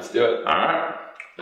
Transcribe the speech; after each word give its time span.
let's 0.00 0.12
do 0.14 0.24
it. 0.24 0.46
All 0.46 0.54
right. 0.54 0.94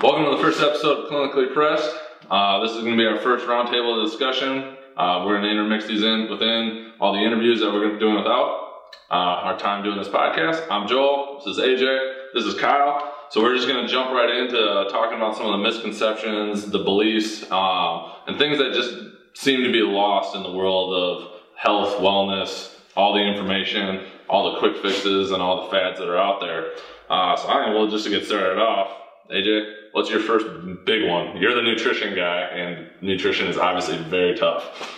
Welcome 0.03 0.25
to 0.25 0.31
the 0.33 0.43
first 0.43 0.61
episode 0.61 1.05
of 1.05 1.11
Clinically 1.13 1.55
Pressed. 1.55 1.95
Uh, 2.29 2.59
this 2.61 2.73
is 2.73 2.79
going 2.79 2.91
to 2.91 2.97
be 2.97 3.07
our 3.07 3.21
first 3.21 3.47
roundtable 3.47 4.05
discussion. 4.05 4.77
Uh, 4.97 5.23
we're 5.25 5.39
going 5.39 5.45
to 5.45 5.51
intermix 5.51 5.87
these 5.87 6.03
in 6.03 6.29
within 6.29 6.91
all 6.99 7.13
the 7.13 7.21
interviews 7.21 7.61
that 7.61 7.73
we're 7.73 7.83
going 7.83 7.91
to 7.91 7.95
be 7.95 8.01
doing 8.01 8.17
without 8.17 8.73
uh, 9.13 9.47
our 9.47 9.57
time 9.57 9.85
doing 9.85 9.97
this 9.97 10.09
podcast. 10.09 10.67
I'm 10.73 10.89
Joel. 10.89 11.41
This 11.47 11.57
is 11.57 11.63
AJ. 11.63 12.15
This 12.35 12.47
is 12.47 12.59
Kyle. 12.59 13.15
So 13.31 13.41
we're 13.41 13.55
just 13.55 13.69
going 13.69 13.87
to 13.87 13.89
jump 13.89 14.11
right 14.11 14.29
into 14.29 14.89
talking 14.91 15.19
about 15.19 15.37
some 15.37 15.47
of 15.47 15.53
the 15.53 15.59
misconceptions, 15.59 16.69
the 16.69 16.81
beliefs, 16.81 17.49
um, 17.53 18.11
and 18.27 18.39
things 18.39 18.59
that 18.59 18.73
just 18.73 18.93
seem 19.41 19.63
to 19.63 19.71
be 19.71 19.83
lost 19.83 20.35
in 20.35 20.43
the 20.43 20.51
world 20.51 20.95
of 20.95 21.31
health, 21.55 22.01
wellness, 22.01 22.75
all 22.97 23.15
the 23.15 23.21
information, 23.21 24.05
all 24.29 24.53
the 24.53 24.59
quick 24.59 24.83
fixes, 24.83 25.31
and 25.31 25.41
all 25.41 25.67
the 25.67 25.71
fads 25.71 26.01
that 26.01 26.09
are 26.09 26.19
out 26.19 26.41
there. 26.41 26.73
Uh, 27.09 27.37
so 27.37 27.49
I 27.49 27.71
we'll 27.71 27.91
just 27.91 28.05
to 28.05 28.11
get 28.11 28.27
started 28.27 28.59
off. 28.59 28.91
AJ, 29.31 29.73
what's 29.93 30.11
your 30.11 30.21
first 30.21 30.47
big 30.85 31.09
one? 31.09 31.37
You're 31.37 31.55
the 31.55 31.63
nutrition 31.63 32.15
guy, 32.15 32.41
and 32.43 32.89
nutrition 33.01 33.47
is 33.47 33.59
obviously 33.59 33.99
very 34.05 34.37
tough. 34.37 34.95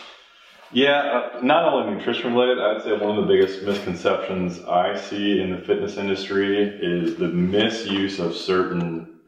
Yeah, 0.72 1.30
uh, 1.34 1.40
not 1.42 1.64
only 1.64 1.94
nutrition 1.94 2.32
related, 2.32 2.58
I'd 2.60 2.82
say 2.82 2.92
one 2.92 3.18
of 3.18 3.26
the 3.26 3.32
biggest 3.32 3.62
misconceptions 3.62 4.60
I 4.60 4.96
see 4.96 5.40
in 5.40 5.50
the 5.50 5.58
fitness 5.58 5.96
industry 5.96 6.62
is 6.62 7.16
the 7.16 7.26
misuse 7.26 8.20
of 8.20 8.36
certain 8.36 9.20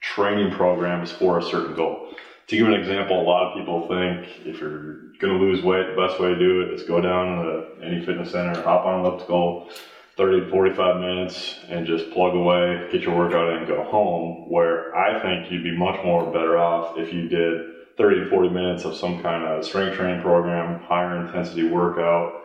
training 0.00 0.52
programs 0.52 1.10
for 1.10 1.38
a 1.38 1.42
certain 1.42 1.74
goal. 1.74 2.14
To 2.46 2.56
give 2.56 2.68
an 2.68 2.74
example, 2.74 3.20
a 3.20 3.26
lot 3.26 3.50
of 3.50 3.58
people 3.58 3.88
think 3.88 4.46
if 4.46 4.60
you're 4.60 5.10
going 5.18 5.36
to 5.36 5.44
lose 5.44 5.64
weight, 5.64 5.86
the 5.88 6.00
best 6.00 6.20
way 6.20 6.28
to 6.28 6.38
do 6.38 6.60
it 6.60 6.74
is 6.74 6.84
go 6.84 7.00
down 7.00 7.44
to 7.44 7.84
any 7.84 8.04
fitness 8.06 8.30
center, 8.30 8.62
hop 8.62 8.86
on 8.86 9.00
an 9.00 9.06
elliptical, 9.06 9.68
30 10.16 10.40
to 10.40 10.50
45 10.50 11.00
minutes, 11.00 11.56
and 11.68 11.86
just 11.86 12.10
plug 12.10 12.34
away, 12.34 12.88
get 12.90 13.02
your 13.02 13.16
workout 13.16 13.50
in, 13.50 13.58
and 13.58 13.66
go 13.66 13.84
home. 13.84 14.48
Where 14.48 14.96
I 14.96 15.20
think 15.20 15.50
you'd 15.50 15.62
be 15.62 15.76
much 15.76 16.02
more 16.04 16.24
better 16.32 16.56
off 16.56 16.96
if 16.96 17.12
you 17.12 17.28
did 17.28 17.76
30 17.96 18.24
to 18.24 18.30
40 18.30 18.48
minutes 18.48 18.84
of 18.84 18.96
some 18.96 19.22
kind 19.22 19.44
of 19.44 19.64
strength 19.64 19.96
training 19.96 20.22
program, 20.22 20.80
higher 20.80 21.24
intensity 21.24 21.68
workout. 21.68 22.42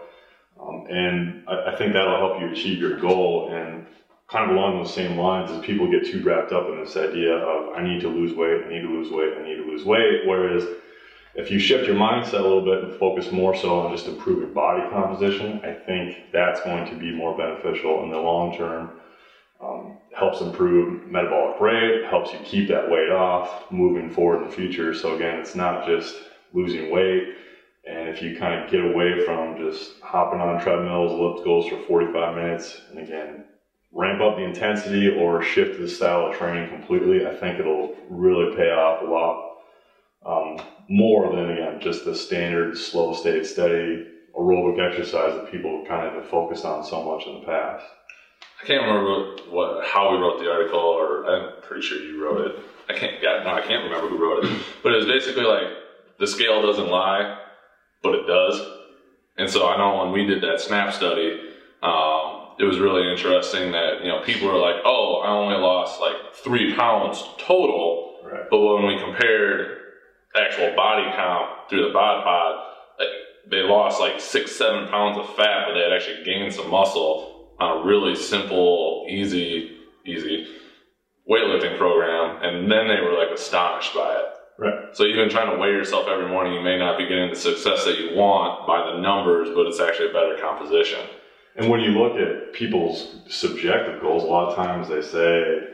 Um, 0.61 0.85
and 0.89 1.43
I, 1.47 1.71
I, 1.71 1.75
think 1.75 1.93
that'll 1.93 2.17
help 2.17 2.41
you 2.41 2.49
achieve 2.49 2.79
your 2.79 2.99
goal. 2.99 3.49
And 3.51 3.85
kind 4.29 4.49
of 4.49 4.55
along 4.55 4.77
those 4.77 4.93
same 4.93 5.17
lines, 5.17 5.51
as 5.51 5.63
people 5.63 5.89
get 5.89 6.05
too 6.05 6.23
wrapped 6.23 6.51
up 6.51 6.67
in 6.69 6.79
this 6.79 6.95
idea 6.95 7.35
of 7.35 7.73
I 7.75 7.83
need 7.83 8.01
to 8.01 8.07
lose 8.07 8.33
weight, 8.35 8.63
I 8.65 8.69
need 8.69 8.81
to 8.81 8.89
lose 8.89 9.11
weight, 9.11 9.33
I 9.37 9.43
need 9.43 9.57
to 9.57 9.65
lose 9.65 9.83
weight. 9.83 10.21
Whereas 10.25 10.65
if 11.35 11.49
you 11.49 11.59
shift 11.59 11.87
your 11.87 11.95
mindset 11.95 12.39
a 12.39 12.41
little 12.41 12.65
bit 12.65 12.83
and 12.83 12.93
focus 12.95 13.31
more 13.31 13.55
so 13.55 13.79
on 13.79 13.95
just 13.95 14.07
improving 14.07 14.53
body 14.53 14.87
composition, 14.89 15.61
I 15.63 15.73
think 15.73 16.31
that's 16.33 16.61
going 16.61 16.85
to 16.89 16.99
be 16.99 17.11
more 17.11 17.37
beneficial 17.37 18.03
in 18.03 18.09
the 18.09 18.17
long 18.17 18.55
term 18.55 18.91
um, 19.61 19.97
helps 20.17 20.41
improve 20.41 21.07
metabolic 21.07 21.59
rate, 21.59 22.05
helps 22.05 22.33
you 22.33 22.39
keep 22.43 22.67
that 22.69 22.89
weight 22.89 23.09
off 23.09 23.71
moving 23.71 24.09
forward 24.09 24.41
in 24.41 24.49
the 24.49 24.55
future. 24.55 24.93
So 24.93 25.15
again, 25.15 25.39
it's 25.39 25.55
not 25.55 25.85
just 25.85 26.15
losing 26.53 26.91
weight. 26.91 27.35
And 27.87 28.09
if 28.09 28.21
you 28.21 28.37
kind 28.37 28.63
of 28.63 28.69
get 28.69 28.83
away 28.83 29.25
from 29.25 29.57
just 29.57 29.99
hopping 30.01 30.39
on 30.39 30.59
treadmills, 30.61 31.11
ellipticals 31.11 31.69
for 31.69 31.77
45 31.87 32.35
minutes, 32.35 32.81
and 32.89 32.99
again, 32.99 33.45
ramp 33.91 34.21
up 34.21 34.37
the 34.37 34.43
intensity 34.43 35.09
or 35.09 35.43
shift 35.43 35.79
the 35.79 35.87
style 35.87 36.27
of 36.27 36.35
training 36.35 36.69
completely, 36.69 37.25
I 37.25 37.35
think 37.35 37.59
it'll 37.59 37.95
really 38.09 38.55
pay 38.55 38.69
off 38.71 39.01
a 39.01 39.05
lot 39.05 39.50
um, 40.25 40.61
more 40.87 41.35
than 41.35 41.49
again 41.49 41.79
just 41.81 42.05
the 42.05 42.15
standard 42.15 42.77
slow 42.77 43.13
state 43.13 43.45
steady 43.45 44.07
aerobic 44.37 44.79
exercise 44.79 45.33
that 45.33 45.51
people 45.51 45.85
kind 45.87 46.07
of 46.07 46.13
have 46.13 46.29
focused 46.29 46.65
on 46.65 46.83
so 46.83 47.03
much 47.03 47.27
in 47.27 47.41
the 47.41 47.45
past. 47.45 47.85
I 48.61 48.65
can't 48.65 48.83
remember 48.83 49.37
what 49.49 49.85
how 49.85 50.11
we 50.11 50.17
wrote 50.17 50.39
the 50.39 50.51
article, 50.51 50.79
or 50.79 51.25
I'm 51.25 51.61
pretty 51.61 51.81
sure 51.81 51.99
you 51.99 52.23
wrote 52.23 52.47
it. 52.47 52.59
I 52.89 52.93
can't. 52.97 53.21
Yeah, 53.21 53.43
no, 53.43 53.53
I 53.53 53.61
can't 53.61 53.83
remember 53.83 54.07
who 54.07 54.21
wrote 54.21 54.45
it. 54.45 54.61
But 54.83 54.93
it 54.93 54.97
was 54.97 55.05
basically 55.05 55.43
like 55.43 55.67
the 56.19 56.27
scale 56.27 56.61
doesn't 56.61 56.87
lie, 56.87 57.39
but 58.03 58.15
it 58.15 58.27
does. 58.27 58.61
And 59.37 59.49
so 59.49 59.67
I 59.67 59.77
know 59.77 60.03
when 60.03 60.11
we 60.11 60.25
did 60.25 60.43
that 60.43 60.61
SNAP 60.61 60.93
study, 60.93 61.39
um, 61.81 62.49
it 62.59 62.65
was 62.65 62.77
really 62.77 63.09
interesting 63.09 63.71
that 63.71 64.03
you 64.03 64.09
know 64.09 64.21
people 64.21 64.47
were 64.47 64.59
like, 64.59 64.75
"Oh, 64.85 65.21
I 65.25 65.31
only 65.31 65.55
lost 65.55 65.99
like 65.99 66.35
three 66.35 66.75
pounds 66.75 67.23
total," 67.39 68.19
right. 68.23 68.43
but 68.51 68.59
when 68.59 68.85
we 68.85 68.99
compared 68.99 69.80
actual 70.35 70.75
body 70.75 71.03
count 71.15 71.69
through 71.69 71.87
the 71.87 71.93
bod 71.93 72.23
pod, 72.23 72.67
like, 72.99 73.09
they 73.49 73.63
lost 73.63 73.99
like 73.99 74.19
six, 74.19 74.51
seven 74.51 74.87
pounds 74.87 75.17
of 75.17 75.35
fat, 75.35 75.65
but 75.67 75.73
they 75.73 75.81
had 75.81 75.93
actually 75.93 76.23
gained 76.23 76.53
some 76.53 76.69
muscle 76.69 77.53
on 77.59 77.81
a 77.81 77.85
really 77.85 78.15
simple, 78.15 79.05
easy, 79.09 79.77
easy 80.05 80.47
weightlifting 81.29 81.77
program, 81.77 82.43
and 82.43 82.71
then 82.71 82.87
they 82.87 83.01
were 83.01 83.13
like 83.13 83.31
astonished 83.33 83.93
by 83.93 84.13
it. 84.13 84.25
Right. 84.59 84.95
So 84.95 85.05
even 85.05 85.29
trying 85.29 85.49
to 85.49 85.57
weigh 85.57 85.71
yourself 85.71 86.07
every 86.07 86.27
morning, 86.27 86.53
you 86.53 86.61
may 86.61 86.77
not 86.77 86.97
be 86.97 87.07
getting 87.07 87.29
the 87.29 87.35
success 87.35 87.83
that 87.85 87.99
you 87.99 88.15
want 88.15 88.67
by 88.67 88.91
the 88.91 88.99
numbers, 88.99 89.49
but 89.55 89.65
it's 89.65 89.79
actually 89.79 90.09
a 90.09 90.13
better 90.13 90.37
composition. 90.39 90.99
And 91.55 91.69
when 91.69 91.79
you 91.81 91.89
look 91.89 92.17
at 92.17 92.53
people's 92.53 93.15
subjective 93.27 94.01
goals, 94.01 94.23
a 94.23 94.27
lot 94.27 94.49
of 94.49 94.55
times 94.55 94.87
they 94.87 95.01
say, 95.01 95.67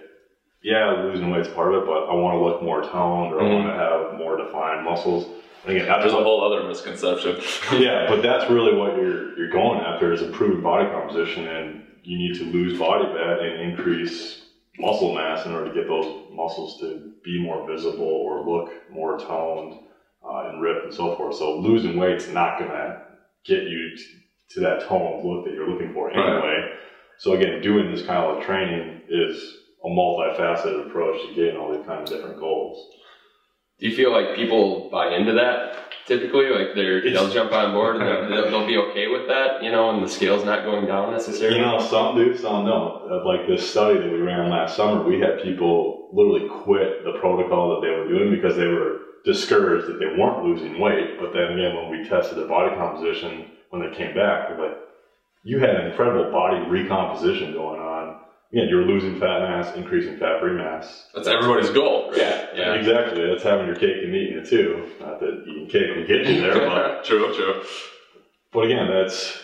"Yeah, 0.64 1.04
losing 1.04 1.30
weight's 1.30 1.50
part 1.50 1.74
of 1.74 1.84
it, 1.84 1.86
but 1.86 2.10
I 2.10 2.14
want 2.14 2.36
to 2.36 2.44
look 2.44 2.62
more 2.62 2.82
toned 2.82 3.34
or 3.34 3.40
mm-hmm. 3.40 3.46
I 3.46 3.56
want 3.56 3.68
to 3.68 3.74
have 3.74 4.20
more 4.20 4.38
defined 4.38 4.86
muscles." 4.86 5.28
again, 5.66 5.88
there's 6.00 6.14
a 6.14 6.24
whole 6.24 6.44
other 6.44 6.68
misconception. 6.68 7.42
yeah, 7.82 8.08
but 8.08 8.22
that's 8.22 8.50
really 8.50 8.76
what 8.76 8.96
you're 8.96 9.38
you're 9.38 9.50
going 9.50 9.82
after 9.82 10.14
is 10.14 10.22
improving 10.22 10.62
body 10.62 10.90
composition, 10.90 11.48
and 11.48 11.84
you 12.04 12.18
need 12.18 12.36
to 12.36 12.46
lose 12.46 12.80
body 12.80 13.06
fat 13.06 13.40
and 13.40 13.72
increase 13.72 14.46
muscle 14.80 15.14
mass 15.14 15.46
in 15.46 15.52
order 15.52 15.70
to 15.70 15.74
get 15.74 15.88
those 15.88 16.32
muscles 16.32 16.80
to 16.80 17.12
be 17.24 17.42
more 17.42 17.68
visible 17.68 18.06
or 18.06 18.48
look 18.48 18.72
more 18.92 19.18
toned 19.20 19.80
uh, 20.24 20.50
and 20.50 20.62
ripped 20.62 20.86
and 20.86 20.94
so 20.94 21.16
forth. 21.16 21.36
So 21.36 21.60
losing 21.60 21.98
weight's 21.98 22.28
not 22.28 22.60
going 22.60 22.72
to 22.72 23.02
get 23.46 23.64
you 23.64 23.96
t- 23.96 24.04
to 24.52 24.60
that 24.62 24.88
toned 24.88 25.28
look 25.28 25.46
that 25.46 25.54
you're 25.54 25.68
looking 25.68 25.94
for 25.94 26.12
anyway. 26.12 26.48
Right. 26.48 26.72
So 27.18 27.34
again, 27.34 27.62
doing 27.62 27.92
this 27.92 28.06
kind 28.06 28.24
of 28.24 28.44
training 28.46 29.02
is 29.10 29.58
a 29.88 29.90
multifaceted 29.90 30.88
approach 30.88 31.22
to 31.28 31.34
getting 31.34 31.58
all 31.58 31.76
these 31.76 31.86
kind 31.86 32.02
of 32.02 32.10
different 32.10 32.40
goals. 32.40 32.94
Do 33.80 33.88
you 33.88 33.96
feel 33.96 34.12
like 34.12 34.36
people 34.36 34.90
buy 34.92 35.16
into 35.16 35.34
that 35.34 35.94
typically? 36.08 36.50
Like 36.50 36.74
they're 36.76 37.02
they'll 37.02 37.30
jump 37.30 37.52
on 37.52 37.74
board 37.74 37.98
and 37.98 38.32
they'll, 38.34 38.50
they'll, 38.50 38.68
be 38.68 38.78
okay 38.78 39.08
with 39.08 39.28
that, 39.28 39.64
you 39.64 39.72
know, 39.72 39.92
and 39.92 40.04
the 40.04 40.10
scale's 40.10 40.44
not 40.44 40.64
going 40.64 40.88
down 40.88 41.12
necessarily. 41.12 41.58
You 41.58 41.66
know, 41.66 41.80
some 41.80 42.16
do, 42.16 42.36
some 42.36 42.66
don't. 42.66 43.12
Uh, 43.12 43.24
like 43.26 43.48
this 43.48 43.70
study 43.70 44.00
that 44.00 44.12
we 44.12 44.20
ran 44.20 44.50
last 44.50 44.76
summer, 44.76 45.04
we 45.04 45.20
had 45.20 45.44
people 45.44 46.10
literally 46.12 46.50
quit 46.64 47.04
the 47.04 47.20
protocol 47.20 47.76
that 47.76 47.86
they 47.86 47.94
were 47.94 48.08
doing 48.08 48.32
because 48.32 48.56
they 48.58 48.68
were 48.68 49.02
discouraged 49.26 49.88
that 49.88 50.00
they 50.00 50.08
weren't 50.18 50.44
losing 50.44 50.80
weight. 50.80 51.20
But 51.20 51.34
then 51.34 51.54
again, 51.54 51.76
when 51.76 51.92
we 51.92 52.10
tested 52.10 52.38
their 52.38 52.48
body 52.48 52.76
composition 52.76 53.52
when 53.70 53.82
they 53.82 53.96
came 53.96 54.16
back, 54.16 54.50
they're 54.50 54.70
like, 54.70 54.78
"You 55.44 55.60
had 55.60 55.76
an 55.76 55.92
incredible 55.92 56.32
body 56.32 56.66
recomposition 56.68 57.54
going 57.54 57.80
on." 57.80 57.87
Yeah, 58.52 58.64
you're 58.64 58.86
losing 58.86 59.20
fat 59.20 59.42
mass, 59.42 59.76
increasing 59.76 60.18
fat-free 60.18 60.54
mass. 60.54 61.08
That's 61.14 61.28
everybody's 61.28 61.70
goal. 61.70 62.10
Right? 62.12 62.20
Yeah, 62.20 62.48
yeah, 62.56 62.74
exactly. 62.76 63.26
That's 63.26 63.44
having 63.44 63.68
your 63.68 63.76
cake 63.76 64.04
and 64.04 64.16
eating 64.16 64.38
it 64.38 64.50
too. 64.50 64.90
Not 65.02 65.20
that 65.20 65.44
eating 65.46 65.68
cake 65.68 65.96
will 65.96 66.08
get 66.08 66.26
you 66.26 66.42
there, 66.42 66.54
but 66.70 67.04
true, 67.04 67.34
true. 67.36 67.64
But 68.54 68.66
again, 68.66 68.88
that's 68.88 69.38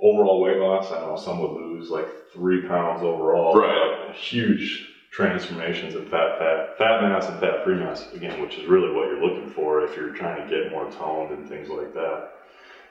overall 0.00 0.40
weight 0.40 0.56
loss. 0.56 0.90
I 0.90 1.00
know 1.00 1.16
some 1.16 1.40
would 1.40 1.50
lose 1.50 1.90
like 1.90 2.06
three 2.32 2.66
pounds 2.66 3.02
overall. 3.02 3.54
Right. 3.54 4.14
Huge 4.14 4.86
transformations 5.10 5.94
in 5.94 6.04
fat, 6.08 6.38
fat, 6.38 6.78
fat 6.78 7.02
mass 7.02 7.28
and 7.28 7.38
fat-free 7.40 7.74
mass. 7.74 8.10
Again, 8.12 8.40
which 8.40 8.56
is 8.56 8.66
really 8.66 8.94
what 8.94 9.08
you're 9.08 9.22
looking 9.22 9.50
for 9.50 9.82
if 9.82 9.94
you're 9.94 10.10
trying 10.14 10.48
to 10.48 10.48
get 10.48 10.70
more 10.70 10.90
toned 10.90 11.32
and 11.32 11.48
things 11.48 11.68
like 11.68 11.92
that. 11.92 12.30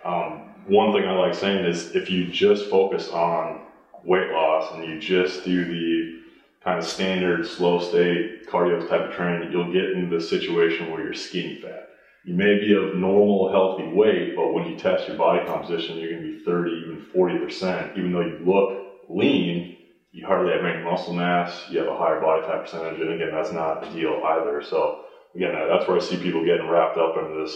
Um, 0.05 0.51
one 0.67 0.93
thing 0.93 1.07
I 1.07 1.13
like 1.13 1.33
saying 1.33 1.65
is 1.65 1.95
if 1.95 2.11
you 2.11 2.27
just 2.31 2.69
focus 2.69 3.09
on 3.09 3.66
weight 4.05 4.31
loss 4.31 4.73
and 4.73 4.83
you 4.83 4.99
just 4.99 5.43
do 5.43 5.65
the 5.65 6.19
kind 6.63 6.79
of 6.79 6.85
standard 6.85 7.47
slow 7.47 7.79
state 7.79 8.47
cardio 8.47 8.87
type 8.87 9.09
of 9.09 9.15
training, 9.15 9.51
you'll 9.51 9.71
get 9.71 9.91
into 9.91 10.15
the 10.15 10.21
situation 10.21 10.91
where 10.91 11.03
you're 11.03 11.13
skinny 11.13 11.59
fat. 11.61 11.89
You 12.25 12.33
may 12.33 12.59
be 12.59 12.73
of 12.73 12.95
normal, 12.95 13.49
healthy 13.51 13.87
weight, 13.93 14.35
but 14.35 14.51
when 14.51 14.65
you 14.65 14.77
test 14.77 15.07
your 15.07 15.17
body 15.17 15.45
composition, 15.45 15.97
you're 15.97 16.11
going 16.11 16.23
to 16.23 16.37
be 16.37 16.43
30, 16.43 16.71
even 16.71 16.99
40%. 17.15 17.97
Even 17.97 18.11
though 18.11 18.21
you 18.21 18.39
look 18.43 18.77
lean, 19.09 19.77
you 20.11 20.25
hardly 20.25 20.51
have 20.51 20.65
any 20.65 20.83
muscle 20.83 21.13
mass, 21.13 21.65
you 21.69 21.79
have 21.79 21.87
a 21.87 21.97
higher 21.97 22.19
body 22.19 22.45
fat 22.45 22.63
percentage, 22.63 22.99
and 22.99 23.11
again, 23.11 23.31
that's 23.31 23.51
not 23.51 23.83
ideal 23.85 24.21
either. 24.25 24.61
So, 24.61 25.03
again, 25.35 25.53
that's 25.53 25.87
where 25.87 25.97
I 25.97 26.01
see 26.01 26.17
people 26.17 26.43
getting 26.43 26.67
wrapped 26.67 26.97
up 26.97 27.15
into 27.15 27.39
this 27.39 27.55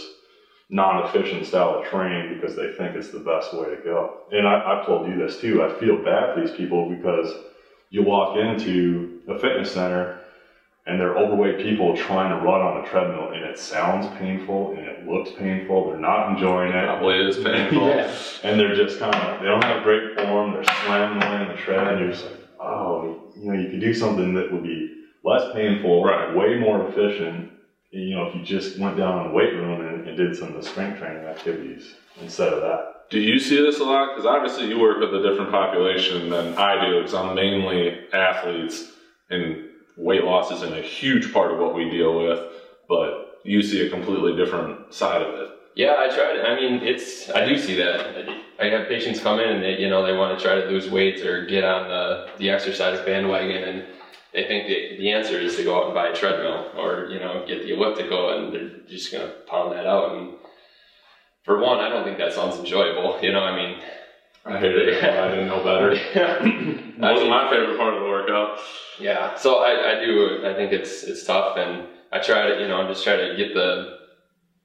non-efficient 0.71 1.45
style 1.45 1.79
of 1.79 1.85
training 1.85 2.33
because 2.33 2.55
they 2.55 2.73
think 2.73 2.95
it's 2.95 3.11
the 3.11 3.19
best 3.19 3.53
way 3.53 3.75
to 3.75 3.81
go. 3.83 4.21
And 4.31 4.47
I, 4.47 4.77
have 4.77 4.85
told 4.85 5.07
you 5.07 5.17
this 5.17 5.39
too. 5.39 5.61
I 5.61 5.77
feel 5.79 6.01
bad 6.01 6.33
for 6.33 6.41
these 6.41 6.55
people 6.55 6.89
because 6.89 7.29
you 7.89 8.03
walk 8.03 8.37
into 8.37 9.19
a 9.27 9.37
fitness 9.37 9.73
center 9.73 10.21
and 10.87 10.97
they're 10.99 11.17
overweight 11.17 11.57
people 11.57 11.95
trying 11.95 12.29
to 12.29 12.43
run 12.43 12.61
on 12.61 12.83
a 12.83 12.87
treadmill 12.87 13.31
and 13.31 13.43
it 13.43 13.59
sounds 13.59 14.07
painful 14.17 14.71
and 14.71 14.79
it 14.79 15.05
looks 15.05 15.31
painful. 15.37 15.87
They're 15.89 15.99
not 15.99 16.31
enjoying 16.31 16.71
it. 16.71 16.85
Probably 16.85 17.17
is 17.17 17.35
painful. 17.35 17.87
yeah. 17.89 18.15
And 18.43 18.57
they're 18.57 18.73
just 18.73 18.97
kind 18.97 19.13
of, 19.13 19.41
they 19.41 19.47
don't 19.47 19.63
have 19.65 19.83
great 19.83 20.17
form. 20.17 20.53
They're 20.53 20.63
slamming 20.63 21.21
away 21.21 21.35
on 21.35 21.47
the 21.49 21.61
tread 21.61 21.87
and 21.87 21.99
you're 21.99 22.11
just 22.11 22.25
like, 22.25 22.39
oh, 22.61 23.29
you 23.35 23.51
know, 23.51 23.59
you 23.59 23.69
could 23.69 23.81
do 23.81 23.93
something 23.93 24.33
that 24.35 24.51
would 24.53 24.63
be 24.63 25.03
less 25.25 25.51
painful, 25.53 26.05
Right. 26.05 26.33
way 26.33 26.57
more 26.57 26.87
efficient. 26.87 27.51
You 27.91 28.15
know, 28.15 28.27
if 28.27 28.35
you 28.35 28.43
just 28.43 28.79
went 28.79 28.97
down 28.97 29.19
in 29.19 29.27
the 29.27 29.33
weight 29.33 29.53
room 29.53 29.81
and, 29.85 30.07
and 30.07 30.17
did 30.17 30.35
some 30.35 30.49
of 30.49 30.55
the 30.55 30.67
strength 30.67 30.99
training 30.99 31.25
activities 31.25 31.95
instead 32.21 32.53
of 32.53 32.61
that. 32.61 33.09
Do 33.09 33.19
you 33.19 33.37
see 33.37 33.61
this 33.61 33.81
a 33.81 33.83
lot? 33.83 34.15
Because 34.15 34.25
obviously 34.25 34.69
you 34.69 34.79
work 34.79 34.99
with 35.01 35.13
a 35.13 35.21
different 35.21 35.51
population 35.51 36.29
than 36.29 36.57
I 36.57 36.85
do, 36.85 36.99
because 36.99 37.13
I'm 37.13 37.35
mainly 37.35 38.09
athletes, 38.13 38.93
and 39.29 39.65
weight 39.97 40.23
loss 40.23 40.51
isn't 40.51 40.73
a 40.73 40.81
huge 40.81 41.33
part 41.33 41.51
of 41.51 41.59
what 41.59 41.75
we 41.75 41.89
deal 41.89 42.17
with. 42.17 42.39
But 42.87 43.41
you 43.43 43.61
see 43.61 43.85
a 43.85 43.89
completely 43.89 44.37
different 44.37 44.93
side 44.93 45.21
of 45.21 45.33
it. 45.35 45.49
Yeah, 45.75 45.95
I 45.99 46.07
try 46.07 46.33
to. 46.33 46.47
I 46.47 46.55
mean, 46.55 46.81
it's. 46.83 47.29
I 47.29 47.45
do 47.45 47.57
see 47.57 47.75
that. 47.75 48.29
I 48.59 48.65
have 48.65 48.87
patients 48.87 49.19
come 49.19 49.39
in 49.39 49.49
and 49.49 49.63
they, 49.63 49.79
you 49.79 49.89
know, 49.89 50.05
they 50.05 50.13
want 50.15 50.37
to 50.37 50.43
try 50.43 50.55
to 50.55 50.67
lose 50.67 50.89
weight 50.89 51.25
or 51.25 51.45
get 51.45 51.65
on 51.65 51.89
the 51.89 52.29
the 52.37 52.49
exercise 52.49 52.99
bandwagon, 53.05 53.63
and 53.63 53.85
they 54.33 54.45
think 54.45 54.67
the 54.67 54.97
the 54.97 55.11
answer 55.11 55.39
is 55.39 55.55
to 55.57 55.63
go 55.63 55.77
out 55.77 55.85
and 55.85 55.93
buy 55.93 56.07
a 56.07 56.15
treadmill 56.15 56.71
or 56.77 57.07
you 57.09 57.19
know 57.19 57.45
get 57.47 57.63
the 57.63 57.73
elliptical, 57.73 58.29
and 58.29 58.53
they're 58.53 58.69
just 58.87 59.11
gonna 59.11 59.33
pound 59.47 59.73
that 59.73 59.85
out. 59.85 60.15
And 60.15 60.35
for 61.43 61.59
one, 61.59 61.79
I 61.79 61.89
don't 61.89 62.03
think 62.03 62.17
that 62.17 62.33
sounds 62.33 62.57
enjoyable. 62.57 63.19
You 63.21 63.33
know, 63.33 63.43
I 63.43 63.55
mean, 63.55 63.79
I 64.45 64.57
hated 64.59 64.87
it. 64.87 65.03
when 65.03 65.17
I 65.17 65.27
didn't 65.29 65.47
know 65.47 65.63
better. 65.63 65.91
I 67.03 67.11
wasn't 67.11 67.29
my 67.29 67.49
favorite 67.49 67.77
part 67.77 67.93
of 67.93 68.01
the 68.01 68.07
workout. 68.07 68.59
Yeah, 68.99 69.35
so 69.35 69.59
I, 69.59 69.97
I 69.97 70.05
do. 70.05 70.45
I 70.45 70.53
think 70.53 70.71
it's 70.71 71.03
it's 71.03 71.25
tough, 71.25 71.57
and 71.57 71.87
I 72.11 72.19
try 72.19 72.47
to 72.47 72.61
you 72.61 72.67
know 72.67 72.77
I'm 72.77 72.87
just 72.87 73.03
try 73.03 73.15
to 73.15 73.35
get 73.35 73.53
the 73.53 73.99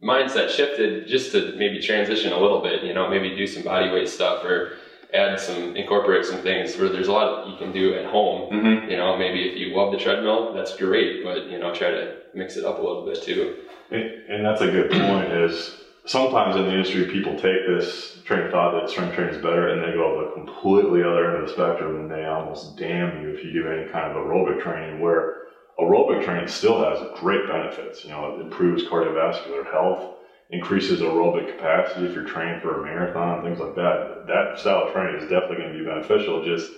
mindset 0.03 0.51
shifted 0.51 1.09
just 1.09 1.33
to 1.33 1.55
maybe 1.57 1.81
transition 1.81 2.33
a 2.33 2.39
little 2.39 2.61
bit. 2.63 2.85
You 2.85 2.95
know, 2.95 3.09
maybe 3.09 3.35
do 3.35 3.47
some 3.47 3.65
body 3.65 3.91
weight 3.91 4.09
stuff 4.09 4.45
or 4.45 4.77
add 5.15 5.39
some 5.41 5.77
incorporate 5.77 6.25
some 6.25 6.43
things 6.43 6.77
where 6.77 6.89
there's 6.89 7.09
a 7.09 7.13
lot 7.13 7.45
that 7.45 7.51
you 7.51 7.59
can 7.59 7.73
do 7.73 7.95
at 7.95 8.07
home. 8.07 8.53
Mm-hmm. 8.53 8.91
You 8.91 8.97
know, 8.97 9.17
maybe 9.17 9.49
if 9.49 9.59
you 9.59 9.77
love 9.77 9.93
the 9.93 9.99
treadmill, 9.99 10.53
that's 10.53 10.77
great, 10.77 11.25
but 11.25 11.47
you 11.47 11.59
know, 11.59 11.75
try 11.75 11.91
to 11.91 12.19
mix 12.35 12.57
it 12.57 12.65
up 12.65 12.79
a 12.79 12.83
little 12.83 13.05
bit 13.05 13.23
too. 13.23 13.57
And, 13.91 14.03
and 14.03 14.45
that's 14.45 14.61
a 14.61 14.71
good 14.71 14.91
point. 14.91 15.33
Is 15.33 15.79
sometimes 16.07 16.57
in 16.57 16.65
the 16.65 16.73
industry 16.73 17.07
people 17.07 17.33
take 17.35 17.67
this 17.67 18.19
train 18.25 18.47
of 18.47 18.51
thought 18.51 18.81
that 18.81 18.91
strength 18.91 19.15
training 19.15 19.35
is 19.35 19.43
better, 19.43 19.69
and 19.69 19.83
they 19.83 19.97
go 19.97 20.21
to 20.21 20.27
the 20.27 20.35
completely 20.35 21.03
other 21.03 21.35
end 21.35 21.43
of 21.43 21.49
the 21.49 21.53
spectrum, 21.55 22.01
and 22.01 22.11
they 22.11 22.27
almost 22.27 22.77
damn 22.77 23.23
you 23.23 23.31
if 23.31 23.45
you 23.45 23.53
do 23.53 23.69
any 23.69 23.91
kind 23.91 24.11
of 24.11 24.17
aerobic 24.17 24.63
training. 24.63 25.01
Where 25.01 25.47
aerobic 25.79 26.25
training 26.25 26.49
still 26.49 26.83
has 26.83 26.99
great 27.21 27.47
benefits. 27.47 28.05
You 28.05 28.11
know, 28.11 28.35
it 28.35 28.41
improves 28.41 28.85
cardiovascular 28.85 29.71
health, 29.71 30.16
increases 30.51 31.01
aerobic 31.01 31.57
capacity 31.57 32.07
if 32.07 32.15
you're 32.15 32.25
training 32.25 32.61
for 32.61 32.81
a 32.81 32.83
marathon, 32.85 33.43
things 33.43 33.59
like 33.59 33.75
that. 33.75 34.27
That 34.29 34.59
style 34.59 34.87
of 34.87 34.93
training 34.93 35.17
is 35.21 35.29
definitely 35.29 35.57
going 35.57 35.73
to 35.73 35.79
be 35.79 35.85
beneficial. 35.85 36.45
Just 36.45 36.71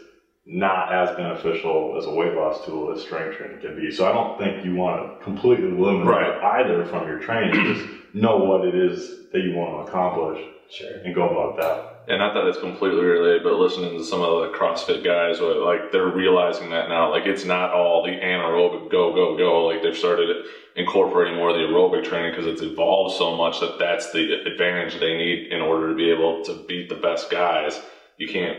not 0.47 0.93
as 0.93 1.15
beneficial 1.17 1.95
as 1.99 2.07
a 2.07 2.11
weight 2.11 2.35
loss 2.35 2.65
tool 2.65 2.91
as 2.91 3.03
strength 3.03 3.37
training 3.37 3.61
can 3.61 3.77
be. 3.77 3.91
So 3.91 4.07
I 4.09 4.13
don't 4.13 4.39
think 4.39 4.65
you 4.65 4.75
want 4.75 5.19
to 5.19 5.25
completely 5.25 5.69
eliminate 5.71 6.07
Right. 6.07 6.43
either 6.61 6.85
from 6.87 7.07
your 7.07 7.19
training. 7.19 7.53
Just 7.67 7.87
know 8.15 8.39
what 8.39 8.65
it 8.65 8.75
is 8.75 9.29
that 9.33 9.41
you 9.43 9.55
want 9.55 9.85
to 9.87 9.91
accomplish 9.91 10.43
Sure. 10.71 10.89
and 11.05 11.15
go 11.15 11.29
about 11.29 11.57
that. 11.61 11.88
And 12.09 12.21
not 12.21 12.33
that 12.33 12.47
it's 12.47 12.59
completely 12.59 13.05
related, 13.05 13.43
but 13.43 13.59
listening 13.59 13.99
to 13.99 14.03
some 14.03 14.23
of 14.23 14.41
the 14.41 14.59
CrossFit 14.59 15.05
guys, 15.05 15.41
like 15.41 15.93
they're 15.93 16.09
realizing 16.09 16.71
that 16.71 16.89
now, 16.89 17.11
like 17.11 17.27
it's 17.27 17.45
not 17.45 17.75
all 17.75 18.03
the 18.03 18.13
anaerobic 18.13 18.91
go 18.91 19.13
go 19.13 19.37
go. 19.37 19.67
Like 19.67 19.83
they've 19.83 19.97
started 19.97 20.47
incorporating 20.75 21.37
more 21.37 21.51
of 21.51 21.57
the 21.57 21.63
aerobic 21.63 22.05
training 22.05 22.33
because 22.33 22.47
it's 22.47 22.63
evolved 22.63 23.15
so 23.19 23.37
much 23.37 23.61
that 23.61 23.79
that's 23.79 24.11
the 24.13 24.43
advantage 24.47 24.99
they 24.99 25.19
need 25.19 25.53
in 25.53 25.61
order 25.61 25.91
to 25.91 25.95
be 25.95 26.11
able 26.11 26.43
to 26.45 26.65
beat 26.67 26.89
the 26.89 26.95
best 26.95 27.31
guys. 27.31 27.79
You 28.17 28.29
can't 28.29 28.59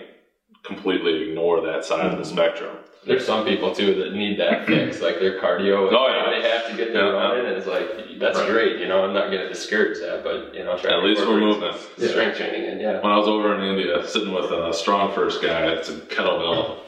completely 0.64 1.30
ignore 1.30 1.62
that 1.62 1.84
side 1.86 2.06
of 2.06 2.12
the 2.12 2.24
mm-hmm. 2.24 2.32
spectrum. 2.32 2.78
There's 3.06 3.26
some 3.26 3.46
people 3.46 3.74
too 3.74 3.96
that 4.04 4.14
need 4.14 4.40
that 4.40 4.66
fix, 4.68 5.02
like 5.02 5.20
their 5.20 5.40
cardio. 5.40 5.90
Oh, 5.92 6.08
yeah. 6.08 6.30
They 6.42 6.48
have 6.50 6.68
to 6.70 6.76
get 6.76 6.94
their 6.94 7.06
Yeah. 7.06 7.12
running, 7.12 7.46
and 7.46 7.56
it's 7.56 7.68
like 7.68 8.20
that's 8.20 8.38
Right. 8.40 8.50
great. 8.50 8.80
You 8.80 8.88
know, 8.88 9.04
I'm 9.04 9.14
not 9.14 9.32
going 9.32 9.42
to 9.42 9.48
discourage 9.50 10.00
that, 10.00 10.24
but 10.24 10.54
you 10.54 10.64
know, 10.64 10.78
try 10.78 10.92
At 10.92 11.00
to 11.02 11.06
least 11.08 11.22
for 11.24 11.34
incorporate 11.38 11.62
movement. 11.62 11.78
some 11.98 12.08
strength 12.10 12.38
training, 12.38 12.66
and 12.70 12.82
yeah. 12.82 13.00
When 13.02 13.12
I 13.12 13.18
was 13.18 13.28
over 13.28 13.56
in 13.56 13.62
India, 13.62 14.06
sitting 14.08 14.34
with 14.34 14.46
a 14.52 14.72
StrongFirst 14.72 15.42
guy, 15.42 15.68
it's 15.68 15.90
a 15.90 15.94
kettlebell 15.94 16.80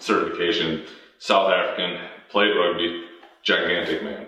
certification, 0.00 0.82
South 1.18 1.50
African, 1.52 1.98
played 2.30 2.50
rugby, 2.56 3.04
gigantic 3.42 4.02
man. 4.02 4.26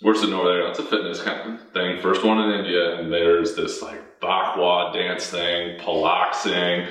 We're 0.00 0.14
sitting 0.14 0.34
over 0.34 0.48
there, 0.48 0.66
it's 0.68 0.78
a 0.80 0.84
fitness 0.84 1.22
kind 1.22 1.54
of 1.60 1.72
thing. 1.72 2.00
First 2.00 2.24
one 2.24 2.38
in 2.40 2.58
India, 2.60 2.98
and 2.98 3.12
there's 3.12 3.54
this 3.54 3.82
like 3.82 4.20
Bokwa 4.20 4.92
dance 4.92 5.26
thing, 5.28 5.78
Piloxing, 5.80 6.86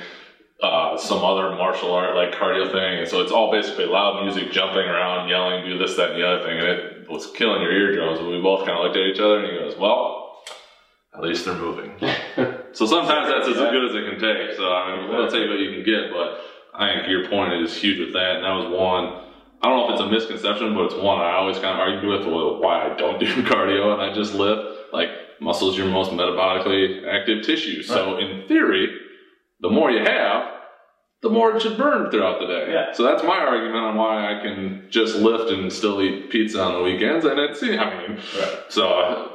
uh, 0.62 0.96
some 0.96 1.24
other 1.24 1.50
martial 1.56 1.92
art 1.92 2.14
like 2.14 2.32
cardio 2.34 2.70
thing. 2.70 3.00
And 3.00 3.08
so 3.08 3.20
it's 3.20 3.32
all 3.32 3.50
basically 3.50 3.86
loud 3.86 4.22
music, 4.22 4.52
jumping 4.52 4.86
around, 4.86 5.28
yelling, 5.28 5.64
do 5.64 5.76
this, 5.76 5.96
that, 5.96 6.12
and 6.12 6.20
the 6.20 6.26
other 6.26 6.44
thing. 6.44 6.58
And 6.58 6.68
it 6.68 7.10
was 7.10 7.26
killing 7.32 7.62
your 7.62 7.72
eardrums. 7.72 8.20
And 8.20 8.28
we 8.28 8.40
both 8.40 8.66
kind 8.66 8.78
of 8.78 8.84
looked 8.84 8.96
at 8.96 9.06
each 9.06 9.20
other, 9.20 9.40
and 9.40 9.52
he 9.52 9.58
goes, 9.58 9.76
Well, 9.76 10.38
at 11.14 11.22
least 11.22 11.44
they're 11.44 11.54
moving. 11.54 11.92
So 12.72 12.86
sometimes 12.86 13.28
that's 13.28 13.48
as 13.48 13.56
good 13.56 13.84
as 13.84 13.94
it 13.94 14.08
can 14.08 14.18
take. 14.18 14.56
So 14.56 14.72
I 14.72 14.96
mean, 14.96 15.10
we'll 15.10 15.30
take 15.30 15.48
what 15.48 15.58
you 15.58 15.72
can 15.72 15.84
get, 15.84 16.10
but 16.10 16.40
I 16.74 16.94
think 16.94 17.08
your 17.08 17.28
point 17.28 17.52
is 17.52 17.76
huge 17.76 17.98
with 17.98 18.14
that, 18.14 18.36
and 18.36 18.44
that 18.44 18.52
was 18.52 18.72
one. 18.72 19.28
I 19.60 19.68
don't 19.68 19.76
know 19.76 19.86
if 19.88 19.92
it's 19.92 20.00
a 20.00 20.10
misconception, 20.10 20.74
but 20.74 20.86
it's 20.86 20.94
one 20.94 21.20
I 21.20 21.34
always 21.34 21.58
kind 21.58 21.78
of 21.78 21.80
argue 21.80 22.10
with 22.10 22.26
well, 22.26 22.60
why 22.60 22.90
I 22.90 22.96
don't 22.96 23.20
do 23.20 23.26
cardio 23.42 23.92
and 23.92 24.02
I 24.02 24.14
just 24.14 24.34
lift. 24.34 24.92
Like 24.92 25.10
muscles 25.40 25.76
your 25.76 25.86
most 25.86 26.12
metabolically 26.12 27.06
active 27.06 27.44
tissue, 27.44 27.82
so 27.82 28.16
in 28.18 28.46
theory, 28.48 28.88
the 29.62 29.70
more 29.70 29.90
you 29.90 30.04
have, 30.04 30.52
the 31.22 31.30
more 31.30 31.54
it 31.56 31.62
should 31.62 31.78
burn 31.78 32.10
throughout 32.10 32.40
the 32.40 32.46
day. 32.46 32.72
Yeah. 32.72 32.92
So 32.92 33.04
that's 33.04 33.22
my 33.22 33.38
argument 33.38 33.76
on 33.76 33.96
why 33.96 34.36
I 34.36 34.42
can 34.42 34.88
just 34.90 35.16
lift 35.16 35.50
and 35.50 35.72
still 35.72 36.02
eat 36.02 36.30
pizza 36.30 36.60
on 36.60 36.74
the 36.74 36.82
weekends, 36.82 37.24
and 37.24 37.38
it's 37.38 37.62
I 37.62 37.68
mean, 37.68 38.18
right. 38.38 38.58
so 38.68 38.88
uh, 38.90 39.28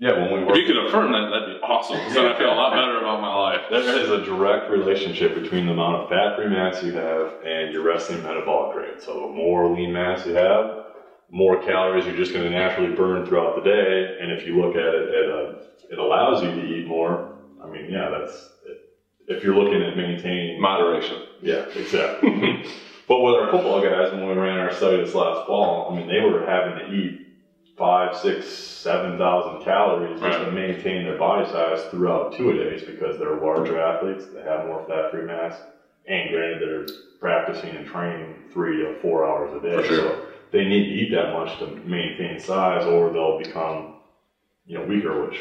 Yeah, 0.00 0.12
when 0.14 0.32
we 0.32 0.40
if 0.40 0.46
work, 0.48 0.56
you 0.56 0.66
could 0.66 0.86
affirm 0.86 1.12
that, 1.12 1.28
that'd 1.28 1.60
be 1.60 1.60
awesome. 1.60 1.98
So 2.14 2.32
I 2.32 2.38
feel 2.38 2.48
a 2.50 2.54
lot 2.54 2.72
better 2.72 2.98
about 2.98 3.20
my 3.20 3.34
life. 3.34 3.62
there 3.70 4.00
is 4.00 4.08
a 4.10 4.24
direct 4.24 4.70
relationship 4.70 5.34
between 5.34 5.66
the 5.66 5.72
amount 5.72 5.96
of 5.96 6.08
fat-free 6.08 6.48
mass 6.48 6.82
you 6.82 6.92
have 6.92 7.34
and 7.44 7.72
your 7.74 7.82
resting 7.82 8.22
metabolic 8.22 8.76
rate. 8.76 9.02
So 9.02 9.12
the 9.20 9.34
more 9.34 9.68
lean 9.74 9.92
mass 9.92 10.24
you 10.24 10.34
have, 10.34 10.84
more 11.30 11.60
calories 11.62 12.06
you're 12.06 12.16
just 12.16 12.32
going 12.32 12.44
to 12.44 12.50
naturally 12.50 12.94
burn 12.94 13.26
throughout 13.26 13.56
the 13.56 13.62
day. 13.68 14.16
And 14.20 14.32
if 14.32 14.46
you 14.46 14.58
look 14.62 14.76
at 14.76 14.94
it, 14.94 15.08
it, 15.12 15.28
uh, 15.30 15.60
it 15.90 15.98
allows 15.98 16.42
you 16.42 16.50
to 16.52 16.64
eat 16.64 16.86
more. 16.86 17.36
I 17.62 17.68
mean, 17.68 17.90
yeah, 17.90 18.08
that's 18.08 18.48
if 19.28 19.44
you're 19.44 19.54
looking 19.54 19.82
at 19.82 19.96
maintaining 19.96 20.60
Moderation. 20.60 21.22
Yeah, 21.42 21.66
exactly. 21.74 22.30
but 23.08 23.20
with 23.20 23.34
our 23.34 23.50
football 23.50 23.80
guys, 23.82 24.12
when 24.12 24.26
we 24.26 24.34
ran 24.34 24.58
our 24.58 24.72
study 24.74 25.04
this 25.04 25.14
last 25.14 25.46
fall, 25.46 25.90
I 25.90 25.96
mean, 25.96 26.08
they 26.08 26.20
were 26.20 26.44
having 26.46 26.78
to 26.78 26.92
eat 26.92 27.26
five, 27.76 28.16
six, 28.16 28.46
seven 28.46 29.18
thousand 29.18 29.62
calories 29.64 30.20
just 30.20 30.38
to 30.40 30.50
maintain 30.50 31.04
their 31.04 31.16
body 31.16 31.46
size 31.50 31.84
throughout 31.90 32.36
two 32.36 32.50
a 32.50 32.54
days 32.54 32.82
because 32.82 33.18
they're 33.18 33.36
larger 33.36 33.80
athletes, 33.80 34.26
they 34.34 34.42
have 34.42 34.66
more 34.66 34.84
fat-free 34.88 35.24
mass, 35.24 35.54
and 36.08 36.30
granted, 36.30 36.60
they're 36.60 36.96
practicing 37.20 37.70
and 37.76 37.86
training 37.86 38.34
three 38.52 38.78
to 38.78 38.98
four 39.00 39.26
hours 39.28 39.54
a 39.56 39.60
day. 39.60 39.86
Sure. 39.86 39.96
So 39.96 40.26
they 40.52 40.64
need 40.64 40.84
to 40.86 40.90
eat 40.90 41.10
that 41.14 41.32
much 41.32 41.58
to 41.58 41.66
maintain 41.86 42.40
size, 42.40 42.84
or 42.84 43.12
they'll 43.12 43.38
become, 43.38 43.96
you 44.66 44.78
know, 44.78 44.84
weaker. 44.84 45.26
Which 45.26 45.38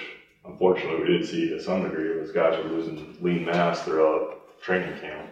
unfortunately 0.47 1.01
we 1.03 1.17
did 1.17 1.27
see 1.27 1.49
to 1.49 1.61
some 1.61 1.83
degree. 1.83 2.13
Those 2.19 2.31
guys 2.31 2.57
were 2.57 2.69
losing 2.69 3.17
lean 3.21 3.45
mass 3.45 3.81
throughout 3.83 4.59
training 4.61 4.99
camp. 4.99 5.29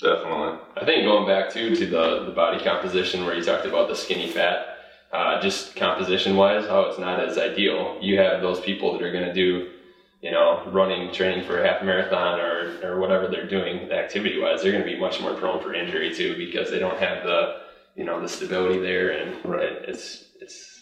Definitely. 0.00 0.58
I 0.76 0.84
think 0.84 1.04
going 1.04 1.26
back 1.26 1.52
too 1.52 1.76
to 1.76 1.86
the 1.86 2.24
the 2.26 2.32
body 2.32 2.62
composition 2.62 3.24
where 3.24 3.34
you 3.36 3.44
talked 3.44 3.66
about 3.66 3.88
the 3.88 3.94
skinny 3.94 4.28
fat, 4.28 4.66
uh, 5.12 5.40
just 5.40 5.76
composition 5.76 6.36
wise, 6.36 6.66
how 6.66 6.80
it's 6.82 6.98
not 6.98 7.20
as 7.20 7.38
ideal. 7.38 7.98
You 8.00 8.18
have 8.18 8.40
those 8.42 8.60
people 8.60 8.92
that 8.92 9.02
are 9.02 9.12
going 9.12 9.26
to 9.26 9.34
do, 9.34 9.70
you 10.20 10.30
know, 10.32 10.62
running, 10.72 11.12
training 11.12 11.44
for 11.46 11.62
a 11.62 11.68
half 11.68 11.84
marathon 11.84 12.40
or 12.40 12.80
or 12.82 13.00
whatever 13.00 13.28
they're 13.28 13.46
doing 13.48 13.92
activity 13.92 14.40
wise. 14.40 14.62
They're 14.62 14.72
going 14.72 14.84
to 14.84 14.90
be 14.90 14.98
much 14.98 15.20
more 15.20 15.34
prone 15.34 15.62
for 15.62 15.72
injury 15.72 16.12
too 16.14 16.36
because 16.36 16.70
they 16.70 16.80
don't 16.80 16.98
have 16.98 17.22
the, 17.22 17.60
you 17.94 18.04
know, 18.04 18.20
the 18.20 18.28
stability 18.28 18.80
there, 18.80 19.10
and 19.10 19.44
Right. 19.44 19.72
it's 19.86 20.24
it's 20.40 20.80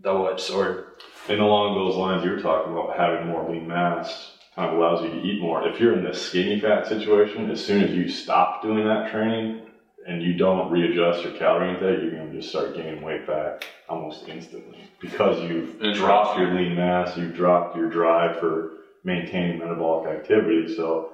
double 0.00 0.28
edged 0.30 0.40
sword. 0.40 0.86
And 1.28 1.40
along 1.40 1.74
those 1.74 1.96
lines, 1.96 2.24
you 2.24 2.30
were 2.32 2.40
talking 2.40 2.72
about 2.72 2.96
having 2.96 3.26
more 3.26 3.48
lean 3.48 3.66
mass 3.66 4.32
kind 4.54 4.70
of 4.70 4.78
allows 4.78 5.02
you 5.02 5.10
to 5.10 5.26
eat 5.26 5.40
more. 5.40 5.66
If 5.66 5.80
you're 5.80 5.94
in 5.94 6.04
this 6.04 6.20
skinny 6.20 6.60
fat 6.60 6.86
situation, 6.86 7.50
as 7.50 7.64
soon 7.64 7.82
as 7.82 7.90
you 7.92 8.08
stop 8.08 8.62
doing 8.62 8.84
that 8.84 9.10
training 9.10 9.62
and 10.06 10.22
you 10.22 10.34
don't 10.34 10.70
readjust 10.70 11.24
your 11.24 11.32
calorie 11.32 11.70
intake, 11.70 12.02
you're 12.02 12.10
going 12.10 12.30
to 12.30 12.36
just 12.36 12.50
start 12.50 12.76
gaining 12.76 13.02
weight 13.02 13.26
back 13.26 13.66
almost 13.88 14.28
instantly 14.28 14.78
because 15.00 15.42
you've 15.42 15.80
dropped 15.96 16.38
your 16.38 16.54
lean 16.54 16.76
mass, 16.76 17.16
you've 17.16 17.34
dropped 17.34 17.74
your 17.76 17.88
drive 17.88 18.38
for 18.38 18.72
maintaining 19.02 19.58
metabolic 19.58 20.14
activity. 20.14 20.74
So 20.76 21.13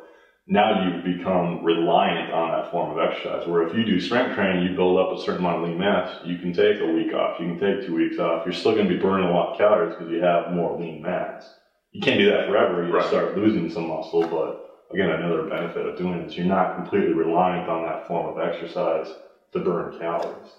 now 0.50 0.82
you've 0.84 1.04
become 1.04 1.64
reliant 1.64 2.32
on 2.32 2.50
that 2.50 2.72
form 2.72 2.90
of 2.90 2.98
exercise. 2.98 3.46
Where 3.46 3.62
if 3.68 3.74
you 3.74 3.84
do 3.84 4.00
strength 4.00 4.34
training, 4.34 4.66
you 4.66 4.74
build 4.74 4.98
up 4.98 5.16
a 5.16 5.20
certain 5.22 5.44
amount 5.46 5.62
of 5.62 5.68
lean 5.68 5.78
mass, 5.78 6.10
you 6.24 6.38
can 6.38 6.52
take 6.52 6.80
a 6.80 6.86
week 6.86 7.14
off, 7.14 7.38
you 7.38 7.46
can 7.46 7.60
take 7.60 7.86
two 7.86 7.94
weeks 7.94 8.18
off. 8.18 8.44
You're 8.44 8.52
still 8.52 8.74
going 8.74 8.88
to 8.88 8.94
be 8.94 9.00
burning 9.00 9.28
a 9.28 9.32
lot 9.32 9.52
of 9.52 9.58
calories 9.58 9.94
because 9.94 10.10
you 10.10 10.20
have 10.20 10.52
more 10.52 10.76
lean 10.76 11.02
mass. 11.02 11.54
You 11.92 12.02
can't 12.02 12.18
do 12.18 12.28
that 12.32 12.48
forever. 12.48 12.84
You 12.84 12.92
Right. 12.92 13.04
start 13.04 13.36
losing 13.38 13.70
some 13.70 13.86
muscle, 13.86 14.26
but 14.26 14.70
again, 14.92 15.10
another 15.10 15.44
benefit 15.44 15.86
of 15.86 15.96
doing 15.96 16.26
this, 16.26 16.36
you're 16.36 16.46
not 16.46 16.74
completely 16.74 17.12
reliant 17.12 17.68
on 17.68 17.84
that 17.84 18.08
form 18.08 18.36
of 18.36 18.44
exercise 18.44 19.06
to 19.52 19.60
burn 19.60 19.96
calories. 20.00 20.56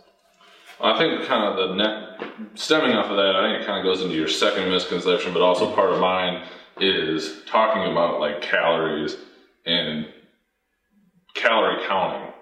I 0.80 0.98
think 0.98 1.26
kind 1.26 1.44
of 1.44 1.70
the 1.70 1.76
neck, 1.76 2.30
stemming 2.56 2.94
off 2.94 3.12
of 3.12 3.18
that, 3.18 3.36
I 3.36 3.52
think 3.52 3.62
it 3.62 3.68
kind 3.68 3.80
of 3.80 3.84
goes 3.84 4.02
into 4.02 4.16
your 4.16 4.30
second 4.30 4.70
misconception, 4.70 5.34
but 5.34 5.42
also 5.42 5.70
part 5.76 5.92
of 5.92 6.00
mine 6.00 6.44
is 6.80 7.42
talking 7.46 7.92
about 7.92 8.22
like 8.22 8.42
calories 8.42 9.18
and 9.66 10.08
calorie 11.36 11.86
counting. 11.88 12.34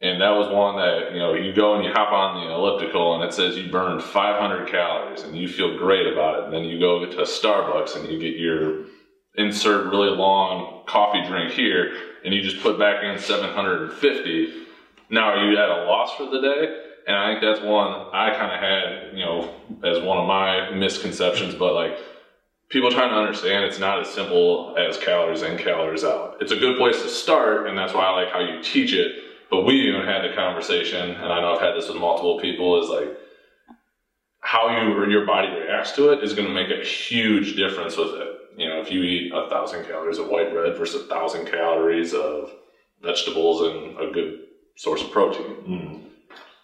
And 0.00 0.20
that 0.20 0.30
was 0.30 0.48
one 0.52 0.76
that, 0.76 1.12
you 1.12 1.18
know, 1.18 1.32
you 1.32 1.54
go 1.54 1.74
and 1.74 1.84
you 1.84 1.90
hop 1.90 2.12
on 2.12 2.44
the 2.44 2.52
elliptical 2.52 3.14
and 3.14 3.24
it 3.24 3.32
says 3.32 3.56
you 3.56 3.70
burned 3.70 4.02
500 4.02 4.68
calories 4.68 5.22
and 5.22 5.36
you 5.36 5.48
feel 5.48 5.78
great 5.78 6.06
about 6.06 6.38
it. 6.38 6.44
And 6.44 6.52
then 6.52 6.64
you 6.64 6.78
go 6.78 7.06
to 7.06 7.16
Starbucks 7.22 7.96
and 7.96 8.10
you 8.10 8.18
get 8.18 8.38
your 8.38 8.84
insert 9.36 9.86
really 9.86 10.10
long 10.10 10.84
coffee 10.86 11.24
drink 11.26 11.52
here 11.52 11.94
and 12.24 12.34
you 12.34 12.42
just 12.42 12.62
put 12.62 12.78
back 12.78 13.02
in 13.02 13.18
750. 13.18 14.52
Now 15.10 15.30
are 15.30 15.50
you 15.50 15.56
at 15.56 15.70
a 15.70 15.84
loss 15.84 16.14
for 16.16 16.26
the 16.26 16.40
day? 16.40 16.80
And 17.06 17.16
I 17.16 17.32
think 17.32 17.42
that's 17.42 17.60
one 17.60 18.08
I 18.12 18.34
kind 18.36 18.52
of 18.52 18.60
had, 18.60 19.16
you 19.16 19.24
know, 19.24 19.54
as 19.84 20.02
one 20.02 20.18
of 20.18 20.26
my 20.26 20.70
misconceptions, 20.70 21.54
but 21.54 21.74
like 21.74 21.98
people 22.74 22.90
trying 22.90 23.10
to 23.10 23.16
understand 23.16 23.64
it's 23.64 23.78
not 23.78 24.00
as 24.00 24.10
simple 24.10 24.74
as 24.76 24.98
calories 24.98 25.42
in, 25.42 25.56
calories 25.56 26.02
out. 26.02 26.36
It's 26.40 26.50
a 26.50 26.56
good 26.56 26.76
place 26.76 27.00
to 27.02 27.08
start, 27.08 27.68
and 27.68 27.78
that's 27.78 27.94
why 27.94 28.02
I 28.02 28.10
like 28.10 28.32
how 28.32 28.40
you 28.40 28.60
teach 28.64 28.92
it. 28.92 29.12
But 29.48 29.62
we 29.62 29.74
even 29.88 30.02
had 30.02 30.28
the 30.28 30.34
conversation, 30.34 31.12
and 31.12 31.32
I 31.32 31.40
know 31.40 31.54
I've 31.54 31.60
had 31.60 31.76
this 31.76 31.86
with 31.86 31.98
multiple 31.98 32.40
people, 32.40 32.82
is 32.82 32.90
like 32.90 33.16
how 34.40 34.68
you 34.70 34.92
or 34.92 35.08
your 35.08 35.24
body 35.24 35.48
reacts 35.48 35.92
to 35.92 36.10
it 36.10 36.24
is 36.24 36.34
going 36.34 36.48
to 36.48 36.52
make 36.52 36.68
a 36.68 36.84
huge 36.84 37.54
difference 37.54 37.96
with 37.96 38.12
it. 38.14 38.28
You 38.56 38.68
know, 38.68 38.80
if 38.80 38.90
you 38.90 39.04
eat 39.04 39.32
a 39.32 39.48
thousand 39.48 39.84
calories 39.84 40.18
of 40.18 40.26
white 40.26 40.52
bread 40.52 40.76
versus 40.76 41.02
a 41.02 41.06
thousand 41.06 41.46
calories 41.46 42.12
of 42.12 42.50
vegetables 43.00 43.60
and 43.62 43.98
a 44.00 44.12
good 44.12 44.40
source 44.76 45.00
of 45.00 45.12
protein. 45.12 45.54
Mm. 45.68 46.04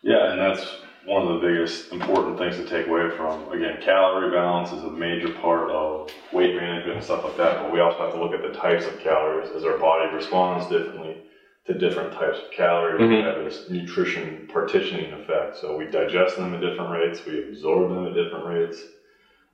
Yeah, 0.03 0.33
and 0.33 0.41
that's 0.41 0.67
one 1.05 1.27
of 1.27 1.41
the 1.41 1.47
biggest 1.47 1.93
important 1.93 2.39
things 2.39 2.57
to 2.57 2.65
take 2.65 2.87
away 2.87 3.11
from. 3.17 3.51
Again, 3.53 3.81
calorie 3.81 4.31
balance 4.31 4.73
is 4.73 4.83
a 4.85 4.91
major 4.91 5.33
part 5.33 5.71
of 5.71 6.11
weight 6.33 6.55
management 6.55 6.97
and 6.97 7.05
stuff 7.05 7.25
like 7.25 7.37
that, 7.37 7.59
but 7.63 7.73
we 7.73 7.81
also 7.81 7.99
have 7.99 8.13
to 8.13 8.21
look 8.21 8.35
at 8.35 8.43
the 8.43 8.51
types 8.59 8.87
of 8.87 8.99
calories 8.99 9.51
as 9.51 9.65
our 9.65 9.79
body 9.79 10.13
responds 10.13 10.67
differently 10.67 11.19
to 11.67 11.79
different 11.79 12.13
types 12.13 12.41
of 12.41 12.51
calories. 12.51 13.01
Mhm. 13.01 13.09
We 13.09 13.23
have 13.23 13.45
this 13.45 13.69
nutrition 13.69 14.47
partitioning 14.49 15.13
effect. 15.13 15.57
So 15.57 15.75
we 15.75 15.87
digest 15.87 16.37
them 16.37 16.55
at 16.55 16.61
different 16.61 16.91
rates, 16.91 17.25
we 17.25 17.39
absorb 17.39 17.91
them 17.91 18.07
at 18.07 18.15
different 18.15 18.45
rates, 18.47 18.89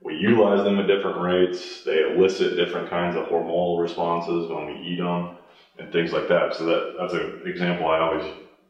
we 0.01 0.15
utilize 0.15 0.63
them 0.63 0.79
at 0.79 0.87
different 0.87 1.17
rates, 1.19 1.81
they 1.83 2.01
elicit 2.01 2.55
different 2.55 2.87
kinds 2.89 3.15
of 3.15 3.25
hormonal 3.25 3.81
responses 3.81 4.47
when 4.47 4.65
we 4.65 4.73
eat 4.73 4.97
them 4.99 5.31
and 5.77 5.91
things 5.91 6.13
like 6.13 6.27
that. 6.27 6.53
So 6.53 6.65
that, 6.65 6.93
that's 6.99 7.13
an 7.13 7.39
example 7.45 7.87
I 7.87 7.99
always 7.99 8.25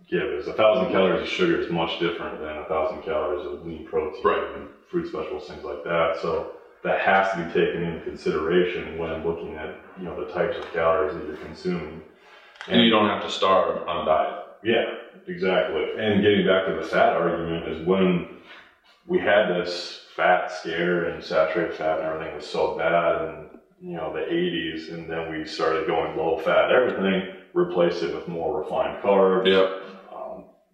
give 0.10 0.24
is 0.34 0.48
a 0.48 0.54
thousand 0.54 0.92
calories 0.92 1.22
of 1.22 1.28
sugar 1.28 1.60
is 1.60 1.70
much 1.72 2.00
different 2.00 2.40
than 2.40 2.58
a 2.58 2.66
thousand 2.66 3.02
calories 3.04 3.46
of 3.46 3.66
lean 3.66 3.86
protein 3.88 4.22
Right. 4.24 4.56
and 4.56 4.68
fruit 4.90 5.08
specials, 5.08 5.48
things 5.48 5.64
like 5.64 5.84
that. 5.84 6.18
So 6.22 6.52
that 6.84 7.02
has 7.02 7.32
to 7.32 7.44
be 7.44 7.52
taken 7.52 7.84
into 7.84 8.04
consideration 8.06 8.98
when 8.98 9.24
looking 9.26 9.56
at 9.56 9.76
you 9.98 10.06
know 10.06 10.26
the 10.26 10.32
types 10.32 10.58
of 10.58 10.72
calories 10.72 11.14
that 11.16 11.26
you're 11.26 11.38
consuming. 11.38 12.02
And 12.70 12.82
you 12.82 12.90
don't 12.90 13.08
have 13.08 13.24
to 13.24 13.30
starve 13.30 13.88
on 13.88 14.04
a 14.04 14.06
diet. 14.06 14.44
Yeah, 14.64 14.84
exactly. 15.28 15.84
And 15.98 16.22
getting 16.22 16.46
back 16.46 16.68
to 16.68 16.74
the 16.74 16.84
fat 16.84 17.14
argument 17.14 17.68
is 17.68 17.86
when 17.88 18.38
we 19.08 19.20
had 19.20 19.48
this 19.50 20.06
fat 20.16 20.52
scare 20.52 21.06
and 21.06 21.24
saturated 21.24 21.76
fat 21.76 22.00
and 22.00 22.08
everything 22.08 22.36
was 22.36 22.46
so 22.48 22.76
bad 22.78 23.22
in 23.30 23.60
you 23.90 23.96
know 23.96 24.12
the 24.14 24.20
80s, 24.20 24.94
and 24.94 25.10
then 25.10 25.30
we 25.32 25.46
started 25.46 25.88
going 25.88 26.18
low 26.18 26.38
fat 26.40 26.72
everything, 26.72 27.36
replaced 27.54 28.04
it 28.04 28.14
with 28.16 28.28
more 28.28 28.62
refined 28.62 29.02
carbs. 29.04 29.48
Yep. 29.48 29.87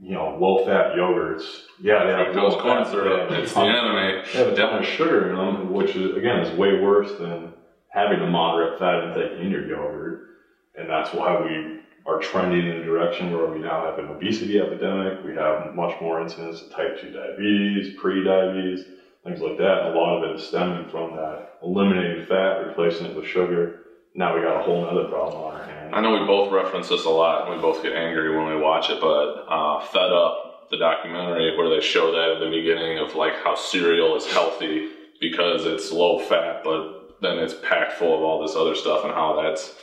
You 0.04 0.16
know, 0.16 0.38
low 0.38 0.66
fat 0.66 0.96
yogurts. 0.96 1.44
Yeah, 1.82 2.04
they 2.06 2.12
have 2.12 2.36
Those 2.36 2.62
corn 2.62 2.84
syrup, 2.86 3.32
it's 3.32 3.54
the 3.54 3.62
enemy. 3.62 4.22
they 4.34 4.40
have 4.40 4.50
a 4.50 4.56
ton 4.56 4.80
of 4.84 4.86
sugar 4.86 5.30
in 5.30 5.38
them, 5.38 5.72
which 5.72 5.96
is 5.96 6.18
again 6.18 6.40
is 6.40 6.58
way 6.58 6.80
worse 6.82 7.18
than 7.18 7.54
having 7.88 8.20
a 8.20 8.28
moderate 8.28 8.78
fat 8.80 9.04
intake 9.06 9.40
in 9.40 9.50
your 9.50 9.66
yogurt, 9.66 10.28
and 10.76 10.90
that's 10.90 11.14
why 11.14 11.40
we 11.40 11.80
are 12.06 12.20
trending 12.20 12.66
in 12.66 12.82
a 12.82 12.84
direction 12.84 13.32
where 13.32 13.48
we 13.48 13.60
now 13.60 13.86
have 13.86 13.98
an 13.98 14.10
obesity 14.10 14.60
epidemic. 14.60 15.24
We 15.24 15.36
have 15.36 15.74
much 15.74 16.00
more 16.02 16.22
incidence 16.22 16.62
of 16.62 16.72
type 16.72 17.00
two 17.00 17.12
diabetes, 17.12 17.96
pre-diabetes, 17.98 18.86
things 19.24 19.40
like 19.40 19.58
that. 19.58 19.84
And 19.86 19.96
a 19.96 19.98
lot 19.98 20.18
of 20.18 20.30
it 20.30 20.36
is 20.36 20.46
stemming 20.46 20.90
from 20.90 21.16
that 21.16 21.60
eliminating 21.64 22.26
fat, 22.26 22.68
replacing 22.68 23.06
it 23.06 23.16
with 23.16 23.26
sugar. 23.26 23.84
Now 24.16 24.36
we 24.36 24.42
got 24.42 24.60
a 24.60 24.64
whole 24.64 24.84
other 24.86 25.06
problem 25.08 25.44
on 25.44 25.54
our 25.62 25.64
hands. 25.64 25.83
I 25.94 26.02
know 26.02 26.20
we 26.20 26.26
both 26.26 26.52
reference 26.52 26.90
this 26.90 27.06
a 27.06 27.10
lot, 27.10 27.48
and 27.48 27.56
we 27.56 27.62
both 27.62 27.84
get 27.84 27.94
angry 27.94 28.36
when 28.36 28.48
we 28.48 28.60
watch 28.60 28.90
it. 28.90 29.00
But 29.00 29.46
uh, 29.48 29.80
Fed 29.86 30.12
Up, 30.12 30.68
the 30.72 30.78
documentary 30.78 31.56
where 31.56 31.70
they 31.70 31.86
show 31.86 32.12
that 32.12 32.32
at 32.32 32.40
the 32.40 32.50
beginning 32.50 32.98
of 32.98 33.14
like 33.14 33.34
how 33.44 33.56
cereal 33.56 34.16
is 34.16 34.26
healthy 34.26 34.90
because 35.22 35.66
it's 35.66 35.92
low 35.92 36.18
fat, 36.18 36.64
but 36.64 37.18
then 37.22 37.38
it's 37.38 37.54
packed 37.54 37.94
full 37.94 38.16
of 38.18 38.24
all 38.24 38.42
this 38.42 38.56
other 38.56 38.76
stuff, 38.76 39.06
and 39.06 39.14
how 39.14 39.40
that's 39.40 39.76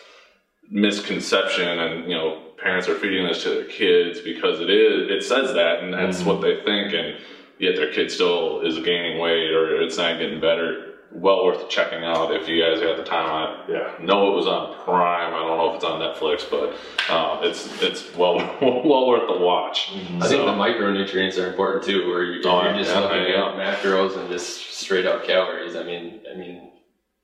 misconception, 0.68 1.78
and 1.78 2.10
you 2.10 2.16
know 2.16 2.42
parents 2.60 2.88
are 2.88 2.96
feeding 2.96 3.26
this 3.26 3.42
to 3.44 3.50
their 3.50 3.64
kids 3.64 4.20
because 4.20 4.60
it 4.60 4.68
is 4.68 5.08
it 5.10 5.22
says 5.22 5.54
that, 5.54 5.78
and 5.80 5.94
that's 5.94 6.22
Mhm. 6.22 6.26
what 6.26 6.40
they 6.40 6.56
think, 6.62 6.92
and 6.92 7.16
yet 7.58 7.76
their 7.76 7.92
kid 7.92 8.10
still 8.10 8.60
is 8.62 8.78
gaining 8.80 9.18
weight 9.18 9.50
or 9.52 9.80
it's 9.80 9.96
not 9.96 10.18
getting 10.18 10.40
better. 10.40 10.89
Well 11.12 11.44
worth 11.44 11.68
checking 11.68 12.04
out 12.04 12.32
if 12.32 12.46
you 12.48 12.62
guys 12.62 12.80
got 12.80 12.96
the 12.96 13.02
time. 13.02 13.28
I 13.68 13.70
Yeah. 13.72 13.92
know 14.00 14.32
it 14.32 14.36
was 14.36 14.46
on 14.46 14.74
Prime. 14.84 15.34
I 15.34 15.38
don't 15.40 15.56
know 15.58 15.70
if 15.70 15.74
it's 15.76 15.84
on 15.84 16.00
Netflix, 16.00 16.48
but 16.48 16.76
uh, 17.12 17.40
it's 17.42 17.82
it's 17.82 18.14
well 18.14 18.36
well 18.62 19.08
worth 19.08 19.26
the 19.28 19.38
watch. 19.38 19.90
I 19.92 20.28
think 20.28 20.44
the 20.44 20.52
micronutrients 20.52 21.36
are 21.42 21.48
important 21.48 21.84
too, 21.84 22.08
where 22.08 22.22
you, 22.22 22.40
if 22.40 22.46
Oh, 22.46 22.62
you're 22.62 22.74
just 22.74 22.90
yeah, 22.90 23.00
looking 23.00 23.28
yeah. 23.28 23.48
at 23.50 23.82
macros 23.82 24.16
and 24.16 24.30
just 24.30 24.72
straight 24.72 25.04
up 25.06 25.24
calories. 25.24 25.74
I 25.74 25.82
mean, 25.82 26.20
I 26.32 26.36
mean, 26.38 26.70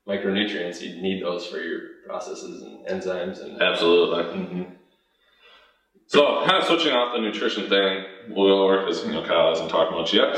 micronutrients 0.07 0.81
you 0.81 1.01
need 1.01 1.23
those 1.23 1.45
for 1.47 1.57
your 1.59 1.79
processes 2.05 2.61
and 2.63 2.85
enzymes 2.87 3.41
and 3.41 3.61
Absolutely. 3.61 4.23
hmm 4.43 4.63
So, 6.07 6.43
kind 6.45 6.57
of 6.61 6.65
switching 6.65 6.91
off 6.93 7.13
the 7.15 7.21
nutrition 7.21 7.69
thing, 7.69 8.03
we'll 8.29 8.47
go 8.47 8.63
over 8.63 8.85
because 8.85 9.05
you 9.05 9.11
know 9.13 9.23
Kyle 9.23 9.49
hasn't 9.49 9.69
talked 9.69 9.91
much 9.93 10.13
yet. 10.13 10.37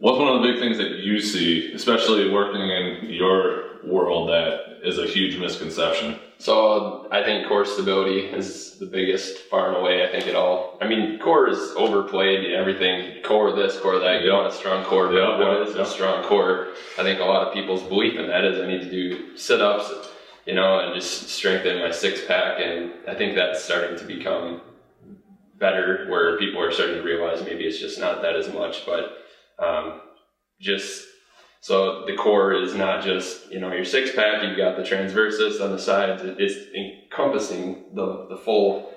What's 0.00 0.18
one 0.18 0.34
of 0.34 0.40
the 0.40 0.48
big 0.48 0.58
things 0.58 0.78
that 0.78 1.00
you 1.00 1.20
see, 1.20 1.74
especially 1.74 2.30
working 2.30 2.62
in 2.62 3.10
your 3.10 3.84
world, 3.84 4.30
that 4.30 4.78
is 4.82 4.98
a 4.98 5.04
huge 5.04 5.38
misconception? 5.38 6.18
So 6.38 7.06
I 7.12 7.22
think 7.22 7.46
core 7.46 7.66
stability 7.66 8.20
is 8.20 8.78
the 8.78 8.86
biggest 8.86 9.40
far 9.50 9.68
and 9.68 9.76
away. 9.76 10.02
I 10.02 10.10
think 10.10 10.26
it 10.26 10.34
all. 10.34 10.78
I 10.80 10.88
mean, 10.88 11.18
core 11.18 11.50
is 11.50 11.58
overplayed. 11.76 12.50
Everything 12.50 13.22
core 13.22 13.54
this, 13.54 13.78
core 13.78 13.98
that. 13.98 14.22
You 14.22 14.32
want 14.32 14.50
a 14.50 14.56
strong 14.56 14.86
core, 14.86 15.08
but 15.08 15.16
Yeah, 15.16 15.38
what 15.38 15.68
is 15.68 15.74
a 15.74 15.84
strong 15.84 16.24
core? 16.24 16.68
I 16.98 17.02
think 17.02 17.20
a 17.20 17.24
lot 17.24 17.46
of 17.46 17.52
people's 17.52 17.82
belief 17.82 18.18
in 18.18 18.26
that 18.28 18.46
is 18.46 18.58
I 18.58 18.66
need 18.66 18.80
to 18.80 18.90
do 18.90 19.36
sit 19.36 19.60
ups, 19.60 19.92
you 20.46 20.54
know, 20.54 20.80
and 20.80 20.94
just 20.94 21.28
strengthen 21.28 21.78
my 21.78 21.90
six 21.90 22.24
pack. 22.24 22.58
And 22.58 22.92
I 23.06 23.14
think 23.14 23.34
that's 23.34 23.62
starting 23.62 23.98
to 23.98 24.04
become 24.06 24.62
better, 25.58 26.06
where 26.08 26.38
people 26.38 26.62
are 26.62 26.72
starting 26.72 26.96
to 26.96 27.02
realize 27.02 27.44
maybe 27.44 27.64
it's 27.64 27.78
just 27.78 28.00
not 28.00 28.22
that 28.22 28.34
as 28.34 28.50
much, 28.50 28.86
but 28.86 29.18
um, 29.60 30.00
just 30.60 31.06
so 31.60 32.04
the 32.06 32.16
core 32.16 32.54
is 32.54 32.74
not 32.74 33.04
just 33.04 33.50
you 33.52 33.60
know 33.60 33.72
your 33.72 33.84
six 33.84 34.14
pack. 34.14 34.42
You've 34.42 34.56
got 34.56 34.76
the 34.76 34.82
transversus 34.82 35.60
on 35.62 35.70
the 35.72 35.78
sides. 35.78 36.22
It- 36.22 36.40
It's 36.40 36.56
encompassing 36.74 37.84
the 37.94 38.26
the 38.28 38.36
full 38.36 38.92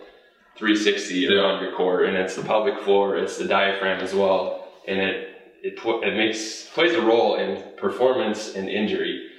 360 0.57 1.27
on 1.39 1.63
your 1.63 1.73
core, 1.75 2.03
and 2.03 2.15
it's 2.15 2.35
the 2.35 2.43
pelvic 2.43 2.79
floor. 2.81 3.17
It's 3.17 3.37
the 3.37 3.45
diaphragm 3.47 3.99
as 4.01 4.13
well, 4.13 4.67
and 4.87 4.99
it 4.99 5.29
it 5.63 5.79
it 5.83 6.15
makes 6.15 6.69
plays 6.73 6.93
a 6.93 7.01
role 7.01 7.35
in 7.35 7.61
performance 7.77 8.55
and 8.55 8.69
injury. 8.69 9.29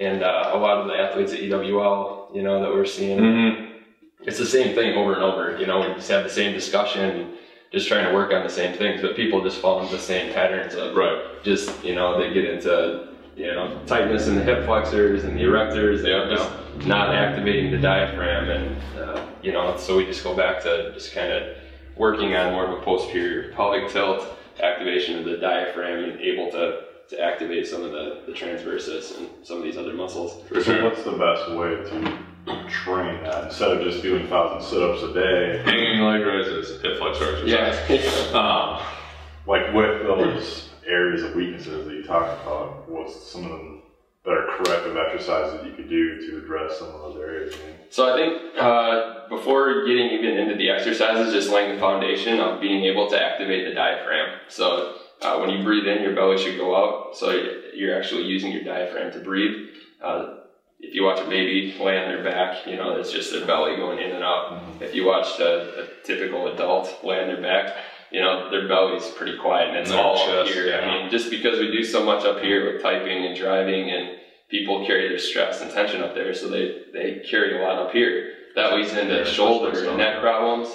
And 0.00 0.22
uh, 0.22 0.50
a 0.54 0.58
lot 0.58 0.78
of 0.78 0.86
the 0.86 0.94
athletes 0.94 1.32
at 1.34 1.40
EWL, 1.40 2.30
you 2.34 2.42
know, 2.42 2.62
that 2.62 2.70
we're 2.72 2.86
seeing, 2.86 3.18
Mm-hmm. 3.18 3.74
it's 4.22 4.38
the 4.38 4.46
same 4.46 4.74
thing 4.74 4.96
over 4.96 5.12
and 5.12 5.22
over. 5.22 5.58
You 5.58 5.66
know, 5.66 5.80
we 5.80 5.94
just 5.94 6.10
have 6.10 6.24
the 6.24 6.30
same 6.30 6.54
discussion, 6.54 7.34
just 7.72 7.88
trying 7.88 8.06
to 8.06 8.14
work 8.14 8.32
on 8.32 8.42
the 8.44 8.50
same 8.50 8.76
things, 8.76 9.00
but 9.00 9.16
people 9.16 9.42
just 9.42 9.58
fall 9.60 9.80
into 9.80 9.92
the 9.96 10.02
same 10.02 10.32
patterns 10.32 10.74
of 10.74 10.94
Right. 10.94 11.22
just 11.42 11.82
you 11.84 11.94
know 11.94 12.18
they 12.20 12.32
get 12.32 12.44
into 12.44 13.08
you 13.34 13.46
know 13.46 13.80
tightness 13.86 14.28
in 14.28 14.34
the 14.36 14.42
hip 14.42 14.64
flexors 14.66 15.24
and 15.24 15.38
the 15.38 15.42
erectors 15.42 15.98
and 16.00 16.08
Yeah, 16.08 16.28
just 16.36 16.86
not 16.86 17.14
activating 17.14 17.70
the 17.70 17.78
diaphragm 17.78 18.50
and 18.50 18.76
uh, 18.98 19.24
you 19.42 19.52
know 19.52 19.74
so 19.78 19.96
we 19.96 20.04
just 20.04 20.22
go 20.22 20.36
back 20.36 20.62
to 20.64 20.92
just 20.92 21.14
kind 21.14 21.32
of 21.32 21.56
working 21.96 22.34
on 22.36 22.52
more 22.52 22.66
of 22.66 22.78
a 22.78 22.82
posterior 22.82 23.50
pelvic 23.52 23.88
tilt 23.90 24.26
activation 24.62 25.18
of 25.18 25.24
the 25.24 25.38
diaphragm 25.38 26.04
and 26.04 26.20
able 26.20 26.50
to 26.50 26.84
to 27.08 27.20
activate 27.20 27.66
some 27.66 27.82
of 27.82 27.90
the, 27.90 28.20
the 28.26 28.32
transversus 28.32 29.18
and 29.18 29.28
some 29.42 29.58
of 29.58 29.64
these 29.64 29.76
other 29.76 29.92
muscles. 29.92 30.42
For 30.48 30.62
So 30.62 30.82
what's 30.84 31.02
the 31.02 31.12
best 31.12 31.50
way 31.50 31.74
to 31.90 32.18
train 32.68 33.22
that 33.24 33.44
instead 33.44 33.70
of 33.70 33.82
just 33.82 34.02
doing 34.02 34.26
thousand 34.28 34.68
sit-ups 34.68 35.02
a 35.02 35.12
day? 35.14 35.62
Hanging 35.64 36.00
leg 36.00 36.22
raises, 36.22 36.80
hip 36.82 36.98
flexor 36.98 37.36
exercise. 37.36 37.88
Yeah. 37.88 38.32
Um, 38.38 38.82
Like 39.46 39.74
with 39.74 40.02
those 40.02 40.70
areas 40.86 41.22
of 41.22 41.34
weaknesses 41.34 41.86
that 41.86 41.94
you 41.94 42.04
talked 42.04 42.42
about, 42.42 42.88
what's 42.88 43.30
some 43.30 43.44
of 43.44 43.50
them 43.50 43.82
better 44.24 44.46
corrective 44.56 44.96
exercises 44.96 45.60
that 45.60 45.66
you 45.66 45.74
could 45.74 45.88
do 45.88 46.30
to 46.30 46.38
address 46.38 46.78
some 46.78 46.88
of 46.88 47.00
those 47.00 47.16
areas? 47.20 47.54
I 47.54 47.74
So 47.90 48.12
I 48.12 48.16
think 48.16 48.56
uh, 48.58 49.28
before 49.28 49.84
getting 49.86 50.10
even 50.10 50.38
into 50.38 50.54
the 50.54 50.70
exercises, 50.70 51.32
just 51.32 51.50
laying 51.50 51.74
the 51.74 51.80
foundation 51.80 52.38
of 52.38 52.60
being 52.60 52.84
able 52.84 53.10
to 53.10 53.20
activate 53.20 53.66
the 53.68 53.74
diaphragm. 53.74 54.38
So 54.48 54.96
uh, 55.22 55.38
when 55.38 55.50
you 55.50 55.64
breathe 55.64 55.86
in, 55.86 56.02
your 56.02 56.14
belly 56.14 56.38
should 56.38 56.56
go 56.56 56.76
out. 56.76 57.16
So 57.16 57.30
you're 57.74 57.96
actually 57.98 58.22
using 58.24 58.52
your 58.52 58.62
diaphragm 58.62 59.12
to 59.12 59.18
breathe. 59.20 59.70
Uh, 60.00 60.36
if 60.82 60.94
you 60.94 61.04
watch 61.04 61.20
a 61.20 61.28
baby 61.28 61.74
lay 61.80 61.96
on 61.96 62.08
their 62.08 62.24
back, 62.24 62.66
you 62.66 62.76
know, 62.76 62.96
it's 62.96 63.12
just 63.12 63.30
their 63.32 63.46
belly 63.46 63.76
going 63.76 63.98
in 64.00 64.10
and 64.10 64.22
out. 64.24 64.60
If 64.80 64.94
you 64.94 65.06
watch 65.06 65.38
a, 65.38 65.84
a 65.84 65.86
typical 66.04 66.48
adult 66.48 67.04
lay 67.04 67.20
on 67.20 67.28
their 67.28 67.40
back, 67.40 67.76
you 68.10 68.20
know, 68.20 68.50
their 68.50 68.66
belly's 68.68 69.08
pretty 69.10 69.38
quiet 69.38 69.68
and 69.68 69.78
it's 69.78 69.90
And 69.90 70.00
all 70.00 70.16
up 70.18 70.46
here. 70.48 70.66
yeah. 70.66 70.80
I 70.80 71.02
mean, 71.02 71.10
just 71.10 71.30
because 71.30 71.58
we 71.60 71.70
do 71.70 71.84
so 71.84 72.04
much 72.04 72.24
up 72.24 72.40
here 72.40 72.72
with 72.72 72.82
typing 72.82 73.24
and 73.24 73.36
driving 73.36 73.90
and 73.90 74.18
people 74.50 74.84
carry 74.84 75.08
their 75.08 75.18
stress 75.18 75.62
and 75.62 75.70
tension 75.70 76.02
up 76.02 76.14
there, 76.14 76.34
so 76.34 76.48
they, 76.48 76.82
they 76.92 77.22
carry 77.30 77.58
a 77.58 77.62
lot 77.62 77.78
up 77.78 77.92
here. 77.92 78.32
That 78.56 78.74
leads 78.74 78.92
into 78.92 79.14
Yeah, 79.18 79.24
shoulder 79.24 79.88
and 79.88 79.96
neck 79.96 80.20
problems. 80.20 80.68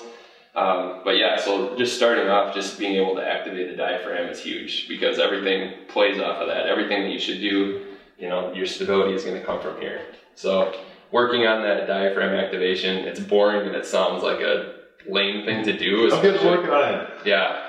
Um, 0.55 1.01
but 1.03 1.17
yeah, 1.17 1.37
so 1.39 1.77
just 1.77 1.95
starting 1.95 2.27
off, 2.27 2.55
just 2.55 2.79
being 2.79 2.95
able 2.95 3.13
to 3.15 3.27
activate 3.27 3.69
the 3.69 3.75
diaphragm 3.77 4.27
is 4.29 4.39
huge 4.39 4.87
because 4.87 5.19
everything 5.19 5.73
plays 5.89 6.19
off 6.19 6.41
of 6.41 6.47
that. 6.47 6.65
Everything 6.65 7.03
that 7.03 7.11
you 7.11 7.19
should 7.19 7.39
do, 7.39 7.81
you 8.17 8.29
know, 8.29 8.51
your 8.53 8.65
stability 8.65 9.13
is 9.13 9.23
going 9.23 9.39
to 9.39 9.45
come 9.45 9.61
from 9.61 9.79
here. 9.79 10.01
So 10.35 10.73
working 11.11 11.45
on 11.47 11.61
that 11.63 11.87
diaphragm 11.87 12.33
activation, 12.35 12.97
it's 13.05 13.19
boring 13.19 13.67
and 13.67 13.75
it 13.75 13.85
sounds 13.85 14.23
like 14.23 14.39
a 14.41 14.73
lame 15.07 15.45
thing 15.45 15.63
to 15.65 15.77
do. 15.77 16.07
especially- 16.07 16.47
on 16.69 16.95
it. 16.95 17.09
yeah, 17.25 17.67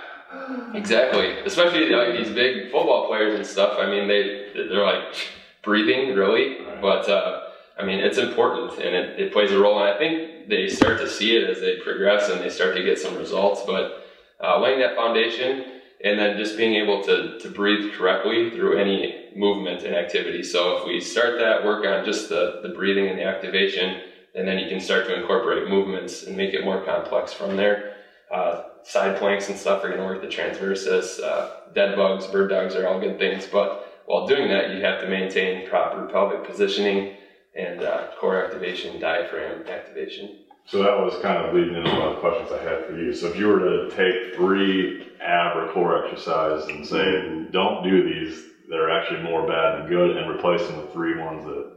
exactly. 0.75 1.31
Especially 1.45 1.89
like 1.91 2.17
these 2.17 2.31
big 2.35 2.71
football 2.71 3.07
players 3.09 3.35
and 3.37 3.47
stuff. 3.47 3.77
I 3.79 3.87
mean, 3.91 4.09
they 4.09 4.49
they're 4.55 4.85
like 4.85 5.15
breathing 5.63 6.15
really, 6.15 6.61
Right. 6.65 6.81
but 6.81 7.09
uh, 7.09 7.41
I 7.79 7.85
mean 7.85 8.01
it's 8.01 8.19
important 8.19 8.73
and 8.79 8.95
it, 8.95 9.21
it 9.21 9.33
plays 9.33 9.53
a 9.53 9.59
role. 9.59 9.79
And 9.81 9.89
I 9.95 9.99
think 9.99 10.49
they 10.49 10.69
start 10.69 10.99
to 11.01 11.09
see 11.09 11.37
it 11.37 11.49
as 11.49 11.61
they 11.61 11.77
progress 11.77 12.29
and 12.31 12.41
they 12.41 12.51
start 12.51 12.75
to 12.77 12.83
get 12.83 12.99
some 12.99 13.17
results. 13.17 13.63
But 13.67 14.05
uh, 14.43 14.61
laying 14.61 14.81
that 14.81 14.97
foundation 14.97 15.78
and 16.05 16.19
then 16.19 16.37
just 16.37 16.57
being 16.57 16.75
able 16.75 17.03
to 17.05 17.39
to 17.39 17.51
breathe 17.51 17.93
correctly 17.95 18.51
through 18.51 18.79
any 18.79 19.31
movement 19.37 19.83
and 19.83 19.95
activity. 19.95 20.43
So 20.43 20.79
if 20.79 20.87
we 20.87 21.01
start 21.01 21.39
that 21.39 21.65
work 21.65 21.87
on 21.87 22.05
just 22.05 22.29
the 22.29 22.61
the 22.63 22.71
breathing 22.71 23.09
and 23.09 23.19
the 23.19 23.25
activation. 23.25 24.03
And 24.35 24.47
then 24.47 24.59
you 24.59 24.69
can 24.69 24.79
start 24.79 25.07
to 25.07 25.19
incorporate 25.19 25.69
movements 25.69 26.23
and 26.25 26.37
make 26.37 26.55
it 26.55 26.63
more 26.63 26.85
complex 26.85 27.33
from 27.33 27.57
there 27.57 27.97
uh, 28.31 28.63
side 28.85 29.19
planks 29.19 29.49
and 29.49 29.59
stuff 29.59 29.83
are 29.85 29.89
going 29.89 30.01
to 30.01 30.05
work 30.05 30.21
the 30.21 30.29
transversus. 30.29 31.23
Uh, 31.23 31.73
dead 31.75 31.97
bugs, 31.97 32.27
bird 32.27 32.51
dogs 32.51 32.75
are 32.75 32.87
all 32.87 33.01
good 33.01 33.19
things, 33.19 33.47
but 33.47 34.03
while 34.07 34.27
doing 34.27 34.49
that, 34.49 34.71
you 34.71 34.83
have 34.83 35.01
to 35.01 35.09
maintain 35.09 35.69
proper 35.69 36.07
pelvic 36.07 36.45
positioning 36.45 37.15
and 37.55 37.83
uh, 37.83 38.09
core 38.19 38.43
activation, 38.45 39.01
diaphragm 39.01 39.67
activation. 39.67 40.39
So 40.69 40.83
that 40.83 40.99
was 40.99 41.15
kind 41.23 41.39
of 41.39 41.55
leading 41.55 41.77
into 41.77 41.91
one 41.91 42.09
of 42.09 42.15
the 42.17 42.21
questions 42.21 42.53
I 42.53 42.63
had 42.63 42.85
for 42.85 42.95
you. 42.95 43.15
So 43.15 43.29
if 43.29 43.37
you 43.37 43.49
were 43.49 43.59
to 43.59 43.91
take 43.97 44.37
three 44.37 45.09
ab 45.19 45.57
or 45.57 45.73
core 45.73 46.05
exercises 46.05 46.69
and 46.69 46.87
say, 46.87 47.47
don't 47.51 47.83
do 47.83 48.05
these, 48.05 48.45
they're 48.69 48.91
actually 48.91 49.23
more 49.23 49.47
bad 49.47 49.79
than 49.79 49.89
good, 49.89 50.19
and 50.19 50.31
replace 50.31 50.67
them 50.67 50.77
with 50.77 50.93
three 50.93 51.17
ones 51.17 51.47
that 51.47 51.73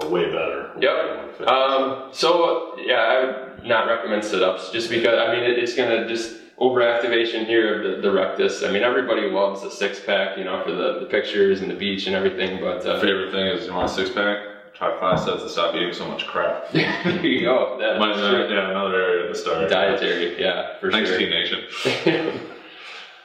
are 0.00 0.08
way 0.08 0.24
better. 0.24 0.72
Yep. 0.80 1.42
Um, 1.46 2.08
so 2.12 2.78
yeah, 2.78 2.94
I 2.94 3.24
would 3.24 3.64
not 3.66 3.86
recommend 3.86 4.24
sit-ups 4.24 4.70
just 4.70 4.88
because 4.88 5.18
I 5.18 5.34
mean 5.34 5.44
it, 5.44 5.58
it's 5.58 5.74
going 5.74 5.90
to 5.90 6.08
just 6.08 6.38
overactivation 6.58 7.44
here 7.44 7.82
of 7.82 7.96
the, 7.96 8.08
the 8.08 8.10
rectus. 8.10 8.62
I 8.62 8.70
mean 8.70 8.82
everybody 8.82 9.28
loves 9.30 9.60
the 9.60 9.70
six 9.70 10.00
pack, 10.00 10.38
you 10.38 10.44
know, 10.44 10.62
for 10.64 10.72
the, 10.72 11.00
the 11.00 11.06
pictures 11.06 11.60
and 11.60 11.70
the 11.70 11.74
beach 11.74 12.06
and 12.06 12.16
everything, 12.16 12.58
but 12.58 12.86
uh, 12.86 12.98
Favorite 13.00 13.32
thing 13.32 13.48
is 13.48 13.66
you 13.66 13.74
want 13.74 13.90
a 13.90 13.92
six 13.92 14.08
pack? 14.08 14.51
Try 14.82 14.98
five 14.98 15.20
sets 15.20 15.44
to 15.44 15.48
stop 15.48 15.76
eating 15.76 15.92
so 15.92 16.08
much 16.08 16.26
crap. 16.26 16.68
there 16.72 17.24
you 17.24 17.42
go. 17.42 17.78
That, 17.78 18.00
Might 18.00 18.16
uh, 18.16 18.48
yeah, 18.48 18.70
another 18.70 19.00
area 19.00 19.28
to 19.28 19.34
start. 19.34 19.70
dietary, 19.70 20.40
yeah, 20.40 20.76
for 20.80 20.90
Thanks, 20.90 21.08
sure. 21.08 21.18
T 21.18 21.30
Nation. 21.30 21.60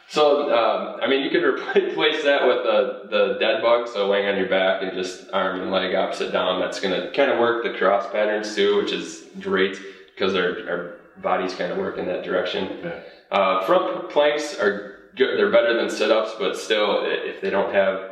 so, 0.08 0.54
um, 0.56 1.00
I 1.02 1.08
mean, 1.08 1.24
you 1.24 1.32
could 1.32 1.44
replace 1.44 2.24
that 2.24 2.46
with 2.46 2.58
the, 2.58 3.08
the 3.10 3.38
dead 3.40 3.64
bug, 3.64 3.88
so 3.88 4.08
laying 4.08 4.28
on 4.28 4.38
your 4.38 4.48
back 4.48 4.84
and 4.84 4.94
just 4.94 5.32
arm 5.34 5.60
and 5.60 5.72
leg 5.72 5.96
opposite 5.96 6.32
down. 6.32 6.62
That's 6.62 6.80
going 6.80 6.94
to 6.94 7.12
kind 7.14 7.32
of 7.32 7.40
work 7.40 7.64
the 7.64 7.76
cross 7.76 8.08
patterns 8.12 8.54
too, 8.54 8.78
which 8.78 8.92
is 8.92 9.26
great 9.40 9.80
because 10.14 10.36
our, 10.36 10.70
our 10.70 10.94
bodies 11.24 11.56
kind 11.56 11.72
of 11.72 11.80
work 11.80 11.98
in 11.98 12.06
that 12.06 12.24
direction. 12.24 12.78
Yeah. 12.84 13.00
Uh, 13.32 13.66
front 13.66 14.12
planks 14.12 14.54
are 14.60 15.00
good, 15.16 15.40
they're 15.40 15.52
better 15.52 15.76
than 15.76 15.90
sit 15.90 16.12
ups, 16.12 16.34
but 16.38 16.56
still, 16.56 17.00
if 17.04 17.42
they 17.42 17.50
don't 17.50 17.74
have 17.74 18.12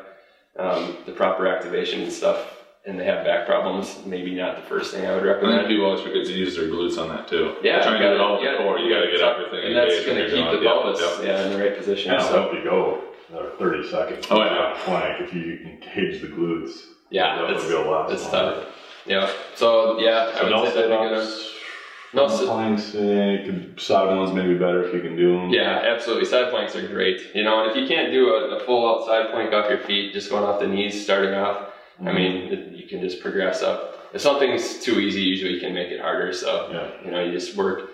um, 0.58 0.98
the 1.06 1.12
proper 1.12 1.46
activation 1.46 2.02
and 2.02 2.12
stuff 2.12 2.55
and 2.88 3.00
they 3.00 3.06
have 3.06 3.26
back 3.26 3.48
problems, 3.48 4.00
maybe 4.06 4.36
not 4.36 4.56
the 4.58 4.62
first 4.64 4.94
thing 4.94 5.06
I 5.06 5.14
would 5.16 5.24
And 5.24 5.28
then 5.28 5.36
recommend. 5.36 5.68
people 5.68 5.86
always 5.86 6.02
forget 6.02 6.26
to 6.26 6.32
use 6.34 6.56
their 6.56 6.66
glutes 6.68 6.98
on 7.02 7.10
that 7.10 7.28
too. 7.28 7.56
Yeah, 7.64 7.82
trying 7.82 7.98
to 8.00 8.04
you 8.04 8.04
get 8.10 8.14
it 8.14 8.20
all 8.22 8.36
gotta- 8.44 8.58
the 8.58 8.64
core. 8.64 8.78
You 8.80 8.94
got 8.94 9.02
to 9.06 9.12
get 9.12 9.22
everything 9.22 9.66
And 9.68 9.76
that's 9.76 9.92
engaged 9.94 10.08
when 10.08 10.18
going 10.18 10.30
to 10.30 10.36
you're 10.38 10.44
keep 10.52 10.52
the 10.52 10.66
doing 10.68 10.78
it. 10.78 10.84
pelvis 10.84 11.02
Yep, 11.02 11.12
yep. 11.18 11.28
yeah, 11.40 11.46
in 11.46 11.52
the 11.54 11.58
right 11.64 11.78
position. 11.78 12.12
And 12.12 12.20
it'll 12.22 12.32
so. 12.32 12.42
help 12.42 12.54
you 12.54 12.64
go 12.64 13.02
another 13.30 13.50
30 13.58 13.90
seconds. 13.90 14.28
Oh, 14.30 14.38
yeah. 14.44 14.74
Plank 14.84 15.22
if 15.22 15.34
you 15.34 15.54
engage 15.66 16.22
the 16.22 16.28
glutes. 16.28 16.72
Yeah, 17.10 17.36
That'll 17.42 17.56
it's, 17.56 17.68
go 17.70 17.90
last 17.92 18.12
it's 18.14 18.32
longer. 18.34 18.56
tough. 18.62 18.66
Yeah. 19.08 19.30
So 19.56 20.00
yeah, 20.00 20.32
I 20.36 20.44
would 20.44 20.50
no 20.52 20.66
say 20.66 20.74
that'd 20.76 20.90
be 20.90 21.16
good. 21.16 21.28
sit-ups. 21.28 21.52
No 22.14 22.28
front 22.28 22.40
sit- 22.40 22.48
planks, 22.48 22.96
eh, 22.96 23.32
you 23.32 23.46
could- 23.52 23.80
side 23.82 24.16
ones 24.16 24.32
maybe 24.32 24.54
better 24.56 24.84
if 24.84 24.94
you 24.94 25.02
can 25.02 25.16
do 25.16 25.34
them. 25.38 25.50
Yeah, 25.50 25.84
absolutely. 25.86 26.26
Side 26.26 26.50
planks 26.50 26.76
are 26.76 26.88
great. 26.88 27.22
You 27.36 27.44
know, 27.44 27.62
and 27.62 27.70
if 27.72 27.78
you 27.78 27.88
can't 27.88 28.12
do 28.12 28.30
a, 28.30 28.58
a 28.58 28.60
full 28.66 28.88
outside 28.88 29.32
plank 29.32 29.54
off 29.54 29.70
your 29.70 29.80
feet, 29.80 30.14
just 30.14 30.30
going 30.30 30.44
off 30.44 30.60
the 30.60 30.68
knees, 30.68 31.04
starting 31.04 31.34
off, 31.34 31.72
I 32.00 32.04
Mhm. 32.04 32.16
mean, 32.16 32.54
it, 32.54 32.72
you 32.74 32.88
can 32.88 33.02
just 33.02 33.22
progress 33.22 33.62
up. 33.64 34.10
If 34.14 34.22
something's 34.22 34.84
too 34.84 35.00
easy, 35.00 35.22
usually 35.22 35.54
you 35.54 35.60
can 35.60 35.74
make 35.74 35.90
it 35.90 36.00
harder. 36.00 36.32
So 36.34 36.70
Yeah. 36.72 37.06
you 37.06 37.12
know, 37.12 37.24
you 37.24 37.32
just 37.32 37.56
work. 37.56 37.92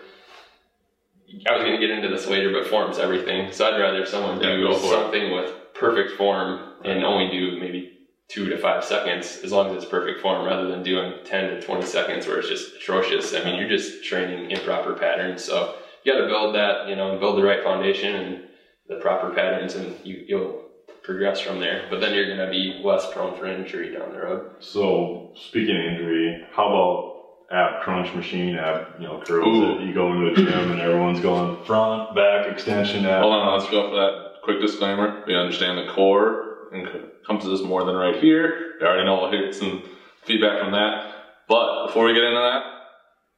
I 1.47 1.53
was 1.53 1.63
going 1.63 1.79
to 1.79 1.85
get 1.87 1.95
into 1.95 2.09
this 2.09 2.27
later, 2.27 2.51
but 2.51 2.67
form's 2.67 2.99
everything. 2.99 3.51
So 3.51 3.65
I'd 3.65 3.79
rather 3.79 4.05
someone 4.05 4.41
Yeah, 4.41 4.55
do 4.57 4.73
for 4.73 4.85
it. 4.85 4.89
something 4.89 5.31
with 5.31 5.73
perfect 5.73 6.11
form 6.17 6.59
and 6.83 7.03
only 7.03 7.29
do 7.29 7.57
maybe 7.59 7.97
two 8.27 8.49
to 8.49 8.57
five 8.57 8.83
seconds, 8.83 9.41
as 9.43 9.51
long 9.51 9.69
as 9.69 9.83
it's 9.83 9.85
perfect 9.91 10.21
form, 10.21 10.45
rather 10.45 10.67
than 10.67 10.83
doing 10.83 11.13
10 11.25 11.49
to 11.49 11.61
20 11.61 11.83
seconds 11.85 12.27
where 12.27 12.39
it's 12.39 12.49
just 12.49 12.75
atrocious. 12.75 13.33
I 13.33 13.43
mean, 13.43 13.55
you're 13.59 13.69
just 13.69 14.03
training 14.03 14.51
improper 14.51 14.93
patterns. 14.93 15.43
So 15.43 15.75
you 16.03 16.13
got 16.13 16.19
to 16.21 16.27
build 16.27 16.55
that, 16.55 16.87
you 16.87 16.95
know, 16.95 17.17
build 17.17 17.37
the 17.37 17.43
right 17.43 17.63
foundation 17.63 18.15
and 18.15 18.43
the 18.87 18.95
proper 18.95 19.29
patterns, 19.31 19.75
and 19.75 19.95
you, 20.05 20.23
you'll 20.27 20.60
progress 21.03 21.39
from 21.39 21.59
there. 21.59 21.87
But 21.89 21.99
then 21.99 22.13
you're 22.13 22.27
going 22.27 22.45
to 22.45 22.51
be 22.51 22.81
less 22.83 23.11
prone 23.11 23.37
for 23.37 23.47
injury 23.47 23.93
down 23.95 24.13
the 24.13 24.19
road. 24.19 24.51
So 24.59 25.33
speaking 25.35 25.75
of 25.75 25.83
injury, 25.83 26.45
how 26.51 26.67
about 26.67 27.11
ab 27.51 27.81
crunch 27.81 28.13
machine, 28.13 28.55
ab 28.55 28.95
you 28.99 29.07
know 29.07 29.21
curls 29.25 29.77
that 29.77 29.85
you 29.85 29.93
go 29.93 30.11
into 30.13 30.27
a 30.27 30.35
gym 30.35 30.71
and 30.71 30.79
everyone's 30.79 31.19
going 31.19 31.63
front, 31.65 32.15
back, 32.15 32.47
extension, 32.51 33.05
ab. 33.05 33.21
Hold 33.21 33.33
on, 33.33 33.59
let's 33.59 33.69
go 33.69 33.89
for 33.89 33.95
that 33.95 34.41
quick 34.43 34.61
disclaimer. 34.61 35.23
We 35.27 35.35
understand 35.35 35.77
the 35.77 35.91
core 35.93 36.69
encompasses 36.73 37.61
more 37.63 37.83
than 37.83 37.95
right 37.95 38.15
here. 38.15 38.75
We 38.79 38.87
already 38.87 39.05
know 39.05 39.21
we'll 39.21 39.31
get 39.31 39.53
some 39.53 39.83
feedback 40.23 40.61
from 40.61 40.71
that. 40.71 41.13
But 41.47 41.87
before 41.87 42.05
we 42.05 42.13
get 42.13 42.23
into 42.23 42.39
that, 42.39 42.63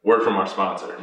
word 0.03 0.23
from 0.23 0.35
our 0.35 0.47
sponsor. 0.47 0.95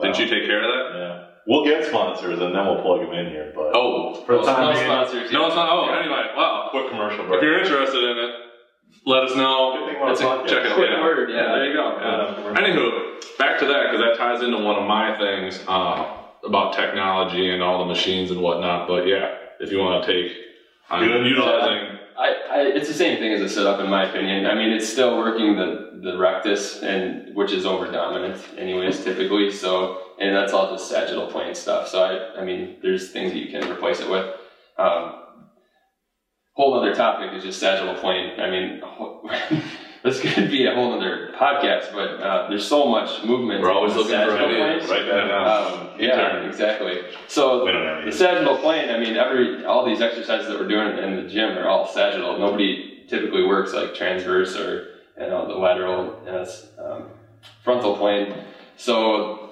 Did 0.00 0.18
you 0.18 0.26
take 0.26 0.46
care 0.46 0.62
of 0.62 0.92
that? 0.92 0.98
Yeah. 0.98 1.26
We'll 1.46 1.64
get 1.64 1.84
sponsors 1.86 2.40
and 2.40 2.54
then 2.54 2.66
we'll 2.66 2.80
plug 2.82 3.00
them 3.00 3.12
in 3.12 3.26
here. 3.28 3.52
But 3.54 3.72
Oh, 3.76 4.14
for 4.24 4.36
the 4.36 4.40
No 4.40 4.46
time 4.46 4.72
being, 4.74 4.86
sponsors. 4.86 5.32
no, 5.32 5.46
it's 5.46 5.54
not. 5.56 5.68
Oh, 5.70 5.86
Yeah. 5.90 6.00
anyway, 6.00 6.24
wow. 6.36 6.68
quick 6.70 6.88
commercial 6.88 7.24
If 7.34 7.42
you're 7.42 7.58
interested 7.58 8.02
in 8.02 8.16
it, 8.18 8.30
let 9.06 9.24
us 9.24 9.36
know. 9.36 9.74
Good 9.76 9.86
thing 9.88 9.96
about 9.96 10.08
Let's 10.08 10.20
check 10.50 10.64
it 10.64 10.70
out. 10.70 10.74
Quick 10.76 10.88
Yeah. 10.90 11.02
word, 11.02 11.30
yeah, 11.30 11.36
yeah. 11.36 11.52
there 11.52 11.66
you 11.66 11.74
go. 11.74 11.98
Yeah. 12.00 12.60
Anywho, 12.60 13.38
back 13.38 13.58
to 13.58 13.66
that 13.66 13.90
because 13.90 14.00
that 14.00 14.16
ties 14.16 14.42
into 14.42 14.58
one 14.58 14.76
of 14.76 14.84
my 14.88 15.16
things 15.18 15.62
uh, 15.68 16.06
about 16.46 16.72
technology 16.72 17.50
and 17.50 17.62
all 17.62 17.78
the 17.80 17.86
machines 17.86 18.30
and 18.30 18.40
whatnot. 18.40 18.88
But 18.88 19.06
yeah, 19.06 19.28
if 19.60 19.70
you 19.70 19.78
want 19.80 20.04
to 20.04 20.12
take 20.12 20.32
on 20.90 21.04
Good. 21.04 21.26
utilizing, 21.26 21.98
I, 22.16 22.28
I, 22.50 22.60
it's 22.74 22.88
the 22.88 22.94
same 22.94 23.18
thing 23.18 23.32
as 23.32 23.40
a 23.40 23.48
sit 23.48 23.66
up, 23.66 23.80
in 23.80 23.90
my 23.90 24.08
opinion. 24.08 24.46
I 24.46 24.54
mean, 24.54 24.70
it's 24.70 24.88
still 24.88 25.18
working 25.18 25.56
the, 25.56 26.00
the 26.02 26.16
rectus, 26.16 26.82
and 26.82 27.34
which 27.34 27.52
is 27.52 27.66
over 27.66 27.90
dominant, 27.90 28.42
anyways, 28.56 29.02
typically. 29.02 29.50
So, 29.50 30.00
and 30.20 30.34
that's 30.34 30.52
all 30.52 30.70
just 30.70 30.88
sagittal 30.88 31.26
plane 31.26 31.54
stuff. 31.54 31.88
So, 31.88 32.02
I, 32.02 32.40
I 32.40 32.44
mean, 32.44 32.76
there's 32.82 33.10
things 33.10 33.32
that 33.32 33.38
you 33.38 33.50
can 33.50 33.70
replace 33.70 34.00
it 34.00 34.08
with. 34.08 34.26
Um, 34.78 35.20
whole 36.52 36.74
other 36.74 36.94
topic 36.94 37.32
is 37.36 37.42
just 37.42 37.58
sagittal 37.58 37.94
plane. 37.96 38.38
I 38.38 38.50
mean, 38.50 38.80
this 40.04 40.20
could 40.20 40.50
be 40.50 40.66
a 40.66 40.74
whole 40.74 40.92
other 40.92 41.32
podcast, 41.34 41.92
but 41.92 42.20
uh, 42.20 42.48
there's 42.48 42.66
so 42.66 42.86
much 42.86 43.24
movement. 43.24 43.62
we're 43.62 43.72
always 43.72 43.94
looking 43.94 44.12
for 44.12 44.36
ideas. 44.36 44.86
planes. 44.86 44.90
Write 44.90 45.06
that 45.06 45.28
down. 45.28 45.80
Um, 45.80 45.88
yeah, 45.98 46.46
exactly. 46.46 47.00
So 47.26 47.64
we 47.64 47.72
don't 47.72 47.84
have 47.86 48.04
the 48.04 48.12
sagittal 48.12 48.58
plane, 48.58 48.90
I 48.90 48.98
mean, 48.98 49.16
every 49.16 49.64
all 49.64 49.86
these 49.86 50.02
exercises 50.02 50.48
that 50.48 50.60
we're 50.60 50.68
doing 50.68 50.98
in 50.98 51.24
the 51.24 51.28
gym 51.28 51.56
are 51.56 51.68
all 51.68 51.88
sagittal. 51.88 52.38
Nobody 52.38 53.04
typically 53.08 53.46
works 53.46 53.72
like 53.72 53.94
transverse 53.94 54.54
or 54.56 54.88
you 55.18 55.26
know 55.26 55.46
the 55.48 55.54
lateral 55.54 56.20
as 56.26 56.68
um, 56.78 57.04
frontal 57.62 57.96
plane. 57.96 58.34
So 58.76 59.43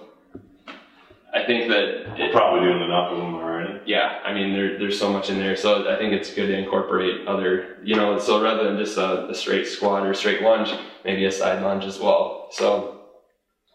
I 1.35 1.45
think 1.45 1.68
that 1.71 2.14
We're 2.18 2.31
probably 2.33 2.61
doing 2.68 2.83
enough 2.83 3.11
of 3.11 3.16
them 3.18 3.35
already. 3.35 3.81
yeah, 3.87 4.18
I 4.25 4.35
mean, 4.35 4.53
there, 4.53 4.79
there's 4.79 4.99
so 4.99 5.11
much 5.11 5.31
in 5.31 5.38
there. 5.38 5.57
So 5.57 5.90
I 5.90 5.97
think 5.97 6.12
it's 6.12 6.33
good 6.35 6.49
to 6.49 6.57
incorporate 6.57 7.27
other, 7.27 7.79
you 7.83 7.97
know, 7.97 8.18
so 8.18 8.42
rather 8.42 8.64
than 8.64 8.77
just 8.77 8.99
a, 8.99 9.29
a 9.29 9.35
straight 9.35 9.66
squat 9.66 10.07
or 10.07 10.12
straight 10.14 10.42
lunge, 10.42 10.71
maybe 11.05 11.25
a 11.25 11.33
side 11.33 11.62
lunge 11.62 11.85
as 11.85 11.99
well. 11.99 12.49
So 12.51 13.01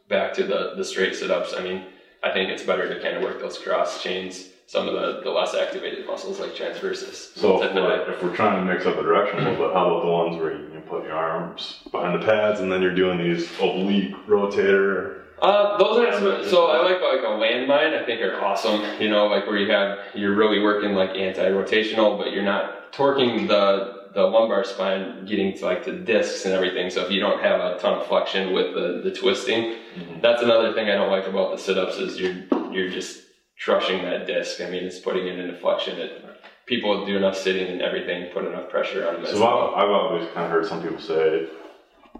back 0.08 0.34
to 0.36 0.44
the, 0.44 0.74
the 0.78 0.86
straight 0.86 1.16
sit 1.16 1.32
ups, 1.32 1.54
I 1.58 1.64
mean, 1.64 1.84
I 2.24 2.32
think 2.32 2.50
it's 2.50 2.64
better 2.64 2.94
to 2.94 3.02
kind 3.02 3.18
of 3.18 3.24
work 3.24 3.40
those 3.40 3.58
cross 3.58 4.04
chains, 4.04 4.50
some 4.68 4.88
of 4.88 4.94
the, 4.94 5.22
the 5.24 5.32
less 5.32 5.56
activated 5.56 6.06
muscles 6.06 6.40
like 6.40 6.54
transversus. 6.56 7.36
So 7.38 7.64
if 7.64 7.74
we're, 7.74 8.12
if 8.12 8.22
we're 8.22 8.36
trying 8.36 8.66
to 8.66 8.72
mix 8.72 8.86
up 8.86 8.98
the 8.98 9.02
direction 9.02 9.40
a 9.40 9.50
little 9.50 9.68
bit, 9.68 9.74
how 9.74 9.88
about 9.88 10.06
the 10.06 10.12
ones 10.12 10.38
where 10.38 10.54
you, 10.54 10.74
you 10.74 10.80
put 10.82 11.04
your 11.06 11.14
arms 11.14 11.82
behind 11.92 12.22
the 12.22 12.26
pads 12.26 12.60
and 12.60 12.72
then 12.72 12.82
you're 12.84 12.94
doing 12.96 13.18
these 13.18 13.50
oblique 13.60 14.14
rotator? 14.28 15.24
Uh, 15.42 15.78
those 15.78 16.00
are 16.00 16.14
some, 16.14 16.50
so 16.50 16.68
I 16.68 16.78
like 16.82 17.02
like 17.02 17.22
a 17.24 17.34
landmine. 17.38 18.00
I 18.00 18.04
think 18.06 18.22
are 18.22 18.42
awesome. 18.44 18.82
You 19.00 19.10
know, 19.10 19.28
like 19.28 19.46
where 19.46 19.58
you 19.58 19.72
have 19.72 20.00
you're 20.16 20.36
really 20.36 20.60
working 20.60 20.94
like 20.94 21.12
anti-rotational, 21.12 22.18
but 22.18 22.32
you're 22.32 22.44
not 22.44 22.92
torquing 22.92 23.48
the 23.48 23.96
the 24.14 24.24
lumbar 24.24 24.64
spine, 24.64 25.26
getting 25.26 25.56
to 25.58 25.66
like 25.66 25.86
the 25.86 25.92
discs 25.92 26.46
and 26.46 26.54
everything. 26.54 26.90
So 26.90 27.06
if 27.06 27.12
you 27.12 27.20
don't 27.20 27.40
have 27.42 27.60
a 27.60 27.78
ton 27.78 27.94
of 28.00 28.08
flexion 28.08 28.52
with 28.54 28.74
the 28.74 29.02
the 29.04 29.12
twisting, 29.16 29.76
Mhm. 29.96 30.22
that's 30.22 30.42
another 30.42 30.74
thing 30.74 30.90
I 30.90 30.96
don't 30.96 31.12
like 31.12 31.28
about 31.28 31.52
the 31.52 31.58
sit-ups 31.58 31.98
is 31.98 32.20
you're 32.20 32.36
you're 32.72 32.90
just 32.90 33.22
crushing 33.64 34.02
that 34.04 34.26
disc. 34.26 34.60
I 34.62 34.70
mean, 34.70 34.84
it's 34.84 35.00
putting 35.00 35.28
it 35.28 35.38
into 35.38 35.56
flexion. 35.58 36.00
It 36.00 36.24
people 36.66 37.06
do 37.06 37.16
enough 37.16 37.38
sitting 37.38 37.68
and 37.68 37.82
everything, 37.82 38.30
put 38.34 38.44
enough 38.46 38.70
pressure 38.70 39.08
on 39.08 39.22
them. 39.24 39.26
So. 39.26 39.38
I've, 39.46 39.84
I've 39.84 39.90
always 39.90 40.28
kind 40.34 40.46
of 40.48 40.52
heard 40.52 40.66
some 40.66 40.82
people 40.82 41.00
say 41.00 41.48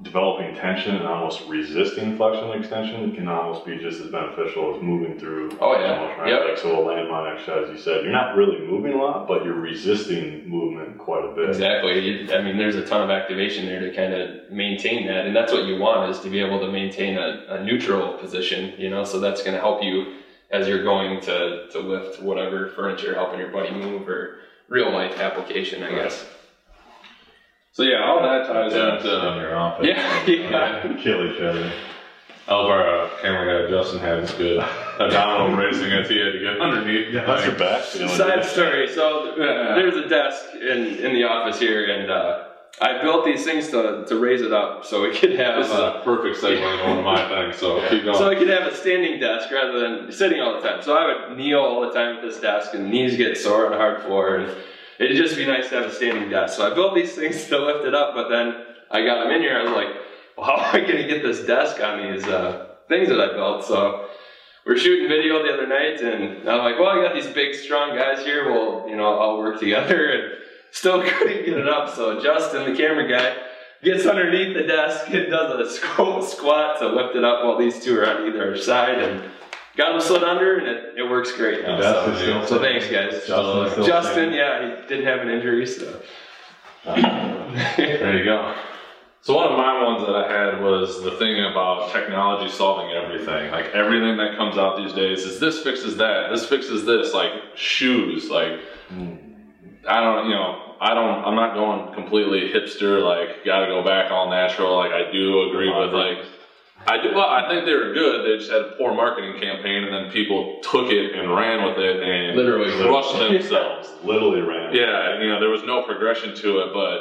developing 0.04 0.56
tension 0.56 0.96
and 0.96 1.08
almost 1.08 1.42
resisting 1.48 2.16
flexion 2.18 2.50
and 2.52 2.60
extension 2.60 3.16
can 3.16 3.28
almost 3.28 3.66
be 3.66 3.78
just 3.78 4.00
as 4.00 4.12
beneficial 4.12 4.76
as 4.76 4.82
moving 4.82 5.20
through. 5.20 5.58
Oh, 5.60 5.80
yeah. 5.80 6.00
motion, 6.00 6.20
right? 6.20 6.30
Yep. 6.30 6.42
Like 6.50 6.58
so 6.58 6.82
a 6.82 6.86
landmine 6.86 7.34
exercise, 7.34 7.70
you 7.72 7.78
said, 7.78 8.04
you're 8.04 8.12
not 8.12 8.36
really 8.36 8.60
moving 8.60 8.94
a 8.94 8.98
lot, 8.98 9.28
but 9.28 9.44
you're 9.44 9.56
resisting 9.56 10.48
movement 10.48 10.98
quite 10.98 11.26
a 11.26 11.34
bit. 11.34 11.50
Exactly. 11.50 12.32
I 12.34 12.42
mean, 12.42 12.58
there's 12.58 12.76
a 12.76 12.86
ton 12.86 13.02
of 13.02 13.10
activation 13.10 13.66
there 13.66 13.80
to 13.80 13.96
kind 13.96 14.14
of 14.14 14.52
maintain 14.52 15.08
that, 15.08 15.26
and 15.26 15.36
that's 15.36 15.52
what 15.52 15.66
you 15.66 15.78
want 15.80 16.12
is 16.12 16.20
to 16.22 16.30
be 16.30 16.40
able 16.40 16.60
to 16.60 16.72
maintain 16.72 17.18
a, 17.18 17.46
a 17.50 17.64
neutral 17.64 18.18
position. 18.18 18.74
You 18.78 18.90
know, 18.90 19.04
so 19.04 19.20
that's 19.20 19.42
going 19.42 19.56
to 19.56 19.62
help 19.62 19.84
you 19.84 20.18
as 20.52 20.68
you're 20.68 20.84
going 20.84 21.20
to 21.22 21.68
to 21.70 21.80
lift 21.80 22.22
whatever 22.22 22.70
furniture, 22.70 23.16
helping 23.16 23.40
your 23.40 23.50
buddy 23.50 23.72
move, 23.72 24.08
or 24.08 24.40
real 24.70 24.92
life 24.92 25.20
application, 25.20 25.84
I 25.84 25.90
guess. 25.92 26.26
So 27.78 27.84
yeah, 27.84 28.04
all 28.06 28.24
that 28.24 28.48
ties 28.48 28.74
Desks 28.74 29.06
in 29.06 29.12
into. 29.12 29.40
your 29.40 29.56
office. 29.56 29.86
Yeah, 29.88 30.26
yeah. 30.26 30.98
Kill 31.00 31.32
each 31.32 31.40
other. 31.40 31.72
I 32.48 32.54
love 32.56 32.72
our 32.72 33.02
uh, 33.06 33.10
camera 33.22 33.68
guy 33.68 33.70
Justin 33.70 34.00
had 34.00 34.18
his 34.20 34.32
good 34.32 34.58
abdominal 35.00 35.56
bracing 35.56 35.92
as 35.92 36.10
he 36.10 36.18
had 36.18 36.32
to 36.34 36.40
get 36.40 36.60
underneath. 36.60 37.14
Yeah, 37.14 37.26
that's 37.26 37.46
your 37.46 37.54
back 37.54 37.84
feeling? 37.84 38.10
Side 38.18 38.44
story. 38.46 38.88
So 38.92 39.36
Yeah. 39.38 39.76
there's 39.76 39.94
a 39.96 40.10
desk 40.10 40.56
in 40.56 40.96
in 41.06 41.14
the 41.14 41.26
office 41.26 41.60
here, 41.60 41.86
and 41.86 42.10
uh, 42.10 42.46
I 42.82 43.00
built 43.04 43.26
these 43.26 43.44
things 43.46 43.68
to 43.68 44.06
to 44.08 44.16
raise 44.18 44.42
it 44.42 44.54
up 44.54 44.84
so 44.84 45.04
we 45.04 45.16
could 45.16 45.38
have. 45.38 45.58
This 45.62 45.68
is 45.68 45.74
uh, 45.74 46.00
a 46.00 46.04
perfect 46.04 46.42
segue 46.44 46.58
into 46.58 46.84
one 46.84 46.98
of 46.98 47.04
my 47.06 47.30
things, 47.44 47.58
so 47.58 47.80
keep 47.92 48.06
going. 48.06 48.18
So 48.18 48.28
I 48.28 48.34
could 48.34 48.50
have 48.50 48.66
a 48.66 48.76
standing 48.76 49.20
desk 49.20 49.52
rather 49.52 49.78
than 49.80 50.12
sitting 50.12 50.42
all 50.42 50.60
the 50.60 50.68
time. 50.68 50.82
So 50.82 50.98
I 50.98 51.06
would 51.30 51.38
kneel 51.38 51.60
all 51.60 51.82
the 51.82 51.92
time 51.94 52.16
at 52.16 52.24
this 52.24 52.40
desk, 52.40 52.74
and 52.74 52.90
knees 52.90 53.16
get 53.18 53.38
sore 53.38 53.68
on 53.68 53.74
a 53.74 53.78
hard 53.78 54.02
floor, 54.02 54.38
and 54.38 54.52
it'd 55.00 55.18
just 55.18 55.36
be 55.36 55.46
nice 55.46 55.70
to 55.70 55.76
have 55.76 55.86
a 55.86 55.94
standing 55.94 56.30
desk. 56.30 56.58
So 56.58 56.70
I 56.70 56.74
built 56.74 56.96
these 56.96 57.14
things 57.14 57.46
to 57.50 57.60
lift 57.60 57.86
it 57.86 57.96
up, 57.96 58.14
but 58.14 58.30
then 58.30 58.66
I 58.92 59.04
got 59.06 59.24
them 59.24 59.34
in 59.34 59.42
here. 59.42 59.58
I 59.58 59.64
was 59.64 59.74
like, 59.74 59.96
well, 60.38 60.46
how 60.58 60.70
am 60.70 60.76
I 60.76 60.80
going 60.80 60.98
to 60.98 61.08
get 61.08 61.24
this 61.24 61.46
desk 61.46 61.82
on 61.82 62.12
these 62.12 62.26
uh, 62.26 62.68
things 62.88 63.10
that 63.10 63.20
I 63.20 63.34
built? 63.34 63.66
So 63.66 64.10
we're 64.66 64.78
shooting 64.78 65.08
video 65.08 65.44
the 65.44 65.54
other 65.54 65.68
night, 65.68 66.02
and 66.02 66.50
I'm 66.50 66.60
like, 66.60 66.80
well, 66.80 66.90
I 66.90 67.02
got 67.02 67.16
these 67.16 67.28
big, 67.28 67.56
strong 67.56 67.96
guys 67.96 68.24
here. 68.24 68.52
Well, 68.52 68.88
you 68.90 68.96
know, 68.96 69.18
I'll 69.18 69.38
work 69.38 69.60
together, 69.60 70.10
and 70.12 70.34
still 70.72 71.02
couldn't 71.02 71.46
get 71.46 71.58
it 71.58 71.68
up. 71.68 71.96
So 71.96 72.22
Justin, 72.22 72.72
the 72.72 72.78
camera 72.78 73.08
guy, 73.08 73.38
gets 73.84 74.06
underneath 74.06 74.56
the 74.56 74.64
desk 74.64 75.10
and 75.10 75.30
does 75.30 75.70
a 75.70 75.74
squat, 76.28 76.80
to 76.80 76.88
lift 76.88 77.16
it 77.16 77.24
up 77.24 77.44
while 77.44 77.58
these 77.58 77.84
two 77.84 77.98
are 78.00 78.08
on 78.08 78.28
either 78.28 78.58
side 78.58 79.00
and 79.00 79.24
got 79.78 79.96
him 79.96 80.02
slid 80.02 80.24
under 80.24 80.58
and 80.58 80.68
it, 80.68 80.98
it 80.98 81.10
works 81.10 81.32
great 81.32 81.64
now. 81.64 81.80
So, 81.80 82.16
still 82.16 82.48
so 82.48 82.60
thanks 82.60 82.90
guys. 82.90 83.26
Justin's 83.26 83.72
still 83.72 83.86
Justin, 83.86 84.34
yeah, 84.34 84.82
he 84.82 84.88
didn't 84.88 85.06
have 85.06 85.20
an 85.20 85.30
injury, 85.30 85.66
so. 85.66 86.02
Uh, 86.86 87.76
there 87.78 88.18
you 88.18 88.26
go. 88.26 88.56
So 89.22 89.36
one 89.36 89.52
of 89.52 89.58
my 89.58 89.84
ones 89.84 90.06
that 90.06 90.16
I 90.16 90.32
had 90.32 90.62
was 90.62 91.04
the 91.04 91.12
thing 91.12 91.44
about 91.44 91.92
technology 91.92 92.50
solving 92.50 92.96
everything. 92.96 93.52
Like 93.52 93.66
everything 93.74 94.16
that 94.18 94.38
comes 94.38 94.58
out 94.58 94.78
these 94.78 94.94
days 94.94 95.24
is 95.24 95.40
this 95.40 95.64
fixes 95.64 95.98
that, 95.98 96.30
this 96.32 96.46
fixes 96.46 96.86
this. 96.86 97.14
Like 97.14 97.32
shoes, 97.56 98.30
like 98.30 98.62
hmm. 98.88 99.16
I 99.88 100.02
don't, 100.02 100.30
you 100.30 100.36
know, 100.36 100.76
I 100.80 100.94
don't. 100.94 101.26
I'm 101.26 101.36
not 101.36 101.56
going 101.56 101.94
completely 101.94 102.52
hipster. 102.54 103.04
Like 103.04 103.44
got 103.44 103.62
to 103.62 103.68
go 103.68 103.84
back 103.84 104.12
all 104.12 104.30
natural. 104.30 104.78
Like 104.78 104.92
I 104.92 105.12
do 105.12 105.50
agree 105.50 105.70
with 105.70 105.94
like. 105.94 106.20
I 106.86 107.02
do. 107.02 107.14
Well, 107.14 107.28
I 107.28 107.50
think 107.50 107.66
they 107.66 107.74
were 107.74 107.94
good. 107.94 108.26
They 108.26 108.38
just 108.38 108.52
had 108.52 108.62
a 108.62 108.72
poor 108.78 108.94
marketing 108.94 109.40
campaign, 109.42 109.84
and 109.84 109.94
then 109.94 110.12
people 110.12 110.60
took 110.64 110.90
it 110.92 111.16
and 111.16 111.36
ran 111.36 111.66
with 111.66 111.78
it 111.78 112.02
and 112.04 112.38
Literally. 112.38 112.72
crushed 112.72 113.18
themselves. 113.18 113.92
Literally 114.04 114.42
ran. 114.42 114.74
Yeah, 114.74 115.20
you 115.20 115.28
know, 115.30 115.40
there 115.40 115.50
was 115.50 115.64
no 115.64 115.84
progression 115.84 116.36
to 116.36 116.60
it, 116.60 116.74
but 116.74 117.00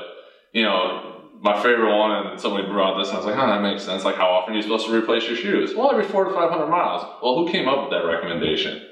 you 0.53 0.63
know, 0.63 1.13
my 1.41 1.63
favorite 1.63 1.97
one, 1.97 2.27
and 2.27 2.41
somebody 2.41 2.67
brought 2.67 2.99
this, 2.99 3.09
and 3.09 3.17
I 3.17 3.21
was 3.21 3.27
like, 3.27 3.37
"Huh, 3.37 3.47
that 3.47 3.63
makes 3.63 3.85
sense. 3.85 4.05
Like, 4.05 4.17
how 4.17 4.29
often 4.31 4.55
are 4.55 4.57
you 4.57 4.63
supposed 4.63 4.87
to 4.87 4.95
replace 4.95 5.27
your 5.29 5.37
shoes? 5.37 5.75
Well, 5.77 5.91
every 5.91 6.05
four 6.05 6.25
to 6.25 6.35
five 6.35 6.51
hundred 6.51 6.69
miles. 6.69 7.03
Well, 7.23 7.37
who 7.37 7.53
came 7.53 7.69
up 7.69 7.83
with 7.83 7.91
that 7.91 8.07
recommendation? 8.07 8.83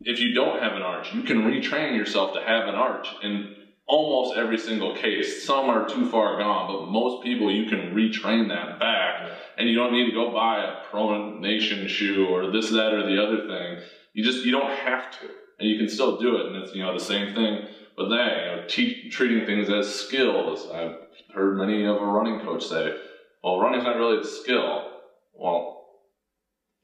If 0.00 0.20
you 0.20 0.32
don't 0.32 0.62
have 0.62 0.74
an 0.74 0.82
arch, 0.82 1.12
you 1.12 1.22
can 1.22 1.42
retrain 1.42 1.96
yourself 1.96 2.32
to 2.34 2.40
have 2.40 2.68
an 2.68 2.76
arch 2.76 3.08
in 3.22 3.54
almost 3.88 4.36
every 4.36 4.58
single 4.58 4.94
case. 4.94 5.44
Some 5.44 5.70
are 5.70 5.88
too 5.88 6.08
far 6.10 6.38
gone, 6.38 6.72
but 6.72 6.90
most 6.90 7.24
people 7.24 7.50
you 7.50 7.68
can 7.68 7.94
retrain 7.94 8.48
that 8.48 8.78
back, 8.78 9.32
and 9.56 9.68
you 9.68 9.74
don't 9.74 9.92
need 9.92 10.06
to 10.06 10.12
go 10.12 10.32
buy 10.32 10.62
a 10.62 10.94
pronation 10.94 11.88
shoe 11.88 12.26
or 12.26 12.50
this, 12.50 12.70
that, 12.70 12.92
or 12.92 13.04
the 13.06 13.20
other 13.20 13.48
thing. 13.48 13.82
You 14.12 14.22
just 14.22 14.44
you 14.44 14.52
don't 14.52 14.70
have 14.70 15.10
to, 15.20 15.26
and 15.58 15.68
you 15.68 15.78
can 15.78 15.88
still 15.88 16.18
do 16.18 16.36
it, 16.36 16.46
and 16.46 16.56
it's 16.56 16.74
you 16.74 16.82
know 16.82 16.92
the 16.92 17.04
same 17.04 17.34
thing 17.34 17.66
with 17.96 18.10
that. 18.10 18.36
You 18.36 18.56
know, 18.56 18.64
te- 18.68 19.10
treating 19.10 19.46
things 19.46 19.70
as 19.70 19.92
skills. 19.92 20.68
I've 20.72 20.96
heard 21.34 21.56
many 21.56 21.84
of 21.84 21.96
a 21.96 22.06
running 22.06 22.40
coach 22.40 22.66
say, 22.66 22.94
"Well, 23.42 23.58
running's 23.58 23.84
not 23.84 23.96
really 23.96 24.20
a 24.20 24.24
skill." 24.24 24.84
Well, 25.32 25.78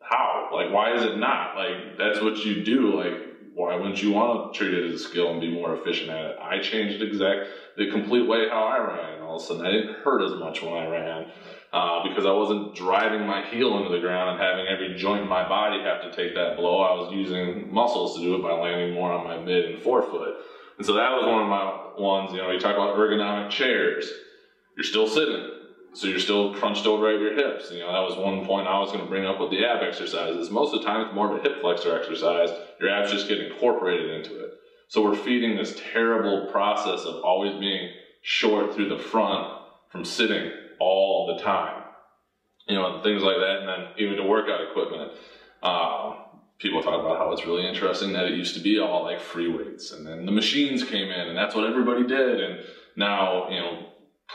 how? 0.01 0.51
Like, 0.53 0.73
why 0.73 0.95
is 0.95 1.03
it 1.03 1.19
not? 1.19 1.57
Like, 1.57 1.99
that's 1.99 2.21
what 2.21 2.45
you 2.45 2.65
do. 2.65 2.97
Like, 2.97 3.34
why 3.55 3.77
wouldn't 3.77 4.03
you 4.03 4.11
want 4.11 4.53
to 4.53 4.59
treat 4.59 4.75
it 4.75 4.85
as 4.93 5.01
a 5.01 5.05
skill 5.05 5.31
and 5.31 5.41
be 5.41 5.51
more 5.51 5.77
efficient 5.77 6.11
at 6.11 6.33
it? 6.33 6.37
I 6.43 6.59
changed 6.61 7.01
exact 7.01 7.47
the 7.77 7.89
complete 7.89 8.27
way 8.27 8.49
how 8.49 8.65
I 8.65 8.79
ran. 8.79 9.23
All 9.23 9.37
of 9.37 9.43
a 9.43 9.45
sudden, 9.45 9.65
I 9.65 9.71
didn't 9.71 9.95
hurt 10.03 10.25
as 10.25 10.39
much 10.39 10.61
when 10.61 10.73
I 10.73 10.87
ran 10.89 11.27
uh, 11.73 12.03
because 12.09 12.27
I 12.27 12.33
wasn't 12.33 12.75
driving 12.75 13.27
my 13.27 13.43
heel 13.47 13.79
into 13.79 13.91
the 13.91 14.01
ground 14.01 14.31
and 14.31 14.41
having 14.41 14.67
every 14.67 14.97
joint 14.97 15.23
in 15.23 15.29
my 15.29 15.49
body 15.49 15.83
have 15.83 16.03
to 16.03 16.15
take 16.15 16.35
that 16.35 16.57
blow. 16.57 16.83
I 16.83 16.95
was 16.95 17.13
using 17.13 17.73
muscles 17.73 18.17
to 18.17 18.23
do 18.23 18.35
it 18.35 18.43
by 18.43 18.53
landing 18.53 18.93
more 18.93 19.13
on 19.13 19.25
my 19.25 19.39
mid 19.39 19.67
and 19.67 19.83
forefoot. 19.83 20.35
And 20.77 20.85
so 20.85 20.95
that 20.95 21.11
was 21.13 21.25
one 21.25 21.43
of 21.43 21.49
my 21.49 21.93
ones. 21.97 22.33
You 22.33 22.39
know, 22.39 22.51
you 22.51 22.59
talk 22.59 22.75
about 22.75 22.97
ergonomic 22.97 23.51
chairs. 23.51 24.11
You're 24.77 24.85
still 24.85 25.07
sitting. 25.07 25.54
So 25.95 26.09
you're 26.09 26.19
still 26.19 26.53
crunched 26.55 26.87
over 26.87 27.09
at 27.09 27.21
your 27.21 27.35
hips. 27.35 27.71
You 27.71 27.79
know, 27.79 27.93
that 27.93 28.03
was 28.03 28.19
one 28.19 28.45
point 28.45 28.67
I 28.67 28.81
was 28.81 28.91
going 28.91 29.05
to 29.05 29.09
bring 29.09 29.25
up 29.25 29.39
with 29.39 29.51
the 29.51 29.65
ab 29.65 29.83
exercises. 29.83 30.51
Most 30.51 30.75
of 30.75 30.81
the 30.81 30.87
time, 30.87 31.07
it's 31.07 31.15
more 31.15 31.33
of 31.33 31.39
a 31.39 31.49
hip 31.49 31.61
flexor 31.61 31.97
exercise. 31.97 32.51
Your 32.81 32.91
abs 32.91 33.13
just 33.13 33.29
get 33.29 33.39
incorporated 33.39 34.11
into 34.11 34.45
it. 34.45 34.55
So 34.89 35.03
we're 35.03 35.17
feeding 35.17 35.57
this 35.57 35.81
terrible 35.93 36.47
process 36.51 37.05
of 37.05 37.23
always 37.23 37.59
being 37.61 37.91
short 38.23 38.75
through 38.75 38.89
the 38.89 38.99
front 38.99 39.57
from 39.89 40.05
sitting 40.05 40.51
all 40.81 41.35
the 41.35 41.43
time. 41.43 41.85
You 42.67 42.75
know, 42.75 42.95
and 42.95 43.03
things 43.05 43.23
like 43.23 43.37
that. 43.37 43.61
And 43.61 43.69
then 43.69 43.89
even 43.99 44.17
to 44.17 44.25
workout 44.25 44.69
equipment. 44.69 45.13
Uh, 45.63 46.17
people 46.59 46.83
talk 46.83 47.01
about 47.01 47.19
how 47.19 47.33
it's 47.33 47.47
really 47.47 47.67
interesting 47.67 48.13
that 48.13 48.27
it 48.27 48.35
used 48.35 48.55
to 48.55 48.61
be 48.61 48.79
all 48.79 49.05
like 49.05 49.21
free 49.21 49.49
weights. 49.49 49.93
And 49.93 50.07
then 50.07 50.27
the 50.27 50.33
machines 50.33 50.83
came 50.83 51.11
in, 51.11 51.29
and 51.29 51.37
that's 51.37 51.55
what 51.55 51.69
everybody 51.69 52.07
did. 52.07 52.41
And 52.41 52.65
now, 52.97 53.49
you 53.49 53.61
know, 53.61 53.87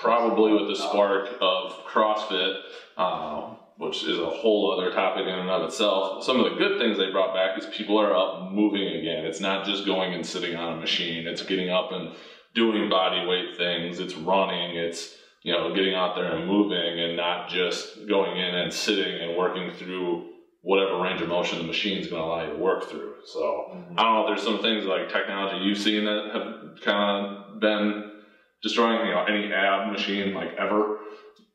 probably 0.02 0.54
with 0.54 0.68
the 0.68 0.76
spark 0.76 1.30
of 1.42 1.74
CrossFit, 1.86 2.62
uh, 2.98 3.54
which 3.78 4.04
is 4.04 4.20
a 4.20 4.26
whole 4.26 4.78
other 4.78 4.92
topic 4.92 5.24
in 5.24 5.34
and 5.34 5.50
of 5.50 5.64
itself. 5.64 6.24
Some 6.24 6.40
of 6.40 6.52
the 6.52 6.58
good 6.58 6.80
things 6.80 6.98
they 6.98 7.12
brought 7.12 7.34
back 7.34 7.58
is 7.58 7.66
people 7.76 8.00
are 8.00 8.16
up 8.16 8.52
moving 8.52 8.88
again. 8.88 9.26
It's 9.26 9.40
not 9.40 9.66
just 9.66 9.86
going 9.86 10.14
and 10.14 10.26
sitting 10.26 10.56
on 10.56 10.78
a 10.78 10.82
machine. 10.82 11.28
It's 11.28 11.44
getting 11.44 11.70
up 11.70 11.92
and 11.92 12.14
doing 12.54 12.90
body 12.90 13.26
weight 13.26 13.58
things. 13.58 14.00
It's 14.00 14.16
running. 14.16 14.78
It's 14.78 15.16
you 15.44 15.54
know 15.54 15.74
getting 15.74 15.96
out 15.96 16.16
there 16.16 16.36
and 16.36 16.48
moving, 16.48 17.00
and 17.00 17.16
not 17.16 17.50
just 17.50 18.08
going 18.08 18.38
in 18.38 18.56
and 18.56 18.74
sitting 18.74 19.22
and 19.22 19.38
working 19.38 19.72
through 19.72 20.30
whatever 20.62 21.02
range 21.02 21.22
of 21.22 21.30
motion 21.30 21.58
the 21.58 21.64
machine's 21.64 22.08
going 22.08 22.22
to 22.22 22.26
allow 22.26 22.44
you 22.46 22.52
to 22.52 22.60
work 22.60 22.90
through. 22.90 23.14
So 23.26 23.72
I 23.98 24.04
don't 24.04 24.14
know 24.14 24.28
if 24.28 24.36
there's 24.36 24.46
some 24.46 24.62
things 24.62 24.84
like 24.84 25.10
technology 25.10 25.64
you've 25.64 25.78
seen 25.78 26.04
that 26.04 26.32
have 26.34 26.82
kind 26.82 27.26
of 27.26 27.60
been 27.62 28.19
destroying 28.62 29.06
you 29.06 29.14
know 29.14 29.24
any 29.24 29.52
ab 29.52 29.92
machine 29.92 30.34
like 30.34 30.54
ever. 30.58 30.98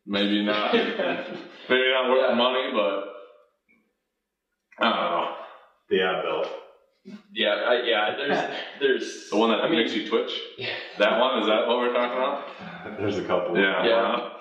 Maybe 0.07 0.45
not. 0.45 0.73
maybe 0.75 1.91
not 1.93 2.11
worth 2.11 2.31
the 2.31 2.37
money, 2.37 2.71
but 2.73 3.05
I 4.79 4.85
don't 4.85 5.11
know. 5.11 5.35
The 5.89 6.03
ab 6.03 6.23
belt. 6.23 6.49
Yeah, 7.33 7.49
I, 7.51 7.83
yeah. 7.85 8.15
There's, 8.17 8.55
there's 8.81 9.29
The 9.31 9.37
one 9.37 9.51
that 9.51 9.61
I 9.61 9.69
mean, 9.69 9.79
makes 9.81 9.95
you 9.95 10.07
twitch? 10.09 10.41
Yeah. 10.57 10.69
That 10.99 11.21
one? 11.21 11.41
Is 11.41 11.47
that 11.47 11.67
what 11.67 11.79
we're 11.79 11.93
talking 11.93 12.17
about? 12.17 12.99
There's 12.99 13.19
a 13.19 13.25
couple. 13.25 13.59
Yeah. 13.59 13.85
Yeah. 13.85 13.95
uh, 13.95 14.41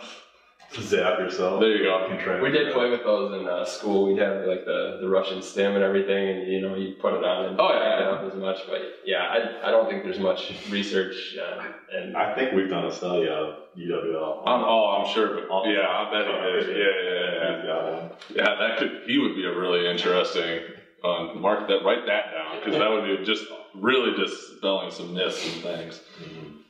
Zap 0.82 1.20
yourself. 1.20 1.60
There 1.60 1.70
you 1.76 1.84
go. 1.84 2.08
Contract 2.08 2.42
We 2.42 2.50
did 2.52 2.74
play 2.74 2.90
with 2.90 3.04
those 3.04 3.40
in 3.40 3.48
uh, 3.48 3.64
school. 3.66 4.08
We'd 4.08 4.20
have 4.22 4.46
like 4.48 4.66
the, 4.66 4.98
the 5.02 5.08
Russian 5.10 5.42
stim 5.42 5.76
and 5.76 5.84
everything, 5.84 6.30
and 6.30 6.52
you 6.52 6.62
know 6.62 6.76
you 6.76 6.96
put 7.00 7.14
it 7.14 7.24
on 7.24 7.46
and 7.46 7.60
Oh, 7.60 7.70
yeah, 7.72 7.80
back 7.80 8.00
it 8.00 8.04
yeah. 8.04 8.10
up 8.10 8.34
as 8.34 8.40
much. 8.40 8.58
But 8.68 8.82
yeah, 9.06 9.22
I, 9.22 9.68
I 9.68 9.72
don't 9.72 9.88
think 9.90 10.04
there's 10.04 10.20
much 10.20 10.52
research 10.70 11.38
uh, 11.38 11.64
and 11.96 12.18
I 12.18 12.34
think 12.36 12.54
we've 12.54 12.70
done 12.70 12.86
a 12.86 12.92
study 12.92 13.28
of 13.28 13.56
UWL. 13.78 14.44
I'm, 14.48 14.64
oh, 14.64 15.02
I'm 15.04 15.14
sure, 15.14 15.48
but 15.48 15.64
yeah, 15.70 15.88
I 15.88 16.10
bet 16.12 16.26
he 16.28 16.64
did. 16.74 16.78
Yeah, 16.78 16.84
yeah, 17.04 17.34
yeah. 17.34 17.56
He's 17.56 17.66
got 17.66 17.94
one. 17.94 18.12
Yeah, 18.36 18.56
that 18.68 18.78
could. 18.80 19.02
He 19.06 19.20
would 19.20 19.36
be 19.36 19.46
a 19.46 19.56
really 19.56 19.88
interesting. 19.90 20.62
Um, 21.04 21.42
mark 21.42 21.68
that. 21.68 21.84
Write 21.84 22.06
that 22.08 22.32
down 22.32 22.60
because 22.64 22.80
that 22.80 22.90
would 22.90 23.04
be 23.20 23.26
just 23.26 23.46
really 23.76 24.16
dispelling 24.18 24.90
some 24.90 25.14
myths 25.14 25.46
and 25.54 25.62
things. 25.62 26.00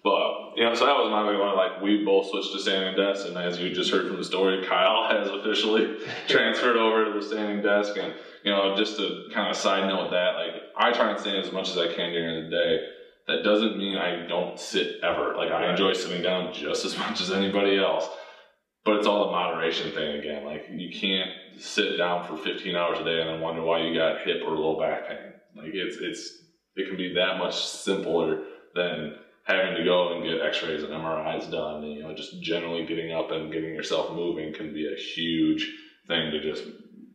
But 0.04 0.58
you 0.58 0.66
know, 0.66 0.76
so 0.76 0.86
that 0.86 0.98
was 0.98 1.10
my 1.10 1.32
big 1.32 1.40
one. 1.40 1.56
Like 1.56 1.82
we 1.82 2.04
both 2.04 2.30
switched 2.30 2.52
to 2.52 2.60
standing 2.60 2.96
desk, 2.96 3.26
and 3.26 3.38
as 3.38 3.58
you 3.58 3.74
just 3.74 3.90
heard 3.90 4.08
from 4.08 4.18
the 4.18 4.24
story, 4.24 4.66
Kyle 4.68 5.10
has 5.10 5.30
officially 5.30 5.98
transferred 6.28 6.76
over 6.76 7.06
to 7.06 7.20
the 7.20 7.26
standing 7.26 7.64
desk. 7.64 7.96
And 7.98 8.14
you 8.44 8.52
know, 8.52 8.76
just 8.76 8.98
to 8.98 9.30
kind 9.34 9.50
of 9.50 9.56
side 9.56 9.88
note 9.88 10.12
that, 10.12 10.36
like 10.36 10.64
I 10.78 10.92
try 10.92 11.12
and 11.12 11.20
stand 11.20 11.38
as 11.38 11.54
much 11.54 11.70
as 11.70 11.78
I 11.78 11.88
can 11.88 12.12
during 12.12 12.44
the 12.44 12.50
day. 12.50 12.88
That 13.26 13.44
doesn't 13.44 13.78
mean 13.78 13.96
I 13.96 14.28
don't 14.28 14.60
sit 14.60 14.98
ever. 15.02 15.36
Like 15.38 15.50
I 15.50 15.72
enjoy 15.72 15.94
sitting 15.94 16.22
down 16.22 16.54
just 16.54 16.84
as 16.84 16.98
much 17.00 17.22
as 17.22 17.32
anybody 17.32 17.80
else. 17.80 18.06
But 18.84 18.98
it's 18.98 19.08
all 19.08 19.28
the 19.28 19.32
moderation 19.32 19.94
thing 19.94 20.20
again. 20.20 20.44
Like 20.44 20.66
you 20.70 20.92
can't 20.92 21.30
sit 21.58 21.96
down 21.98 22.28
for 22.28 22.36
15 22.36 22.76
hours 22.76 23.00
a 23.00 23.06
day 23.06 23.22
and 23.22 23.30
then 23.30 23.40
wonder 23.40 23.62
why 23.62 23.80
you 23.80 23.98
got 23.98 24.26
hip 24.26 24.42
or 24.46 24.58
low 24.58 24.78
back 24.78 25.08
pain. 25.08 25.32
Like 25.56 25.72
it's 25.74 25.96
it's 26.02 26.30
it 26.76 26.90
can 26.90 26.98
be 26.98 27.14
that 27.14 27.38
much 27.38 27.66
simpler 27.66 28.44
than 28.76 29.16
having 29.44 29.76
to 29.76 29.84
go 29.84 30.14
and 30.14 30.24
get 30.24 30.42
X-rays 30.42 30.84
and 30.84 30.92
MRIs 30.92 31.52
done. 31.52 31.84
You 31.84 32.04
know, 32.04 32.16
just 32.16 32.42
generally 32.42 32.86
getting 32.86 33.12
up 33.12 33.32
and 33.32 33.52
getting 33.52 33.74
yourself 33.74 34.12
moving 34.12 34.54
can 34.54 34.74
be 34.74 34.92
a 34.92 35.00
huge 35.00 35.70
thing 36.08 36.32
to 36.32 36.42
just 36.42 36.64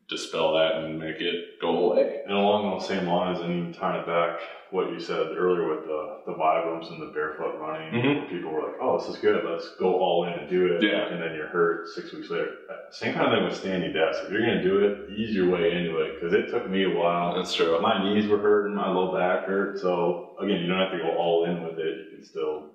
dispel 0.08 0.54
that 0.54 0.76
and 0.76 0.98
make 0.98 1.20
it 1.20 1.60
go 1.60 1.90
away. 1.92 2.20
And 2.24 2.34
along 2.34 2.70
those 2.70 2.88
same 2.88 3.06
lines, 3.06 3.40
and 3.40 3.52
even 3.52 3.72
tying 3.72 4.00
it 4.00 4.06
back, 4.06 4.38
what 4.70 4.90
you 4.90 5.00
said 5.00 5.28
earlier 5.36 5.68
with 5.68 5.84
the, 5.84 6.18
the 6.26 6.32
Vibrams 6.32 6.90
and 6.90 7.00
the 7.00 7.12
barefoot 7.12 7.58
running, 7.58 7.92
Mhm. 7.92 8.28
people 8.28 8.50
were 8.50 8.62
like, 8.62 8.76
oh, 8.80 8.98
this 8.98 9.08
is 9.08 9.16
good, 9.18 9.42
let's 9.44 9.74
go 9.78 9.94
all 9.98 10.24
in 10.26 10.32
and 10.34 10.48
do 10.48 10.66
it. 10.74 10.82
Yeah. 10.82 11.08
And 11.08 11.22
then 11.22 11.34
you're 11.34 11.46
hurt 11.48 11.88
six 11.88 12.12
weeks 12.12 12.30
later. 12.30 12.50
Same 12.90 13.14
kind 13.14 13.26
of 13.28 13.32
thing 13.38 13.44
with 13.44 13.56
standing 13.56 13.92
desk. 13.92 14.24
If 14.24 14.30
you're 14.30 14.42
going 14.44 14.58
to 14.58 14.62
do 14.62 14.80
it, 14.84 15.10
ease 15.10 15.34
your 15.34 15.50
way 15.50 15.72
into 15.72 15.98
it, 15.98 16.14
because 16.14 16.32
it 16.34 16.50
took 16.50 16.68
me 16.68 16.84
a 16.84 16.90
while. 16.90 17.34
That's 17.34 17.54
true. 17.54 17.80
My 17.80 18.02
knees 18.02 18.28
were 18.28 18.38
hurting, 18.38 18.74
my 18.74 18.88
low 18.88 19.12
back 19.14 19.46
hurt. 19.46 19.78
So, 19.78 20.34
again, 20.40 20.60
you 20.60 20.66
don't 20.68 20.78
have 20.78 20.92
to 20.92 20.98
go 20.98 21.16
all 21.16 21.44
in 21.46 21.62
with 21.62 21.78
it. 21.78 21.96
You 22.10 22.16
can 22.16 22.24
still 22.24 22.70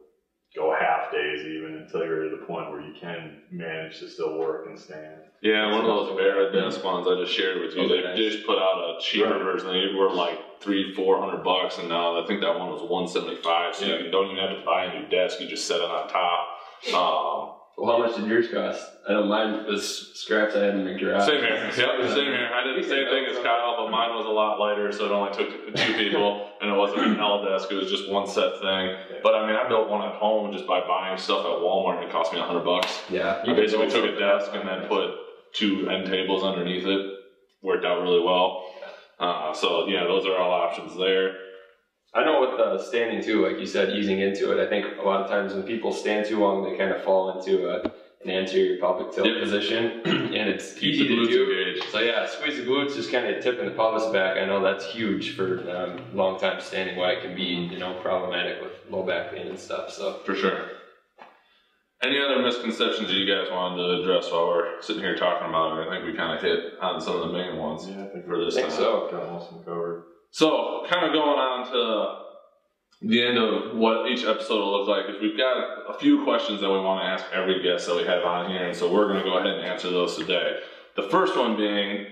go 0.55 0.71
half 0.79 1.11
days 1.11 1.41
even 1.45 1.75
until 1.81 2.05
you're 2.05 2.25
at 2.25 2.39
the 2.39 2.45
point 2.45 2.69
where 2.69 2.81
you 2.81 2.93
can 2.99 3.41
manage 3.51 3.99
to 3.99 4.07
still 4.07 4.37
work 4.37 4.67
and 4.67 4.77
stand. 4.79 5.22
Yeah, 5.43 5.71
one 5.75 5.82
of 5.84 5.86
those 5.88 6.10
Varidesk 6.17 6.82
ones 6.86 7.06
I 7.06 7.19
just 7.21 7.36
shared 7.36 7.60
with 7.60 7.75
you. 7.75 7.84
Oh, 7.84 7.88
they 7.89 8.01
nice. 8.01 8.17
just 8.17 8.45
put 8.47 8.58
out 8.58 8.79
a 8.79 9.01
cheaper 9.01 9.29
Right. 9.29 9.43
version. 9.43 9.67
They 9.67 9.93
were 9.93 10.10
like 10.10 10.62
three, 10.62 10.93
four 10.95 11.19
hundred 11.19 11.43
bucks, 11.43 11.77
and 11.79 11.89
now 11.89 12.17
I 12.17 12.25
think 12.25 12.39
that 12.39 12.58
one 12.58 12.69
was 12.71 12.82
one 12.82 13.10
seventy 13.10 13.36
five. 13.36 13.75
So 13.75 13.86
Yeah. 13.86 13.97
you 13.97 14.10
don't 14.10 14.32
even 14.32 14.38
have 14.38 14.58
to 14.58 14.63
buy 14.65 14.86
a 14.86 14.99
new 15.01 15.06
desk; 15.10 15.41
you 15.41 15.47
just 15.47 15.67
set 15.67 15.82
it 15.82 15.89
on 15.91 16.08
top. 16.08 16.47
Um, 16.95 17.49
well, 17.75 17.91
how 17.91 17.97
much 17.97 18.15
did 18.15 18.27
yours 18.27 18.47
cost? 18.53 18.82
I 19.10 19.13
know 19.13 19.25
mine 19.25 19.65
was 19.65 20.12
scraps 20.13 20.56
I 20.56 20.60
had 20.65 20.75
in 20.75 20.86
the 20.86 20.93
garage. 20.93 21.25
same 21.25 21.41
here. 21.41 21.56
Yep, 21.58 21.73
same 21.75 22.32
here. 22.32 22.49
I 22.53 22.63
did 22.63 22.82
the 22.82 22.88
same 22.88 23.06
thing 23.08 23.25
as 23.25 23.38
Kyle, 23.43 23.75
but 23.84 23.91
mine 23.91 24.15
was 24.15 24.25
a 24.25 24.29
lot 24.29 24.60
lighter, 24.60 24.93
so 24.93 25.06
it 25.08 25.12
only 25.12 25.34
took 25.34 25.75
two 25.75 25.93
people, 25.95 26.47
and 26.62 26.71
it 26.71 26.77
wasn't 26.77 27.01
an 27.01 27.19
L 27.19 27.43
desk. 27.43 27.69
It 27.69 27.75
was 27.75 27.89
just 27.91 28.10
one 28.10 28.27
set 28.27 28.62
thing. 28.62 28.95
But 29.21 29.36
I 29.36 29.45
mean, 29.45 29.58
I 29.58 29.67
built 29.67 29.89
one 29.89 30.08
at 30.08 30.13
home 30.15 30.53
just 30.53 30.65
by 30.67 30.79
buying 30.88 31.17
stuff 31.17 31.39
at 31.45 31.51
Walmart, 31.51 31.95
and 31.99 32.06
it 32.06 32.12
cost 32.13 32.32
me 32.32 32.39
a 32.39 32.43
hundred 32.43 32.63
bucks. 32.63 33.01
Yeah, 33.10 33.43
I 33.45 33.51
basically 33.53 33.89
took 33.89 34.06
a 34.06 34.17
desk 34.17 34.51
and 34.53 34.65
then 34.65 34.88
put 34.88 35.10
two 35.53 35.89
end 35.89 36.07
tables 36.07 36.43
underneath 36.43 36.85
it. 36.85 37.11
Worked 37.61 37.85
out 37.85 38.01
really 38.01 38.23
well. 38.23 38.65
Uh, 39.19 39.53
so 39.53 39.87
yeah, 39.87 40.03
those 40.03 40.25
are 40.25 40.37
all 40.37 40.51
options 40.51 40.97
there. 40.97 41.35
I 42.13 42.23
know 42.25 42.41
with 42.41 42.59
uh, 42.59 42.81
standing 42.83 43.23
too, 43.23 43.45
like 43.47 43.59
you 43.59 43.65
said, 43.65 43.89
easing 43.91 44.19
into 44.19 44.51
it. 44.51 44.63
I 44.63 44.69
think 44.69 44.85
a 44.99 45.01
lot 45.01 45.21
of 45.21 45.29
times 45.29 45.53
when 45.53 45.63
people 45.63 45.91
stand 45.93 46.27
too 46.27 46.39
long, 46.39 46.63
they 46.63 46.77
kind 46.77 46.91
of 46.91 47.01
fall 47.03 47.35
into 47.37 47.67
a, 47.69 47.81
an 48.23 48.29
anterior 48.29 48.79
pelvic 48.79 49.13
tilt 49.13 49.27
Yep. 49.27 49.41
position, 49.41 50.01
and 50.05 50.49
it's 50.49 50.73
Keep 50.73 50.83
easy 50.95 51.07
to 51.07 51.25
do. 51.25 51.51
engaged. 51.51 51.89
So 51.91 51.99
yeah, 51.99 52.27
squeeze 52.27 52.57
the 52.57 52.63
glutes, 52.63 52.95
just 52.95 53.11
kind 53.11 53.25
of 53.33 53.41
tipping 53.43 53.65
the 53.65 53.71
pelvis 53.71 54.05
back. 54.11 54.37
I 54.37 54.45
know 54.45 54.61
that's 54.61 54.85
huge 54.85 55.35
for 55.35 55.67
um, 55.71 56.01
long 56.13 56.39
time 56.39 56.61
standing. 56.61 56.97
Why 56.97 57.11
it 57.13 57.23
can 57.23 57.35
be 57.35 57.45
you 57.45 57.79
know 57.79 57.93
problematic 58.01 58.61
with 58.61 58.73
low 58.89 59.03
back 59.03 59.31
pain 59.31 59.47
and 59.47 59.57
stuff. 59.59 59.91
So 59.91 60.19
For 60.25 60.35
sure. 60.35 60.67
Any 62.03 62.19
other 62.19 62.41
misconceptions 62.41 63.07
that 63.07 63.13
you 63.13 63.25
guys 63.25 63.49
wanted 63.49 63.77
to 63.77 64.01
address 64.01 64.29
while 64.29 64.47
we're 64.47 64.81
sitting 64.81 65.01
here 65.01 65.15
talking 65.15 65.47
about 65.47 65.77
it? 65.79 65.87
I 65.87 65.91
think 65.91 66.05
we 66.05 66.13
kind 66.17 66.35
of 66.35 66.41
hit 66.43 66.73
on 66.81 66.99
some 66.99 67.15
of 67.15 67.27
the 67.29 67.33
main 67.33 67.55
ones 67.55 67.87
Yeah, 67.87 68.03
I 68.03 68.07
think 68.07 68.25
for 68.25 68.43
this 68.43 68.55
think 68.55 68.67
time. 68.67 68.75
so. 68.77 69.07
Got 69.09 69.31
most 69.31 69.47
of 69.49 69.55
them 69.55 69.63
covered. 69.63 70.03
So, 70.31 70.85
kind 70.89 71.05
of 71.05 71.13
going 71.13 71.39
on 71.39 71.65
to 71.71 73.07
the 73.07 73.25
end 73.25 73.37
of 73.37 73.77
what 73.77 74.09
each 74.11 74.25
episode 74.25 74.59
will 74.59 74.79
look 74.79 74.87
like, 74.89 75.15
is 75.15 75.21
we've 75.21 75.37
got 75.37 75.95
a 75.95 75.97
few 75.97 76.23
questions 76.25 76.59
that 76.59 76.69
we 76.69 76.77
want 76.79 77.03
to 77.03 77.07
ask 77.07 77.25
every 77.33 77.63
guest 77.63 77.87
that 77.87 77.95
we 77.95 78.03
have 78.03 78.23
on 78.25 78.49
here, 78.49 78.65
and 78.67 78.75
so 78.75 78.91
we're 78.91 79.07
going 79.07 79.19
to 79.19 79.29
go 79.29 79.37
ahead 79.37 79.53
and 79.55 79.65
answer 79.65 79.89
those 79.89 80.17
today. 80.17 80.57
The 80.97 81.03
first 81.03 81.37
one 81.37 81.55
being, 81.55 82.07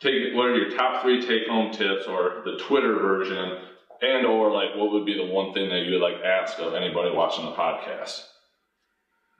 take 0.00 0.32
what 0.34 0.46
are 0.46 0.54
your 0.56 0.76
top 0.76 1.02
three 1.02 1.26
take-home 1.26 1.72
tips, 1.72 2.06
or 2.06 2.42
the 2.44 2.56
Twitter 2.68 2.94
version, 3.00 3.58
and 4.00 4.26
or 4.26 4.52
like 4.52 4.76
what 4.76 4.92
would 4.92 5.06
be 5.06 5.16
the 5.16 5.26
one 5.26 5.52
thing 5.54 5.70
that 5.70 5.80
you 5.86 5.92
would 5.92 6.02
like 6.02 6.22
ask 6.24 6.58
of 6.60 6.74
anybody 6.74 7.10
watching 7.14 7.44
the 7.46 7.52
podcast? 7.52 8.22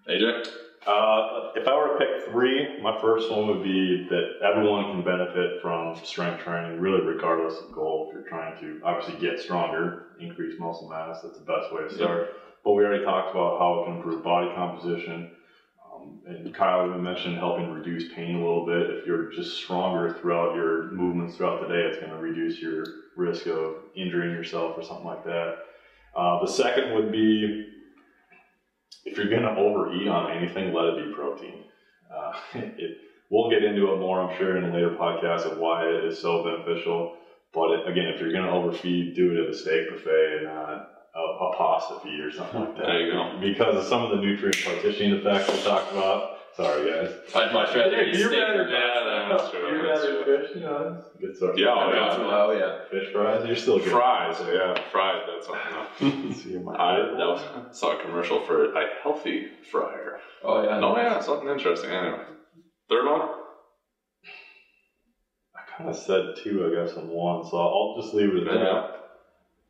AJ? 0.09 0.49
Uh, 0.87 1.51
if 1.57 1.67
I 1.67 1.75
were 1.75 1.97
to 1.97 1.99
pick 1.99 2.31
three, 2.31 2.81
my 2.83 3.01
first 3.01 3.31
one 3.31 3.47
would 3.47 3.63
be 3.63 4.07
that 4.11 4.33
everyone 4.45 4.93
can 4.93 5.03
benefit 5.03 5.63
from 5.63 5.97
strength 6.05 6.45
training, 6.45 6.79
really 6.79 7.01
regardless 7.01 7.59
of 7.59 7.73
goal. 7.73 8.09
If 8.09 8.15
you're 8.15 8.29
trying 8.29 8.61
to 8.61 8.81
obviously 8.85 9.19
get 9.19 9.41
stronger, 9.41 10.09
increase 10.21 10.61
muscle 10.61 10.91
mass, 10.91 11.23
that's 11.23 11.39
the 11.39 11.45
best 11.45 11.73
way 11.73 11.89
to 11.89 11.95
start. 11.95 12.35
But 12.65 12.73
we 12.73 12.85
already 12.85 13.05
talked 13.05 13.31
about 13.31 13.59
how 13.59 13.81
it 13.81 13.85
can 13.87 13.97
improve 13.97 14.23
body 14.23 14.51
composition. 14.55 15.31
Um, 15.95 16.21
and 16.27 16.55
Kyle 16.55 16.87
even 16.87 17.03
mentioned 17.03 17.39
helping 17.39 17.71
reduce 17.73 18.13
pain 18.13 18.37
a 18.37 18.39
little 18.39 18.67
bit. 18.67 18.91
If 18.91 19.07
you're 19.07 19.33
just 19.33 19.57
stronger 19.57 20.19
throughout 20.21 20.55
your 20.55 20.91
movements 20.91 21.37
throughout 21.37 21.63
the 21.63 21.69
day, 21.69 21.81
it's 21.81 21.99
going 21.99 22.11
to 22.11 22.19
reduce 22.19 22.61
your 22.61 22.85
risk 23.17 23.47
of 23.47 23.77
injuring 23.97 24.33
yourself 24.33 24.77
or 24.77 24.83
something 24.83 25.07
like 25.07 25.25
that. 25.25 25.57
Uh, 26.15 26.45
the 26.45 26.51
second 26.51 26.95
would 26.95 27.11
be 27.11 27.74
if 29.05 29.17
you're 29.17 29.29
going 29.29 29.43
to 29.43 29.57
overeat 29.57 30.09
on 30.09 30.31
anything, 30.33 30.73
let 30.73 30.87
it 30.87 31.07
be 31.07 31.15
protein. 31.15 31.65
Uh, 32.15 32.33
it, 32.55 32.99
we'll 33.31 33.51
get 33.51 33.63
into 33.63 33.93
it 33.93 33.99
more, 33.99 34.21
I'm 34.21 34.37
sure, 34.39 34.57
in 34.57 34.65
a 34.65 34.73
later 34.73 34.91
podcast 34.91 35.51
of 35.51 35.59
why 35.59 35.87
it 35.87 36.05
is 36.05 36.19
so 36.19 36.45
beneficial. 36.45 37.17
But 37.53 37.71
it, 37.71 37.89
again, 37.89 38.07
if 38.07 38.21
you're 38.21 38.33
going 38.33 38.45
to 38.45 38.51
overfeed, 38.51 39.15
do 39.15 39.33
it 39.33 39.45
at 39.45 39.51
a 39.51 39.57
steak 39.57 39.91
buffet 39.91 40.37
and 40.39 40.47
not 40.47 40.91
a, 41.15 41.19
a 41.19 41.57
pasta 41.57 42.01
feed 42.03 42.21
or 42.21 42.33
something 42.33 42.61
like 42.61 42.77
that. 42.77 42.87
There 42.87 43.01
you 43.07 43.13
go. 43.13 43.39
Because 43.41 43.77
of 43.77 43.85
some 43.85 44.03
of 44.03 44.11
the 44.11 44.17
nutrient 44.17 44.57
partitioning 44.65 45.15
effects 45.15 45.53
we 45.53 45.63
talked 45.63 45.93
about. 45.93 46.39
Sorry, 46.57 46.89
guys. 46.89 47.13
I'd 47.35 47.53
much 47.53 47.75
rather 47.75 48.01
eat 48.01 48.15
You're 48.15 48.29
steak 48.29 48.41
rather- 48.41 48.65
than 48.65 48.73
Yeah, 48.73 49.29
pasta. 49.29 49.37
that's 49.37 49.51
true. 49.51 49.77
You'd 49.77 49.89
That's 49.89 50.01
rather 50.05 50.25
true. 50.25 50.39
fish, 50.47 50.55
you 50.55 50.61
know, 50.63 50.93
that's 50.95 51.15
a 51.15 51.19
good 51.19 51.37
source. 51.37 51.59
Yeah, 51.59 51.67
oh, 51.75 51.93
yeah. 51.93 52.01
once 52.07 52.15
in 52.15 52.21
a 52.23 52.27
while, 52.29 52.55
yeah. 52.57 52.79
Fish 52.91 53.13
fries, 53.13 53.47
you're 53.47 53.57
still 53.57 53.79
good. 53.79 53.89
Fries, 53.89 54.37
yeah, 54.47 54.75
fries, 54.93 55.23
that's 55.27 55.47
something. 55.47 56.33
See 56.33 56.51
you, 56.51 56.61
my 56.61 56.75
I 56.77 56.97
that 57.01 57.17
was, 57.19 57.77
saw 57.77 57.99
a 57.99 58.03
commercial 58.03 58.41
for 58.45 58.73
a 58.73 58.87
healthy 59.03 59.49
fryer. 59.71 60.21
Oh 60.45 60.63
yeah. 60.63 60.79
Oh 60.81 60.97
yeah, 60.97 61.19
something 61.19 61.49
interesting. 61.49 61.91
Anyway, 61.91 62.21
third 62.89 63.07
one. 63.11 63.29
I 65.57 65.61
kind 65.77 65.91
of 65.91 65.97
said 65.97 66.37
two, 66.37 66.67
I 66.71 66.85
guess, 66.85 66.95
in 66.97 67.09
one, 67.09 67.45
so 67.45 67.57
I'll 67.59 68.01
just 68.01 68.15
leave 68.15 68.31
it 68.37 68.47
at 68.47 68.55
that. 68.55 68.61
Yeah. 68.63 68.87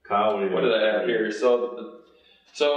Kyle, 0.03 0.35
what 0.35 0.40
do 0.40 0.47
you 0.49 0.53
What 0.55 0.61
did 0.61 0.75
I 0.75 0.99
have 0.99 1.07
here? 1.09 1.33
So, 1.33 2.01
so 2.53 2.68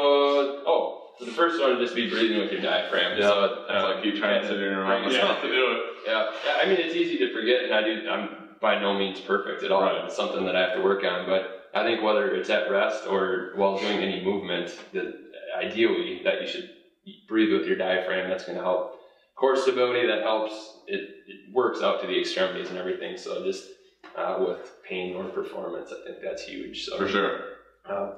oh, 0.65 1.06
so 1.19 1.25
the 1.25 1.31
first 1.31 1.59
one 1.59 1.71
would 1.71 1.79
just 1.79 1.95
be 1.95 2.09
breathing 2.09 2.39
with 2.39 2.51
your 2.51 2.61
diaphragm. 2.61 3.17
Yeah, 3.17 3.27
so, 3.27 3.43
It's 3.43 3.71
uh, 3.71 3.93
like 3.93 4.03
keep 4.03 4.15
trying 4.17 4.41
to 4.41 4.47
sit 4.47 4.57
here 4.57 4.71
and 4.71 4.79
remind 4.79 5.11
Yeah. 5.11 5.35
to 5.41 5.47
do 5.47 5.71
it. 5.71 5.83
Yeah, 6.05 6.31
yeah. 6.45 6.57
I 6.61 6.65
mean, 6.67 6.77
it's 6.79 6.95
easy 6.95 7.17
to 7.19 7.33
forget, 7.33 7.63
and 7.63 7.73
I 7.73 7.81
do. 7.83 8.09
I'm 8.09 8.29
by 8.61 8.79
no 8.79 8.97
means 8.97 9.19
perfect 9.19 9.63
at 9.63 9.71
all. 9.71 9.81
Right. 9.81 10.05
It's 10.05 10.15
something 10.15 10.45
that 10.45 10.55
I 10.55 10.61
have 10.61 10.75
to 10.77 10.81
work 10.81 11.03
on. 11.03 11.27
But 11.27 11.69
I 11.75 11.83
think 11.83 12.01
whether 12.03 12.33
it's 12.33 12.49
at 12.49 12.71
rest 12.71 13.05
or 13.07 13.51
while 13.55 13.77
doing 13.77 13.99
any 13.99 14.23
movement, 14.23 14.75
that 14.93 15.13
ideally 15.57 16.21
that 16.23 16.41
you 16.41 16.47
should 16.47 16.69
breathe 17.27 17.51
with 17.51 17.67
your 17.67 17.77
diaphragm. 17.77 18.29
That's 18.29 18.45
going 18.45 18.57
to 18.57 18.63
help 18.63 18.99
core 19.35 19.55
stability. 19.55 20.07
That 20.07 20.23
helps. 20.23 20.77
It, 20.87 21.01
it 21.27 21.53
works 21.53 21.81
out 21.81 22.01
to 22.01 22.07
the 22.07 22.19
extremities 22.19 22.69
and 22.69 22.77
everything. 22.77 23.17
So 23.17 23.43
just 23.43 23.65
uh, 24.17 24.37
with 24.39 24.71
pain 24.87 25.15
or 25.15 25.25
performance, 25.25 25.91
I 25.91 26.03
think 26.07 26.23
that's 26.23 26.43
huge. 26.43 26.85
So 26.85 26.97
For 26.97 27.07
sure. 27.07 27.39
um, 27.89 28.13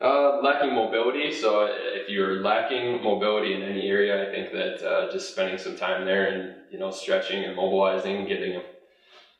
uh, 0.00 0.40
lacking 0.42 0.74
mobility. 0.74 1.32
So 1.32 1.66
if 1.70 2.08
you're 2.08 2.42
lacking 2.42 3.02
mobility 3.02 3.54
in 3.54 3.62
any 3.62 3.88
area, 3.88 4.28
I 4.28 4.30
think 4.30 4.52
that 4.52 4.86
uh, 4.86 5.12
just 5.12 5.32
spending 5.32 5.58
some 5.58 5.76
time 5.76 6.04
there 6.04 6.26
and 6.28 6.54
you 6.70 6.78
know 6.78 6.90
stretching 6.90 7.44
and 7.44 7.56
mobilizing, 7.56 8.26
getting 8.26 8.56
a 8.56 8.62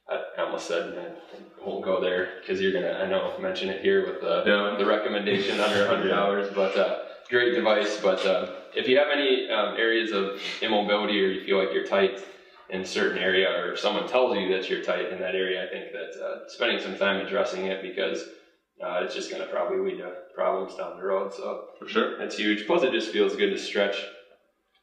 I 0.08 0.42
almost 0.42 0.68
said 0.68 0.94
I 0.96 1.64
won't 1.68 1.84
go 1.84 2.00
there 2.00 2.28
because 2.40 2.60
you're 2.60 2.72
gonna 2.72 2.92
I 2.92 3.08
know 3.08 3.36
mention 3.40 3.68
it 3.68 3.82
here 3.82 4.06
with 4.06 4.20
the 4.20 4.44
Yeah. 4.46 4.76
the 4.78 4.86
recommendation 4.86 5.60
under 5.60 5.84
a 5.84 5.88
hundred 5.92 6.08
dollars, 6.08 6.48
but 6.54 6.76
uh, 6.76 6.98
great 7.28 7.54
device. 7.54 8.00
But 8.00 8.24
uh, 8.24 8.52
if 8.74 8.86
you 8.86 8.98
have 8.98 9.08
any 9.12 9.50
um, 9.50 9.74
areas 9.76 10.12
of 10.12 10.40
immobility 10.62 11.22
or 11.22 11.26
you 11.28 11.44
feel 11.44 11.58
like 11.58 11.72
you're 11.72 11.86
tight 11.86 12.20
in 12.68 12.80
a 12.82 12.86
certain 12.86 13.18
area, 13.18 13.48
or 13.50 13.72
if 13.72 13.80
someone 13.80 14.08
tells 14.08 14.36
you 14.36 14.48
that 14.52 14.68
you're 14.70 14.82
tight 14.82 15.10
in 15.12 15.18
that 15.18 15.34
area, 15.34 15.66
I 15.66 15.70
think 15.70 15.92
that 15.92 16.24
uh, 16.24 16.48
spending 16.48 16.80
some 16.80 16.96
time 16.96 17.24
addressing 17.24 17.64
it 17.64 17.82
because 17.82 18.24
uh, 18.82 19.00
it's 19.02 19.14
just 19.14 19.30
gonna 19.30 19.46
probably 19.46 19.78
lead 19.78 19.98
to 19.98 20.12
problems 20.34 20.74
down 20.76 20.98
the 20.98 21.04
road. 21.04 21.32
So 21.32 21.68
For 21.78 21.88
sure. 21.88 22.18
that's 22.18 22.36
huge. 22.36 22.66
Plus, 22.66 22.82
it 22.82 22.92
just 22.92 23.10
feels 23.10 23.34
good 23.36 23.50
to 23.50 23.58
stretch. 23.58 23.96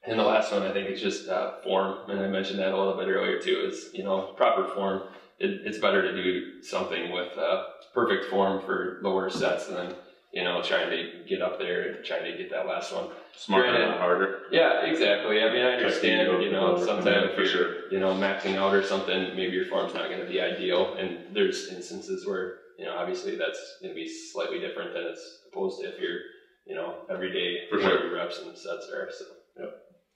And 0.05 0.19
the 0.19 0.23
last 0.23 0.51
one, 0.51 0.63
I 0.63 0.71
think, 0.73 0.89
is 0.89 0.99
just 1.01 1.29
uh, 1.29 1.61
form, 1.63 2.09
and 2.09 2.19
I 2.19 2.27
mentioned 2.27 2.59
that 2.59 2.73
a 2.73 2.77
little 2.77 2.97
bit 2.97 3.07
earlier 3.07 3.39
too. 3.39 3.63
Is 3.67 3.89
you 3.93 4.03
know 4.03 4.33
proper 4.35 4.67
form. 4.73 5.03
It, 5.39 5.61
it's 5.65 5.77
better 5.77 6.01
to 6.01 6.13
do 6.13 6.61
something 6.61 7.11
with 7.11 7.37
uh, 7.37 7.63
perfect 7.93 8.25
form 8.29 8.61
for 8.65 8.99
lower 9.01 9.29
sets 9.29 9.67
than 9.67 9.93
you 10.33 10.43
know 10.43 10.61
trying 10.61 10.89
to 10.89 11.23
get 11.29 11.41
up 11.41 11.57
there 11.57 11.89
and 11.93 12.03
trying 12.05 12.29
to 12.29 12.37
get 12.37 12.49
that 12.51 12.67
last 12.67 12.93
one. 12.93 13.07
Smarter, 13.37 13.69
Granted. 13.69 13.87
not 13.91 13.99
harder. 13.99 14.39
Yeah, 14.51 14.81
exactly. 14.85 15.41
I 15.41 15.53
mean, 15.53 15.63
I 15.63 15.73
understand. 15.75 16.43
You 16.43 16.51
know, 16.51 16.83
sometimes 16.83 17.31
for 17.33 17.45
sure. 17.45 17.89
you 17.89 17.99
know 18.01 18.13
maxing 18.13 18.55
out 18.57 18.73
or 18.73 18.83
something, 18.83 19.35
maybe 19.37 19.53
your 19.53 19.65
form's 19.65 19.93
not 19.93 20.09
going 20.09 20.19
to 20.19 20.27
be 20.27 20.41
ideal. 20.41 20.95
And 20.95 21.33
there's 21.33 21.69
instances 21.69 22.27
where 22.27 22.55
you 22.83 22.89
know 22.89 22.97
obviously 22.97 23.37
that's 23.37 23.77
going 23.81 23.93
to 23.93 23.95
be 23.95 24.09
slightly 24.09 24.59
different 24.59 24.93
than 24.93 25.03
it's 25.03 25.39
opposed 25.47 25.79
to 25.79 25.87
if 25.87 25.99
you're 26.01 26.19
you 26.65 26.75
know 26.75 26.95
every 27.09 27.31
day 27.31 27.61
For 27.69 27.79
sure. 27.79 28.07
your 28.07 28.15
reps 28.15 28.39
and 28.39 28.57
sets 28.57 28.89
are. 28.93 29.09
So 29.17 29.25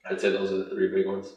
I'd 0.10 0.19
say 0.19 0.30
those 0.32 0.51
are 0.51 0.58
the 0.58 0.69
three 0.69 0.93
big 0.93 1.08
ones. 1.08 1.27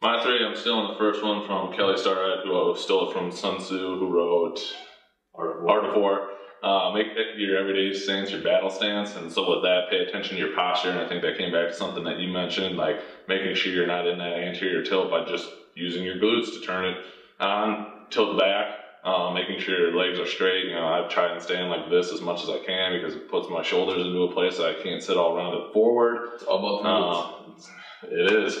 My 0.00 0.20
three, 0.22 0.44
I'm 0.44 0.56
still 0.56 0.84
in 0.84 0.92
the 0.92 0.98
first 0.98 1.22
one 1.22 1.46
from 1.46 1.72
Kelly 1.72 1.96
Starrett, 1.96 2.44
who 2.44 2.74
stole 2.76 3.10
it 3.10 3.12
from 3.12 3.30
Sun 3.30 3.58
Tzu, 3.58 3.98
who 3.98 4.12
wrote 4.12 4.60
Art 5.34 5.58
of 5.58 5.62
War. 5.62 5.70
Art 5.70 5.84
of 5.84 5.94
War. 5.94 6.28
Uh, 6.62 6.92
make 6.92 7.06
your 7.36 7.56
everyday 7.56 7.96
stance 7.96 8.30
your 8.30 8.42
battle 8.42 8.70
stance, 8.70 9.16
and 9.16 9.30
so 9.30 9.48
with 9.48 9.62
that, 9.62 9.90
pay 9.90 9.98
attention 9.98 10.36
to 10.36 10.42
your 10.44 10.54
posture. 10.54 10.90
And 10.90 11.00
I 11.00 11.08
think 11.08 11.22
that 11.22 11.38
came 11.38 11.52
back 11.52 11.68
to 11.68 11.74
something 11.74 12.04
that 12.04 12.18
you 12.18 12.28
mentioned, 12.32 12.76
like 12.76 13.00
making 13.28 13.54
sure 13.54 13.72
you're 13.72 13.86
not 13.86 14.06
in 14.06 14.18
that 14.18 14.36
anterior 14.38 14.82
tilt 14.82 15.10
by 15.10 15.24
just 15.24 15.48
using 15.74 16.04
your 16.04 16.16
glutes 16.16 16.52
to 16.52 16.60
turn 16.60 16.84
it 16.84 16.96
on, 17.40 18.06
tilt 18.10 18.38
back, 18.38 18.81
uh, 19.04 19.30
making 19.32 19.58
sure 19.60 19.78
your 19.78 19.96
legs 19.96 20.18
are 20.18 20.26
straight. 20.26 20.66
You 20.66 20.74
know, 20.74 20.86
I 20.86 21.08
try 21.08 21.32
and 21.32 21.42
stand 21.42 21.70
like 21.70 21.90
this 21.90 22.12
as 22.12 22.20
much 22.20 22.42
as 22.42 22.48
I 22.48 22.58
can 22.64 22.92
because 22.92 23.14
it 23.14 23.30
puts 23.30 23.48
my 23.48 23.62
shoulders 23.62 24.06
into 24.06 24.22
a 24.22 24.32
place 24.32 24.58
that 24.58 24.66
I 24.66 24.82
can't 24.82 25.02
sit 25.02 25.16
all 25.16 25.36
rounded 25.36 25.72
forward. 25.72 26.30
It's 26.34 26.44
all 26.44 26.80
about. 26.80 27.48
Uh, 27.52 28.08
it 28.08 28.32
is. 28.32 28.58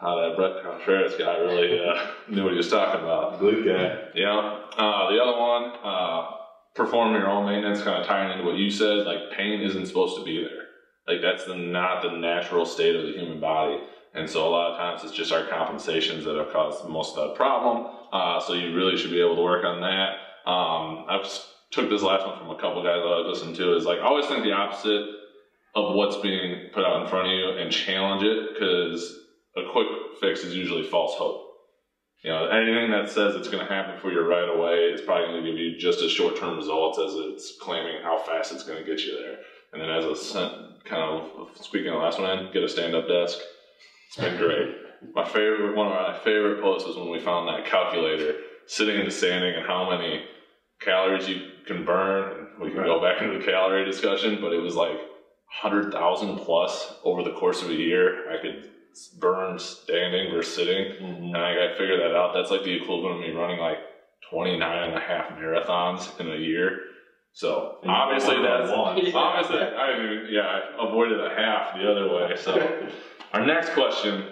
Uh, 0.00 0.28
that 0.28 0.36
Bret 0.36 0.64
Contreras 0.64 1.14
guy 1.16 1.36
really 1.38 1.78
uh, 1.78 2.06
knew 2.28 2.42
what 2.42 2.52
he 2.52 2.56
was 2.56 2.68
talking 2.68 3.02
about. 3.02 3.40
Glute 3.40 3.64
guy. 3.64 4.10
Yeah. 4.14 4.36
Uh, 4.76 5.10
the 5.12 5.22
other 5.22 5.38
one, 5.38 5.72
uh, 5.84 6.30
perform 6.74 7.14
your 7.14 7.28
own 7.28 7.46
maintenance, 7.46 7.82
kind 7.82 8.00
of 8.00 8.06
tying 8.06 8.32
into 8.32 8.44
what 8.44 8.56
you 8.56 8.70
said. 8.70 9.06
Like 9.06 9.30
pain 9.36 9.60
isn't 9.60 9.86
supposed 9.86 10.16
to 10.16 10.24
be 10.24 10.42
there. 10.42 10.66
Like 11.06 11.22
that's 11.22 11.44
the 11.44 11.56
not 11.56 12.02
the 12.02 12.10
natural 12.10 12.66
state 12.66 12.96
of 12.96 13.06
the 13.06 13.12
human 13.12 13.40
body. 13.40 13.78
And 14.14 14.28
so 14.28 14.46
a 14.46 14.50
lot 14.50 14.72
of 14.72 14.76
times 14.76 15.04
it's 15.04 15.16
just 15.16 15.32
our 15.32 15.46
compensations 15.46 16.24
that 16.24 16.36
have 16.36 16.52
caused 16.52 16.86
most 16.88 17.16
of 17.16 17.28
that 17.28 17.36
problem. 17.36 17.86
Uh, 18.12 18.40
so 18.40 18.52
you 18.52 18.74
really 18.74 18.96
should 18.96 19.10
be 19.10 19.20
able 19.20 19.36
to 19.36 19.42
work 19.42 19.64
on 19.64 19.80
that. 19.80 20.50
Um, 20.50 21.06
I've 21.08 21.26
took 21.70 21.88
this 21.88 22.02
last 22.02 22.26
one 22.26 22.38
from 22.38 22.50
a 22.50 22.56
couple 22.56 22.82
guys 22.82 23.00
that 23.00 23.08
I've 23.08 23.26
listened 23.26 23.56
to 23.56 23.74
is 23.76 23.84
like 23.84 24.00
always 24.00 24.26
think 24.26 24.44
the 24.44 24.52
opposite 24.52 25.08
of 25.74 25.94
what's 25.94 26.18
being 26.18 26.68
put 26.72 26.84
out 26.84 27.02
in 27.02 27.08
front 27.08 27.28
of 27.28 27.32
you 27.32 27.48
and 27.58 27.72
challenge 27.72 28.22
it 28.22 28.52
because 28.52 29.18
a 29.56 29.62
quick 29.72 29.88
fix 30.20 30.44
is 30.44 30.54
usually 30.54 30.84
false 30.84 31.16
hope. 31.16 31.48
You 32.22 32.30
know, 32.30 32.46
anything 32.48 32.90
that 32.92 33.10
says 33.10 33.34
it's 33.34 33.48
going 33.48 33.66
to 33.66 33.72
happen 33.72 33.98
for 33.98 34.12
you 34.12 34.20
right 34.20 34.48
away 34.48 34.92
is 34.92 35.00
probably 35.00 35.26
going 35.26 35.44
to 35.44 35.50
give 35.50 35.58
you 35.58 35.78
just 35.78 36.02
as 36.02 36.10
short 36.10 36.36
term 36.36 36.56
results 36.56 36.98
as 36.98 37.14
it's 37.14 37.54
claiming 37.60 38.02
how 38.02 38.18
fast 38.18 38.52
it's 38.52 38.62
going 38.62 38.78
to 38.78 38.88
get 38.88 39.00
you 39.00 39.16
there. 39.18 39.38
And 39.72 39.80
then, 39.80 39.90
as 39.90 40.34
a 40.36 40.74
kind 40.84 41.02
of 41.02 41.48
speaking 41.56 41.88
of 41.88 41.94
the 41.94 42.00
last 42.00 42.20
one, 42.20 42.38
in, 42.38 42.52
get 42.52 42.62
a 42.62 42.68
stand 42.68 42.94
up 42.94 43.08
desk. 43.08 43.38
It's 44.14 44.20
been 44.20 44.36
great. 44.36 44.76
my 45.14 45.26
favorite, 45.26 45.74
one 45.74 45.86
of 45.86 45.94
my 45.94 46.18
favorite 46.18 46.60
posts 46.60 46.86
was 46.86 46.98
when 46.98 47.08
we 47.08 47.18
found 47.18 47.48
that 47.48 47.64
calculator 47.64 48.34
sitting 48.66 49.00
in 49.00 49.06
the 49.06 49.10
standing 49.10 49.54
and 49.54 49.66
how 49.66 49.88
many 49.88 50.26
calories 50.80 51.26
you 51.26 51.52
can 51.66 51.86
burn. 51.86 52.48
We 52.60 52.72
can 52.72 52.84
go 52.84 53.00
back 53.00 53.22
into 53.22 53.38
the 53.38 53.44
calorie 53.44 53.86
discussion, 53.86 54.38
but 54.42 54.52
it 54.52 54.60
was 54.60 54.74
like 54.74 54.98
100,000 55.62 56.36
plus 56.40 56.94
over 57.04 57.22
the 57.22 57.32
course 57.32 57.62
of 57.62 57.70
a 57.70 57.74
year. 57.74 58.30
I 58.30 58.42
could 58.42 58.68
burn 59.18 59.58
standing 59.58 60.30
versus 60.30 60.54
sitting. 60.54 60.92
Mm-hmm. 60.92 61.34
And 61.34 61.36
I, 61.38 61.72
I 61.72 61.78
figured 61.78 62.00
that 62.00 62.14
out. 62.14 62.34
That's 62.34 62.50
like 62.50 62.64
the 62.64 62.82
equivalent 62.82 63.14
of 63.14 63.20
me 63.22 63.30
running 63.30 63.60
like 63.60 63.78
29 64.28 64.88
and 64.88 64.94
a 64.94 65.00
half 65.00 65.30
marathons 65.30 66.20
in 66.20 66.28
a 66.28 66.36
year. 66.36 66.80
So 67.32 67.78
And 67.82 67.90
you 67.90 67.96
obviously 67.96 68.36
only 68.36 68.48
that's 68.48 68.70
one. 68.70 69.14
obviously 69.14 69.58
I 69.58 69.98
mean, 69.98 70.26
yeah 70.30 70.42
I 70.42 70.86
avoided 70.88 71.20
a 71.20 71.30
half 71.34 71.74
the 71.74 71.90
other 71.90 72.08
way. 72.14 72.36
So 72.36 72.88
our 73.32 73.44
next 73.46 73.70
question: 73.70 74.26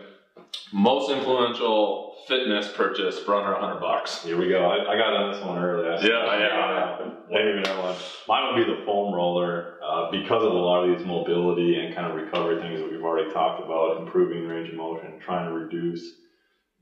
most 0.72 1.10
influential 1.10 2.16
fitness 2.28 2.70
purchase 2.76 3.18
for 3.18 3.34
under 3.34 3.52
100 3.52 3.80
bucks. 3.80 4.22
Here 4.22 4.36
we 4.38 4.48
go. 4.48 4.66
I, 4.66 4.92
I 4.92 4.96
got 4.96 5.14
on 5.14 5.32
this 5.32 5.42
one 5.42 5.58
earlier. 5.58 5.92
Yeah, 5.94 6.38
yeah. 6.38 7.10
Didn't 7.30 7.48
even 7.48 7.62
know 7.62 7.82
one. 7.82 7.96
Mine 8.28 8.54
would 8.54 8.66
be 8.66 8.70
the 8.72 8.84
foam 8.84 9.14
roller 9.14 9.78
uh, 9.84 10.10
because 10.10 10.42
of 10.42 10.52
a 10.52 10.54
lot 10.54 10.84
of 10.88 10.96
these 10.98 11.06
mobility 11.06 11.76
and 11.76 11.94
kind 11.94 12.06
of 12.06 12.14
recovery 12.14 12.60
things 12.60 12.80
that 12.80 12.90
we've 12.90 13.02
already 13.02 13.32
talked 13.32 13.64
about, 13.64 14.02
improving 14.02 14.46
range 14.46 14.68
of 14.68 14.74
motion, 14.76 15.18
trying 15.20 15.48
to 15.48 15.54
reduce 15.54 16.02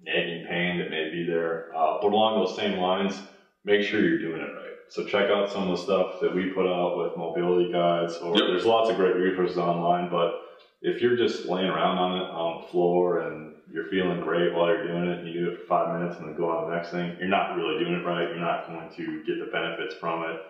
nagging 0.03 0.47
pain 0.49 0.79
that 0.79 0.91
may 0.91 1.11
be 1.11 1.25
there. 1.27 1.71
Uh, 1.77 1.99
but 2.03 2.09
along 2.13 2.45
those 2.45 2.57
same 2.57 2.79
lines, 2.79 3.21
make 3.65 3.83
sure 3.83 4.01
you're 4.01 4.19
doing 4.19 4.41
it 4.41 4.45
right. 4.45 4.65
So 4.91 5.05
check 5.05 5.31
out 5.31 5.51
some 5.51 5.69
of 5.69 5.77
the 5.77 5.83
stuff 5.83 6.21
that 6.21 6.35
we 6.35 6.51
put 6.51 6.67
out 6.67 6.97
with 6.99 7.17
mobility 7.17 7.71
guides. 7.71 8.17
Or 8.17 8.35
Yep. 8.37 8.47
there's 8.49 8.67
lots 8.67 8.91
of 8.91 8.97
great 8.97 9.17
resources 9.17 9.59
online, 9.59 10.09
but 10.09 10.43
if 10.81 11.03
you're 11.03 11.17
just 11.17 11.47
laying 11.47 11.69
around 11.69 11.99
on 11.99 12.21
it 12.21 12.31
on 12.31 12.61
the 12.63 12.67
floor 12.69 13.21
and 13.21 13.55
you're 13.71 13.87
feeling 13.87 14.21
great 14.21 14.55
while 14.55 14.69
you're 14.69 14.87
doing 14.87 15.05
it 15.05 15.19
and 15.19 15.29
you 15.29 15.45
do 15.45 15.51
it 15.51 15.59
for 15.59 15.67
five 15.67 15.99
minutes 15.99 16.19
and 16.19 16.29
then 16.29 16.37
go 16.37 16.49
on 16.51 16.65
to 16.65 16.71
the 16.71 16.77
next 16.77 16.91
thing, 16.91 17.17
you're 17.19 17.29
not 17.29 17.57
really 17.57 17.79
doing 17.85 17.95
it 18.01 18.05
right. 18.07 18.29
You're 18.29 18.39
not 18.41 18.67
going 18.67 18.89
to 18.97 19.25
get 19.25 19.39
the 19.45 19.51
benefits 19.53 19.95
from 19.97 20.23
it. 20.25 20.41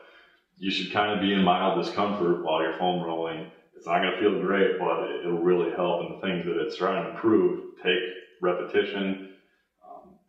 You 0.58 0.70
should 0.70 0.92
kind 0.92 1.12
of 1.12 1.20
be 1.20 1.32
in 1.32 1.42
mild 1.42 1.82
discomfort 1.82 2.44
while 2.44 2.62
you're 2.62 2.76
foam 2.78 3.02
rolling. 3.02 3.46
It's 3.76 3.86
not 3.86 4.02
going 4.02 4.12
to 4.12 4.20
feel 4.20 4.40
great, 4.40 4.78
but 4.78 5.04
it- 5.08 5.24
it'll 5.24 5.38
really 5.38 5.70
help. 5.70 6.02
And 6.02 6.16
the 6.16 6.20
things 6.20 6.44
that 6.44 6.58
it's 6.60 6.76
trying 6.76 7.04
to 7.04 7.10
improve 7.10 7.64
take 7.82 8.00
repetition 8.40 9.28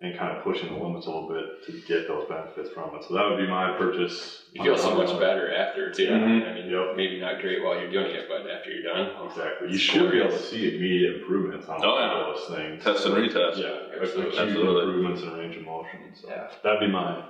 and 0.02 0.18
kind 0.18 0.36
of 0.38 0.44
pushing 0.44 0.74
the 0.74 0.80
limits 0.82 1.08
a 1.08 1.10
little 1.10 1.28
bit 1.28 1.66
to 1.66 1.74
get 1.86 2.08
those 2.08 2.26
benefits 2.30 2.70
from 2.70 2.96
it. 2.96 3.04
So 3.06 3.16
that 3.16 3.28
would 3.30 3.38
be 3.38 3.48
my 3.48 3.76
purchase. 3.78 4.44
You 4.54 4.64
feel 4.64 4.78
so 4.78 4.96
much 4.96 5.10
better 5.20 5.54
after 5.54 5.92
too. 5.92 6.08
Mhm. 6.08 6.50
I 6.50 6.54
mean, 6.54 6.96
maybe 6.96 7.20
not 7.20 7.42
great 7.42 7.62
while 7.62 7.78
you're 7.80 7.92
doing 7.92 8.12
it, 8.16 8.30
but 8.30 8.50
after 8.50 8.72
you're 8.72 8.84
done, 8.84 9.12
Exactly. 9.28 9.70
You 9.72 9.78
should 9.78 10.10
be 10.12 10.20
able 10.20 10.32
to 10.32 10.38
see 10.38 10.76
immediate 10.78 11.18
improvements 11.18 11.68
on 11.68 11.84
Oh, 11.84 11.90
all 11.90 12.00
yeah. 12.00 12.34
those 12.34 12.48
things. 12.56 12.84
Test 12.84 13.06
and 13.08 13.16
retest. 13.16 13.58
Yeah, 13.58 13.70
like 13.72 14.02
Absolutely. 14.02 14.32
huge 14.32 14.40
Absolutely. 14.40 14.84
improvements 14.84 15.22
in 15.24 15.34
range 15.38 15.58
of 15.58 15.66
motion. 15.66 16.00
So 16.16 16.30
Yeah. 16.30 16.48
that'd 16.64 16.80
be 16.80 16.88
mine. 16.88 17.24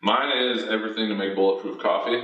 Mine 0.00 0.38
is 0.38 0.64
everything 0.68 1.08
to 1.10 1.14
make 1.14 1.34
bulletproof 1.34 1.78
coffee. 1.78 2.22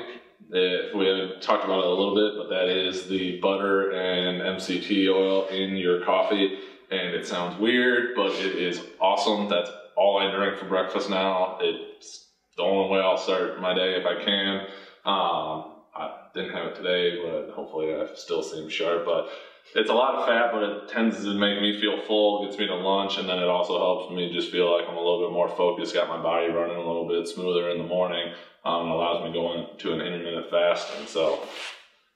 If 0.51 0.95
we 0.95 1.07
haven't 1.07 1.43
talked 1.43 1.65
about 1.65 1.81
it 1.81 1.87
a 1.87 1.89
little 1.91 2.15
bit, 2.15 2.37
but 2.39 2.49
that 2.49 2.69
is 2.69 3.09
the 3.09 3.41
butter 3.41 3.91
and 3.91 4.41
MCT 4.41 5.09
oil 5.11 5.47
in 5.49 5.77
your 5.77 6.01
coffee. 6.01 6.59
And 6.91 7.15
it 7.15 7.27
sounds 7.27 7.59
weird, 7.59 8.15
but 8.15 8.33
it 8.33 8.57
is 8.57 8.81
awesome. 9.01 9.49
That's 9.49 9.71
all 9.97 10.19
I 10.19 10.31
drink 10.35 10.59
for 10.59 10.67
breakfast 10.67 11.11
now. 11.11 11.59
It's 11.61 12.27
the 12.57 12.63
only 12.63 12.91
way 12.91 13.01
I'll 13.01 13.19
start 13.19 13.61
my 13.61 13.75
day 13.75 13.95
if 13.95 14.07
I 14.07 14.23
can. 14.23 14.61
Um, 15.05 15.73
I 15.95 16.29
didn't 16.35 16.53
have 16.53 16.67
it 16.67 16.77
today, 16.77 17.23
but 17.23 17.55
hopefully 17.55 17.95
I 17.95 18.07
still 18.15 18.43
seem 18.43 18.69
sharp. 18.69 19.05
But 19.05 19.29
it's 19.75 19.91
a 19.91 19.95
lot 19.95 20.15
of 20.15 20.27
fat, 20.27 20.53
but 20.53 20.63
it 20.63 20.89
tends 20.89 21.23
to 21.23 21.35
make 21.35 21.61
me 21.61 21.81
feel 21.81 22.01
full, 22.03 22.45
gets 22.45 22.59
me 22.59 22.67
to 22.67 22.75
lunch, 22.75 23.17
and 23.19 23.29
then 23.29 23.39
it 23.39 23.49
also 23.49 23.79
helps 23.79 24.15
me 24.15 24.33
just 24.33 24.51
feel 24.53 24.71
like 24.71 24.89
I'm 24.89 24.97
a 24.97 25.01
little 25.01 25.27
bit 25.27 25.33
more 25.33 25.49
focused, 25.49 25.95
got 25.95 26.09
my 26.09 26.21
body 26.21 26.49
running 26.49 26.77
a 26.77 26.87
little 26.87 27.09
bit 27.09 27.27
smoother 27.29 27.71
in 27.71 27.79
the 27.79 27.85
morning, 27.85 28.33
um, 28.65 28.91
allows 28.91 29.25
me 29.25 29.33
to 29.33 29.39
go 29.39 29.53
into 29.53 29.93
an 29.93 30.01
intermittent 30.01 30.51
fast. 30.51 30.89
And 30.99 31.09
so, 31.09 31.41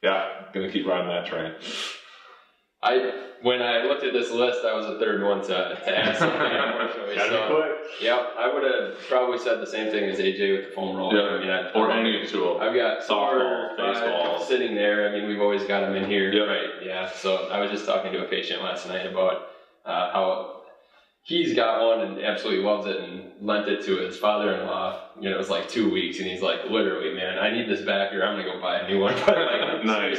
yeah, 0.02 0.44
gonna 0.52 0.70
keep 0.70 0.86
riding 0.86 1.08
that 1.08 1.26
train. 1.26 1.54
I 2.80 3.12
when 3.42 3.60
I 3.60 3.82
looked 3.84 4.04
at 4.04 4.12
this 4.12 4.30
list, 4.30 4.60
I 4.64 4.74
was 4.74 4.86
the 4.86 4.98
third 4.98 5.24
one 5.24 5.40
to, 5.42 5.48
to 5.48 5.98
add 5.98 6.16
something. 6.16 6.40
Unfortunately, 6.40 7.16
so 7.16 7.74
yeah, 8.00 8.24
I 8.38 8.52
would 8.52 8.62
have 8.62 8.98
probably 9.08 9.38
said 9.38 9.60
the 9.60 9.66
same 9.66 9.90
thing 9.90 10.04
as 10.08 10.18
AJ 10.18 10.56
with 10.56 10.68
the 10.68 10.74
foam 10.74 10.96
roller. 10.96 11.16
Yeah, 11.16 11.36
I 11.36 11.40
mean, 11.40 11.66
I, 11.66 11.78
Or 11.78 11.90
any 11.90 12.26
tool. 12.26 12.58
I've 12.60 12.74
got 12.74 13.00
Softball, 13.00 13.76
baseball. 13.76 14.40
sitting 14.40 14.74
there. 14.74 15.08
I 15.08 15.12
mean, 15.12 15.28
we've 15.28 15.40
always 15.40 15.64
got 15.64 15.80
them 15.80 15.96
in 15.96 16.08
here. 16.08 16.32
Yeah, 16.32 16.42
Right. 16.42 16.68
Yeah. 16.84 17.10
So 17.10 17.48
I 17.48 17.58
was 17.58 17.70
just 17.70 17.84
talking 17.84 18.12
to 18.12 18.24
a 18.24 18.28
patient 18.28 18.62
last 18.62 18.86
night 18.86 19.06
about 19.06 19.48
uh, 19.84 20.12
how 20.12 20.57
he's 21.28 21.54
got 21.54 21.86
one 21.86 22.00
and 22.06 22.22
absolutely 22.24 22.64
loves 22.64 22.86
it 22.86 22.96
and 22.96 23.30
lent 23.40 23.68
it 23.68 23.84
to 23.84 23.98
his 23.98 24.16
father-in-law. 24.16 25.00
You 25.20 25.28
know, 25.28 25.34
it 25.36 25.38
was 25.38 25.50
like 25.50 25.68
two 25.68 25.90
weeks, 25.90 26.18
and 26.18 26.26
he's 26.26 26.40
like, 26.42 26.64
literally, 26.70 27.14
man, 27.14 27.38
I 27.38 27.50
need 27.50 27.68
this 27.68 27.82
back, 27.82 28.12
or 28.14 28.24
I'm 28.24 28.36
gonna 28.36 28.50
go 28.52 28.60
buy 28.60 28.80
a 28.80 28.88
new 28.88 28.98
one. 29.00 29.14
Like, 29.26 29.84
Nice. 29.84 30.18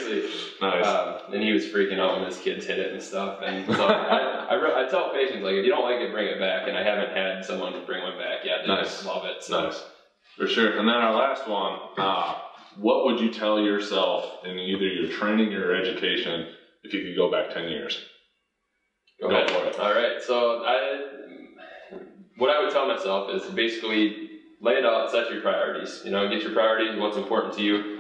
Nice. 0.62 0.86
um, 0.86 1.34
and 1.34 1.44
he 1.44 1.52
was 1.52 1.66
freaking 1.66 2.00
out 2.00 2.18
when 2.18 2.26
his 2.26 2.38
kids 2.38 2.66
hit 2.66 2.80
it 2.80 2.94
and 2.94 3.02
stuff. 3.02 3.40
And 3.44 3.66
so 3.66 3.88
I, 3.88 4.46
I, 4.50 4.54
re- 4.54 4.86
I 4.86 4.88
tell 4.90 5.12
patients 5.12 5.44
like, 5.44 5.56
if 5.56 5.66
you 5.66 5.72
don't 5.72 5.84
like 5.84 6.00
it, 6.00 6.12
bring 6.14 6.28
it 6.28 6.40
back. 6.40 6.68
And 6.68 6.78
I 6.78 6.84
haven't 6.84 7.16
had 7.16 7.44
someone 7.44 7.74
bring 7.86 8.04
one 8.04 8.18
back 8.18 8.46
yet. 8.46 8.60
They 8.62 8.68
Nice. 8.68 8.86
just 8.92 9.06
love 9.06 9.26
it. 9.26 9.44
So. 9.44 9.66
Nice. 9.66 9.84
For 10.38 10.48
sure. 10.48 10.78
And 10.80 10.88
then 10.88 10.96
our 10.96 11.14
last 11.14 11.48
one, 11.50 11.78
uh, 11.98 12.36
what 12.78 13.04
would 13.06 13.20
you 13.20 13.32
tell 13.34 13.60
yourself 13.60 14.46
in 14.46 14.58
either 14.58 14.86
your 14.88 15.12
training 15.12 15.48
or 15.54 15.60
your 15.60 15.76
education 15.76 16.48
if 16.84 16.94
you 16.94 17.04
could 17.04 17.16
go 17.18 17.30
back 17.32 17.54
10 17.54 17.68
years? 17.70 18.02
Go 19.22 19.30
ahead. 19.30 19.50
for 19.52 19.66
it. 19.66 19.80
All 19.80 19.94
right. 19.94 20.22
So 20.22 20.64
I, 20.66 21.06
what 22.38 22.50
I 22.50 22.64
would 22.64 22.72
tell 22.72 22.88
myself 22.88 23.30
is 23.32 23.44
basically 23.54 24.30
lay 24.62 24.74
it 24.74 24.86
out, 24.86 25.12
set 25.12 25.32
your 25.32 25.42
priorities. 25.42 26.02
You 26.06 26.12
know, 26.12 26.30
get 26.30 26.42
your 26.42 26.54
priorities, 26.54 27.00
what's 27.00 27.18
important 27.18 27.54
to 27.56 27.62
you. 27.62 27.96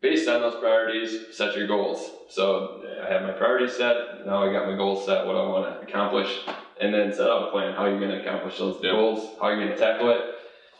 Based 0.00 0.28
on 0.28 0.40
those 0.40 0.54
priorities, 0.60 1.36
set 1.36 1.56
your 1.56 1.66
goals. 1.66 2.08
So 2.28 2.82
I 3.04 3.10
have 3.12 3.22
my 3.22 3.32
priorities 3.32 3.76
set. 3.76 4.24
Now 4.24 4.42
I 4.48 4.52
got 4.52 4.66
my 4.68 4.76
goals 4.76 5.04
set. 5.04 5.26
What 5.26 5.34
I 5.34 5.40
want 5.42 5.64
to 5.80 5.86
accomplish, 5.88 6.38
and 6.80 6.94
then 6.94 7.12
set 7.12 7.28
out 7.28 7.48
a 7.48 7.50
plan 7.50 7.74
how 7.74 7.86
you're 7.86 7.98
going 7.98 8.10
to 8.12 8.20
accomplish 8.24 8.58
those 8.58 8.78
Yeah. 8.80 8.92
goals, 8.92 9.34
how 9.40 9.48
you're 9.48 9.56
going 9.58 9.70
to 9.70 9.76
tackle 9.76 10.10
it, 10.10 10.20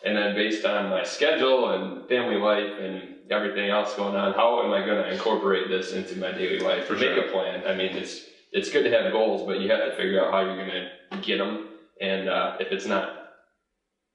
and 0.04 0.16
then 0.16 0.36
based 0.36 0.64
on 0.64 0.88
my 0.90 1.02
schedule 1.02 1.70
and 1.70 2.06
family 2.08 2.36
life 2.36 2.70
and 2.80 3.16
everything 3.30 3.68
else 3.70 3.92
going 3.96 4.14
on, 4.14 4.34
how 4.34 4.62
am 4.62 4.70
I 4.72 4.86
going 4.86 5.02
to 5.02 5.12
incorporate 5.12 5.68
this 5.68 5.92
into 5.92 6.16
my 6.18 6.30
daily 6.30 6.60
life? 6.60 6.84
For 6.84 6.92
Make 6.92 7.14
sure. 7.14 7.24
a 7.26 7.30
plan. 7.32 7.64
I 7.66 7.74
mean, 7.74 7.96
it's 7.96 8.20
it's 8.52 8.70
good 8.70 8.84
to 8.84 8.90
have 8.90 9.12
goals, 9.12 9.46
but 9.46 9.60
you 9.60 9.70
have 9.70 9.84
to 9.84 9.96
figure 9.96 10.24
out 10.24 10.32
how 10.32 10.40
you're 10.40 10.56
going 10.56 10.70
to 10.70 11.18
get 11.20 11.38
them. 11.38 11.68
And 12.00 12.28
uh, 12.28 12.56
if 12.60 12.72
it's 12.72 12.86
not 12.86 13.30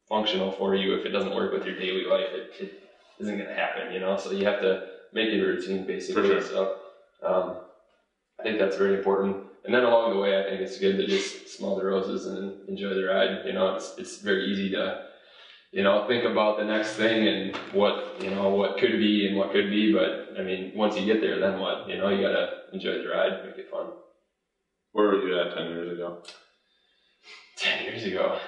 functional 0.10 0.52
for 0.52 0.76
you, 0.76 0.96
if 0.96 1.06
it 1.06 1.10
doesn't 1.10 1.36
work 1.36 1.54
with 1.54 1.66
your 1.66 1.78
daily 1.78 2.06
life, 2.06 2.30
it, 2.32 2.52
it 2.60 2.84
isn't 3.20 3.38
going 3.38 3.50
to 3.50 3.56
happen, 3.56 3.94
you 3.94 4.00
know? 4.00 4.18
So 4.18 4.32
you 4.32 4.46
have 4.46 4.62
to 4.62 4.88
make 5.14 5.30
it 5.30 5.42
a 5.42 5.46
routine, 5.46 5.86
basically. 5.86 6.28
Sure. 6.28 6.42
So 6.42 6.78
um, 7.22 7.58
I 8.40 8.44
think 8.44 8.60
that's 8.60 8.78
very 8.78 8.98
important. 8.98 9.38
And 9.66 9.74
then 9.74 9.84
along 9.84 10.14
the 10.14 10.20
way, 10.20 10.40
I 10.40 10.44
think 10.44 10.62
it's 10.62 10.80
good 10.80 10.98
to 10.98 11.08
just 11.08 11.50
smell 11.50 11.76
the 11.76 11.86
roses 11.86 12.26
and 12.26 12.68
enjoy 12.68 12.96
the 12.96 13.06
ride. 13.06 13.46
You 13.46 13.54
know, 13.54 13.76
it's, 13.76 13.94
it's 13.98 14.18
very 14.18 14.46
easy 14.52 14.70
to, 14.72 15.06
you 15.72 15.84
know, 15.84 16.06
think 16.08 16.26
about 16.26 16.58
the 16.58 16.66
next 16.66 16.94
thing 16.94 17.28
and 17.28 17.56
what, 17.72 18.22
you 18.22 18.30
know, 18.30 18.50
what 18.50 18.78
could 18.78 18.92
be 19.00 19.28
and 19.28 19.38
what 19.38 19.52
could 19.52 19.70
be. 19.70 19.94
But 19.94 20.38
I 20.38 20.44
mean, 20.44 20.74
once 20.76 20.98
you 20.98 21.06
get 21.06 21.22
there, 21.22 21.40
then 21.40 21.60
what? 21.60 21.88
You 21.88 21.98
know, 21.98 22.10
you 22.10 22.22
got 22.22 22.34
to 22.34 22.50
enjoy 22.74 22.98
the 22.98 23.08
ride, 23.08 23.46
make 23.46 23.58
it 23.58 23.72
fun. 23.72 23.88
Where 24.94 25.08
were 25.08 25.28
you 25.28 25.40
at 25.40 25.56
10 25.58 25.68
years 25.68 25.92
ago? 25.94 26.18
10 27.58 27.84
years 27.86 28.04
ago. 28.06 28.40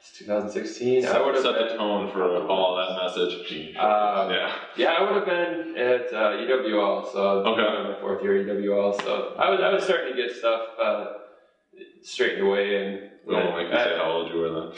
It's 0.00 0.16
2016. 0.18 1.04
I 1.06 1.20
would 1.24 1.34
have 1.34 1.42
set 1.44 1.54
been, 1.54 1.68
the 1.68 1.76
tone 1.76 2.10
for 2.12 2.46
all 2.46 2.76
that 2.76 3.02
message. 3.02 3.76
um, 3.76 4.30
yeah. 4.30 4.54
yeah, 4.76 4.92
I 4.92 5.02
would 5.02 5.14
have 5.16 5.26
been 5.26 5.76
at 5.76 6.12
uh, 6.12 6.36
EWL. 6.38 7.12
So 7.12 7.18
Okay. 7.46 7.62
I'm 7.62 7.86
in 7.86 7.92
my 7.92 8.00
fourth 8.00 8.22
year 8.22 8.40
at 8.40 8.46
EWL. 8.46 9.00
So 9.02 9.34
I 9.38 9.50
was 9.50 9.60
I 9.60 9.72
was 9.72 9.84
starting 9.84 10.14
to 10.14 10.22
get 10.22 10.34
stuff 10.36 10.62
uh, 10.80 11.06
straightened 12.02 12.46
away 12.46 12.84
and 12.86 13.10
We 13.26 13.34
won't 13.34 13.56
make 13.56 13.68
you 13.68 13.74
say 13.74 13.96
how 13.96 14.10
old 14.12 14.32
you 14.32 14.38
were 14.40 14.50
then. 14.50 14.72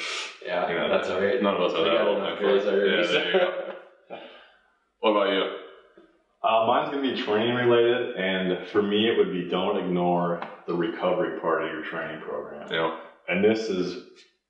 yeah, 0.47 0.69
You 0.71 0.75
know, 0.77 0.89
that's 0.89 1.09
all 1.11 1.21
right. 1.21 1.41
None 1.43 1.55
of 1.55 1.61
us 1.61 1.75
are 1.75 1.81
I 1.83 1.85
that 1.85 1.99
got 1.99 2.09
old. 2.09 2.19
enough 2.19 2.39
thankfully. 2.39 2.53
years 2.55 2.67
already, 2.67 2.91
Yeah, 3.15 3.21
there 3.21 3.33
you 3.33 3.39
go. 3.39 4.19
What 5.01 5.11
about 5.11 5.33
you? 5.35 5.57
Uh, 6.43 6.67
mine's 6.67 6.89
gonna 6.91 7.03
be 7.03 7.23
training 7.23 7.55
related, 7.55 8.17
and 8.17 8.67
for 8.69 8.81
me, 8.83 9.09
it 9.11 9.19
would 9.19 9.31
be 9.31 9.51
don't 9.51 9.77
ignore 9.77 10.41
the 10.71 10.77
recovery 10.77 11.41
part 11.41 11.65
of 11.65 11.71
your 11.73 11.83
training 11.83 12.21
program. 12.21 12.69
Know, 12.69 13.01
And 13.29 13.43
this 13.43 13.69
is 13.69 14.05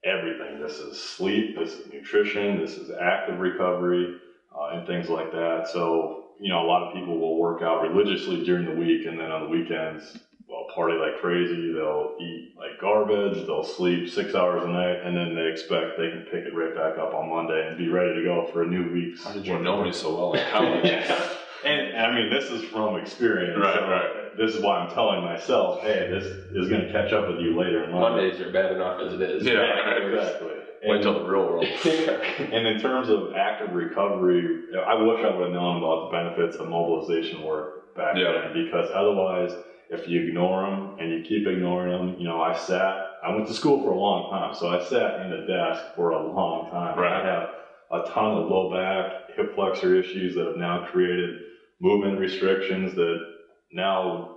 everything. 0.05 0.61
This 0.61 0.79
is 0.79 1.01
sleep, 1.01 1.57
this 1.59 1.73
is 1.73 1.91
nutrition, 1.91 2.61
this 2.61 2.77
is 2.77 2.91
active 2.91 3.39
recovery, 3.41 4.19
uh, 4.55 4.77
and 4.77 4.87
things 4.87 5.09
like 5.09 5.33
that. 5.33 5.69
So, 5.73 6.27
you 6.39 6.51
know, 6.51 6.61
a 6.61 6.69
lot 6.69 6.83
of 6.83 6.95
people 6.95 7.19
will 7.19 7.41
work 7.41 7.63
out 7.63 7.83
religiously 7.83 8.45
during 8.45 8.67
the 8.67 8.75
week, 8.75 9.07
and 9.07 9.19
then 9.19 9.33
on 9.33 9.45
the 9.45 9.49
weekends, 9.49 10.19
well, 10.47 10.67
party 10.75 10.97
like 10.97 11.21
crazy. 11.23 11.73
They'll 11.73 12.17
eat 12.21 12.55
like 12.59 12.79
garbage, 12.81 13.47
they'll 13.47 13.65
sleep 13.65 14.11
six 14.11 14.35
hours 14.35 14.63
a 14.63 14.69
night, 14.69 15.01
and 15.03 15.17
then 15.17 15.35
they 15.35 15.51
expect 15.51 15.97
they 15.97 16.11
can 16.11 16.27
pick 16.31 16.45
it 16.45 16.55
right 16.55 16.75
back 16.75 16.99
up 16.99 17.15
on 17.15 17.31
Monday 17.31 17.67
and 17.67 17.79
be 17.79 17.89
ready 17.89 18.15
to 18.15 18.23
go 18.25 18.47
for 18.53 18.63
a 18.63 18.67
new 18.67 18.93
week's. 18.93 19.25
how 19.25 19.33
did 19.33 19.47
you 19.47 19.59
know 19.59 19.83
me 19.83 19.93
so 19.93 20.15
well 20.15 20.35
in 20.35 20.51
college? 20.51 21.03
And 21.65 21.97
I 21.97 22.15
mean, 22.15 22.31
this 22.31 22.51
is 22.51 22.65
from 22.71 22.97
experience. 22.97 23.59
Right, 23.61 23.75
so 23.75 23.89
right. 23.91 24.20
This 24.41 24.55
is 24.57 24.63
why 24.63 24.79
I'm 24.79 24.95
telling 24.95 25.23
myself, 25.23 25.83
hey, 25.83 26.09
this 26.11 26.25
is 26.25 26.71
going 26.71 26.87
to 26.87 26.91
catch 26.91 27.13
up 27.13 27.29
with 27.29 27.41
you 27.41 27.59
later 27.61 27.85
in 27.85 27.93
life. 27.93 28.13
Mondays 28.13 28.41
are 28.41 28.51
bad 28.51 28.73
enough 28.73 28.99
as 29.03 29.13
it 29.13 29.21
is. 29.21 29.45
Yeah, 29.45 29.53
right. 29.59 30.03
exactly. 30.03 30.49
Wait 30.83 30.97
until 30.97 31.13
the 31.13 31.29
real 31.29 31.45
world. 31.45 31.65
and 31.85 32.67
in 32.67 32.81
terms 32.81 33.11
of 33.11 33.35
active 33.37 33.75
recovery, 33.75 34.65
I 34.75 34.95
wish 34.95 35.23
I 35.23 35.37
would 35.37 35.45
have 35.45 35.53
known 35.53 35.77
about 35.77 36.11
the 36.11 36.17
benefits 36.17 36.57
of 36.57 36.71
mobilization 36.71 37.43
work 37.43 37.95
back 37.95 38.17
Yeah. 38.17 38.33
then 38.33 38.65
because 38.65 38.89
otherwise, 38.95 39.53
if 39.91 40.09
you 40.09 40.29
ignore 40.29 40.63
them 40.63 40.97
and 40.99 41.13
you 41.13 41.23
keep 41.23 41.47
ignoring 41.47 41.93
them, 41.93 42.17
you 42.19 42.25
know, 42.25 42.41
I 42.41 42.57
sat, 42.57 42.97
I 43.23 43.35
went 43.35 43.47
to 43.49 43.53
school 43.53 43.83
for 43.83 43.91
a 43.91 43.99
long 43.99 44.31
time, 44.31 44.55
so 44.55 44.69
I 44.69 44.83
sat 44.83 45.21
in 45.21 45.31
the 45.33 45.47
desk 45.47 45.83
for 45.95 46.13
a 46.13 46.33
long 46.33 46.71
time. 46.71 46.99
Right. 46.99 47.13
I 47.13 47.27
have 47.27 47.49
a 47.91 48.09
ton 48.09 48.39
of 48.39 48.49
low 48.49 48.73
back, 48.73 49.37
hip 49.37 49.55
flexor 49.55 50.01
issues 50.01 50.35
that 50.37 50.47
have 50.47 50.57
now 50.57 50.87
created 50.91 51.41
movement 51.83 52.19
restrictions 52.19 52.95
that 52.95 53.30
now, 53.73 54.31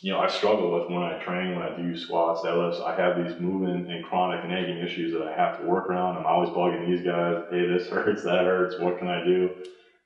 you 0.00 0.12
know, 0.12 0.20
I 0.20 0.28
struggle 0.28 0.70
with 0.72 0.88
when 0.90 1.02
I 1.02 1.14
train, 1.18 1.54
when 1.54 1.62
I 1.62 1.76
do 1.76 1.94
squats, 1.96 2.42
deadlifts. 2.42 2.80
I 2.80 2.94
have 2.94 3.16
these 3.16 3.38
movement 3.40 3.90
and 3.90 4.04
chronic 4.04 4.40
and 4.42 4.50
nagging 4.50 4.78
issues 4.78 5.12
that 5.12 5.22
I 5.22 5.34
have 5.34 5.56
to 5.58 5.64
work 5.64 5.88
around. 5.88 6.16
I'm 6.16 6.26
always 6.26 6.50
bugging 6.50 6.86
these 6.86 7.02
guys, 7.04 7.38
hey, 7.50 7.66
this 7.66 7.88
hurts, 7.90 8.22
that 8.24 8.44
hurts, 8.44 8.78
what 8.78 8.98
can 8.98 9.08
I 9.08 9.24
do? 9.24 9.50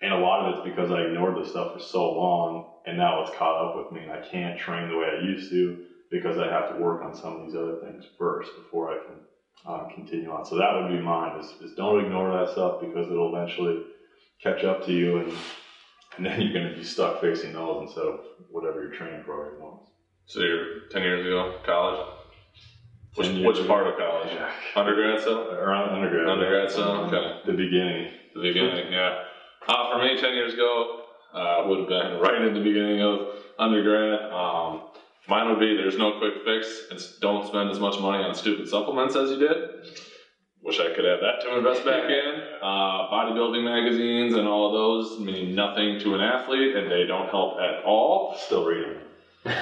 And 0.03 0.13
a 0.13 0.19
lot 0.19 0.41
of 0.41 0.55
it's 0.55 0.65
because 0.65 0.91
I 0.91 1.01
ignored 1.01 1.37
this 1.37 1.51
stuff 1.51 1.73
for 1.73 1.81
so 1.81 2.11
long, 2.11 2.63
and 2.87 2.97
now 2.97 3.21
it's 3.21 3.31
caught 3.31 3.57
up 3.57 3.77
with 3.77 3.91
me, 3.93 4.03
and 4.03 4.13
I 4.13 4.19
can't 4.19 4.57
train 4.57 4.89
the 4.89 4.97
way 4.97 5.09
I 5.09 5.23
used 5.25 5.51
to 5.51 5.75
because 6.11 6.39
I 6.39 6.49
have 6.49 6.69
to 6.69 6.75
work 6.75 7.03
on 7.03 7.15
some 7.15 7.35
of 7.35 7.43
these 7.43 7.55
other 7.55 7.75
things 7.75 8.07
first 8.19 8.55
before 8.57 8.91
I 8.91 8.97
can 9.05 9.21
uh, 9.67 9.85
continue 9.95 10.31
on. 10.31 10.45
So 10.45 10.57
that 10.57 10.75
would 10.75 10.89
be 10.89 10.99
mine: 10.99 11.37
is, 11.37 11.55
is 11.61 11.73
don't 11.75 11.99
ignore 11.99 12.31
that 12.33 12.49
stuff 12.51 12.75
because 12.81 13.11
it'll 13.11 13.35
eventually 13.35 13.81
catch 14.43 14.65
up 14.65 14.83
to 14.85 14.93
you, 14.93 15.19
and 15.19 15.33
and 16.17 16.27
then 16.27 16.41
you're 16.41 16.53
going 16.53 16.71
to 16.71 16.77
be 16.77 16.85
stuck 16.85 17.21
facing 17.21 17.53
those 17.53 17.89
instead 17.89 18.05
of 18.05 18.21
whatever 18.51 18.83
your 18.83 18.93
training 18.93 19.23
program 19.25 19.61
wants. 19.61 19.91
So 20.27 20.41
you're 20.41 20.89
10 20.91 21.03
years 21.03 21.27
ago, 21.27 21.59
college? 21.65 22.07
Which, 23.15 23.29
which 23.29 23.59
ago. 23.59 23.67
part 23.67 23.87
of 23.87 23.97
college? 23.97 24.37
Undergrad 24.75 25.21
still? 25.21 25.51
Around 25.51 25.95
undergrad. 25.95 26.29
Undergrad 26.29 26.71
still? 26.71 27.07
Okay. 27.07 27.41
The 27.47 27.53
beginning. 27.53 28.13
The 28.35 28.43
beginning, 28.43 28.93
yeah. 28.93 29.23
Uh, 29.67 29.93
for 29.93 30.03
me, 30.03 30.21
10 30.21 30.35
years 30.35 30.55
ago, 30.55 31.03
uh, 31.33 31.65
would 31.67 31.81
have 31.81 31.89
been 31.89 32.21
right 32.21 32.43
in 32.43 32.55
the 32.55 32.61
beginning 32.61 33.01
of 33.03 33.29
undergrad. 33.59 34.33
Um, 34.33 34.83
mine 35.29 35.49
would 35.49 35.61
be 35.61 35.77
there's 35.77 35.99
no 35.99 36.19
quick 36.19 36.45
fix. 36.45 36.67
It's 36.91 37.19
don't 37.19 37.47
spend 37.47 37.71
as 37.71 37.79
much 37.79 38.01
money 38.01 38.23
on 38.23 38.35
stupid 38.35 38.69
supplements 38.69 39.17
as 39.17 39.31
you 39.31 39.39
did. 39.39 39.59
Wish 40.67 40.81
I 40.81 40.93
could 40.97 41.05
have 41.05 41.21
that 41.21 41.41
to 41.43 41.57
invest 41.59 41.85
back 41.85 42.11
in. 42.11 42.43
Uh, 42.61 43.09
bodybuilding 43.09 43.63
magazines 43.63 44.35
and 44.35 44.49
all 44.49 44.67
of 44.67 44.73
those 44.73 45.21
mean 45.25 45.55
nothing 45.55 46.01
to 46.01 46.15
an 46.15 46.21
athlete, 46.21 46.75
and 46.75 46.91
they 46.91 47.05
don't 47.05 47.29
help 47.29 47.57
at 47.61 47.85
all. 47.85 48.35
Still 48.37 48.65
reading. 48.65 48.97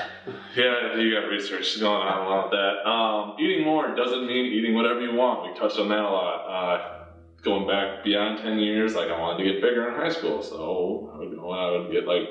Yeah, 0.57 0.97
you 0.97 1.13
got 1.13 1.29
research 1.29 1.79
going 1.79 2.01
on 2.01 2.23
about 2.23 2.51
that. 2.53 2.89
Um, 2.89 3.35
eating 3.39 3.63
more 3.63 3.95
doesn't 3.95 4.27
mean 4.27 4.47
eating 4.47 4.73
whatever 4.73 5.03
you 5.03 5.13
want. 5.13 5.43
We 5.43 5.59
touched 5.59 5.79
on 5.79 5.89
that 5.89 5.99
a 5.99 6.09
lot. 6.09 6.47
Uh, 6.49 7.05
going 7.43 7.67
back 7.67 8.03
beyond 8.03 8.39
10 8.39 8.59
years, 8.59 8.95
like 8.95 9.11
I 9.11 9.19
wanted 9.19 9.45
to 9.45 9.53
get 9.53 9.61
bigger 9.61 9.87
in 9.91 9.95
high 9.95 10.09
school, 10.09 10.41
so 10.41 11.11
I 11.13 11.19
would 11.19 11.37
go 11.37 11.53
and 11.53 11.61
I 11.61 11.71
would 11.73 11.91
get 11.91 12.07
like 12.07 12.23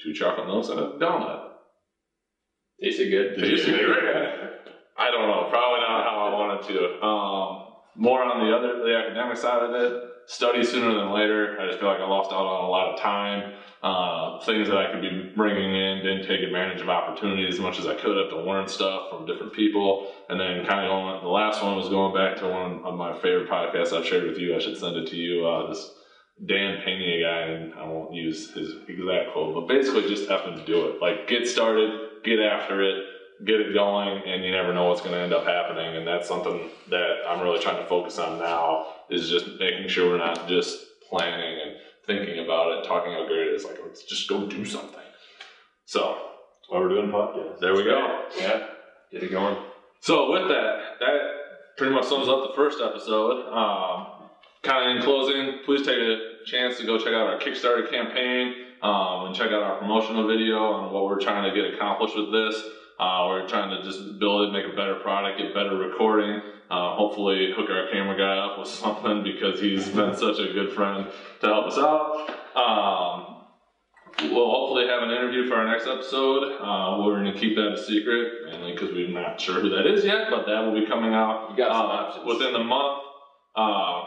two 0.00 0.12
chocolate 0.12 0.46
milks 0.46 0.68
and 0.68 0.78
a 0.78 0.92
donut. 1.00 1.48
Tasted 2.80 3.10
good. 3.10 3.34
Tasted 3.34 3.74
great. 3.84 4.28
I 4.96 5.10
don't 5.10 5.26
know, 5.26 5.48
probably 5.50 5.80
not 5.80 6.04
how 6.04 6.28
I 6.28 6.34
wanted 6.34 6.68
to. 6.68 7.04
Um, 7.04 7.69
more 8.00 8.24
on 8.24 8.40
the 8.40 8.56
other, 8.56 8.82
the 8.82 8.96
academic 8.96 9.36
side 9.36 9.62
of 9.62 9.74
it, 9.74 10.04
study 10.24 10.64
sooner 10.64 10.94
than 10.94 11.12
later. 11.12 11.60
I 11.60 11.66
just 11.66 11.80
feel 11.80 11.88
like 11.88 12.00
I 12.00 12.08
lost 12.08 12.32
out 12.32 12.46
on 12.46 12.64
a 12.64 12.68
lot 12.68 12.94
of 12.94 12.98
time. 12.98 13.52
Uh, 13.82 14.42
things 14.44 14.68
that 14.68 14.78
I 14.78 14.90
could 14.90 15.02
be 15.02 15.32
bringing 15.36 15.74
in, 15.74 15.98
didn't 15.98 16.26
take 16.26 16.40
advantage 16.40 16.80
of 16.80 16.88
opportunities 16.88 17.54
as 17.54 17.60
much 17.60 17.78
as 17.78 17.86
I 17.86 17.94
could 17.94 18.16
have 18.16 18.30
to 18.30 18.40
learn 18.40 18.68
stuff 18.68 19.10
from 19.10 19.26
different 19.26 19.52
people. 19.52 20.10
And 20.30 20.40
then 20.40 20.64
kind 20.66 20.80
of 20.80 20.88
going, 20.88 21.22
the 21.22 21.28
last 21.28 21.62
one 21.62 21.76
was 21.76 21.90
going 21.90 22.14
back 22.14 22.38
to 22.38 22.48
one 22.48 22.82
of 22.84 22.96
my 22.96 23.12
favorite 23.20 23.50
podcasts 23.50 23.92
I've 23.92 24.06
shared 24.06 24.26
with 24.26 24.38
you. 24.38 24.56
I 24.56 24.60
should 24.60 24.78
send 24.78 24.96
it 24.96 25.08
to 25.08 25.16
you. 25.16 25.46
Uh, 25.46 25.68
this 25.68 25.92
Dan 26.46 26.80
Pena 26.82 27.22
guy, 27.22 27.40
and 27.52 27.74
I 27.74 27.84
won't 27.84 28.14
use 28.14 28.50
his 28.52 28.76
exact 28.88 29.32
quote, 29.32 29.54
but 29.54 29.68
basically 29.68 30.08
just 30.08 30.30
effing 30.30 30.56
to 30.56 30.64
do 30.64 30.88
it. 30.88 31.02
Like 31.02 31.28
get 31.28 31.46
started, 31.46 31.90
get 32.24 32.40
after 32.40 32.82
it, 32.82 33.04
get 33.44 33.60
it 33.60 33.74
going, 33.74 34.22
and 34.26 34.44
you 34.44 34.50
never 34.50 34.72
know 34.74 34.88
what's 34.88 35.00
going 35.00 35.12
to 35.14 35.20
end 35.20 35.32
up 35.32 35.44
happening. 35.46 35.96
And 35.96 36.06
that's 36.06 36.28
something 36.28 36.70
that 36.90 37.22
I'm 37.28 37.40
really 37.40 37.60
trying 37.60 37.76
to 37.82 37.86
focus 37.88 38.18
on 38.18 38.38
now 38.38 38.86
is 39.08 39.28
just 39.30 39.46
making 39.58 39.88
sure 39.88 40.10
we're 40.10 40.18
not 40.18 40.46
just 40.48 40.78
planning 41.08 41.60
and 41.62 41.76
thinking 42.06 42.44
about 42.44 42.78
it, 42.78 42.86
talking 42.86 43.12
how 43.12 43.26
great 43.26 43.48
it 43.48 43.54
is. 43.54 43.64
Like 43.64 43.78
let's 43.82 44.04
just 44.04 44.28
go 44.28 44.46
do 44.46 44.64
something. 44.64 45.00
So 45.84 46.00
That's 46.00 46.68
why 46.68 46.78
we're 46.80 46.88
doing 46.88 47.10
podcasts. 47.10 47.60
there 47.60 47.74
we 47.74 47.84
go. 47.84 48.24
Yeah. 48.38 48.66
Get 49.10 49.22
it 49.24 49.30
going. 49.30 49.56
So 50.00 50.30
with 50.32 50.48
that, 50.48 50.98
that 51.00 51.18
pretty 51.76 51.92
much 51.94 52.06
sums 52.06 52.28
up 52.28 52.48
the 52.48 52.54
first 52.54 52.78
episode. 52.80 53.46
Um, 53.52 54.06
kind 54.62 54.90
of 54.90 54.96
in 54.96 55.02
closing, 55.02 55.60
please 55.64 55.84
take 55.84 55.98
a 55.98 56.44
chance 56.46 56.78
to 56.78 56.86
go 56.86 56.98
check 56.98 57.08
out 57.08 57.26
our 57.26 57.38
Kickstarter 57.38 57.90
campaign 57.90 58.54
um, 58.82 59.26
and 59.26 59.34
check 59.34 59.48
out 59.48 59.62
our 59.62 59.78
promotional 59.78 60.26
video 60.26 60.58
on 60.58 60.92
what 60.92 61.04
we're 61.04 61.20
trying 61.20 61.48
to 61.48 61.54
get 61.54 61.74
accomplished 61.74 62.16
with 62.16 62.30
this. 62.32 62.62
Uh, 63.00 63.24
we're 63.28 63.48
trying 63.48 63.70
to 63.70 63.82
just 63.82 64.18
build 64.18 64.46
it, 64.46 64.52
make 64.52 64.70
a 64.70 64.76
better 64.76 64.96
product, 64.96 65.38
get 65.38 65.54
better 65.54 65.74
recording. 65.74 66.42
Uh, 66.70 66.94
hopefully, 66.96 67.50
hook 67.56 67.70
our 67.70 67.90
camera 67.90 68.14
guy 68.14 68.36
up 68.36 68.58
with 68.58 68.68
something 68.82 69.22
because 69.22 69.58
he's 69.58 69.88
been 69.88 70.14
such 70.14 70.38
a 70.38 70.52
good 70.52 70.72
friend 70.72 71.08
to 71.40 71.46
help 71.46 71.66
us 71.68 71.78
out. 71.78 72.28
Um, 72.54 74.30
we'll 74.30 74.50
hopefully 74.50 74.86
have 74.86 75.02
an 75.02 75.12
interview 75.12 75.48
for 75.48 75.54
our 75.54 75.66
next 75.66 75.86
episode. 75.86 76.60
Uh, 76.60 77.02
we're 77.02 77.22
going 77.22 77.32
to 77.32 77.40
keep 77.40 77.56
that 77.56 77.72
a 77.72 77.82
secret, 77.82 78.44
mainly 78.50 78.72
because 78.72 78.90
we're 78.90 79.08
not 79.08 79.40
sure 79.40 79.60
who 79.60 79.70
that 79.70 79.86
is 79.86 80.04
yet, 80.04 80.28
but 80.28 80.44
that 80.44 80.60
will 80.60 80.78
be 80.78 80.86
coming 80.86 81.14
out 81.14 81.48
You 81.52 81.56
got 81.56 81.72
some 81.72 82.20
uh, 82.20 82.34
within 82.34 82.52
the 82.52 82.62
month. 82.62 83.02
Uh, 83.56 84.04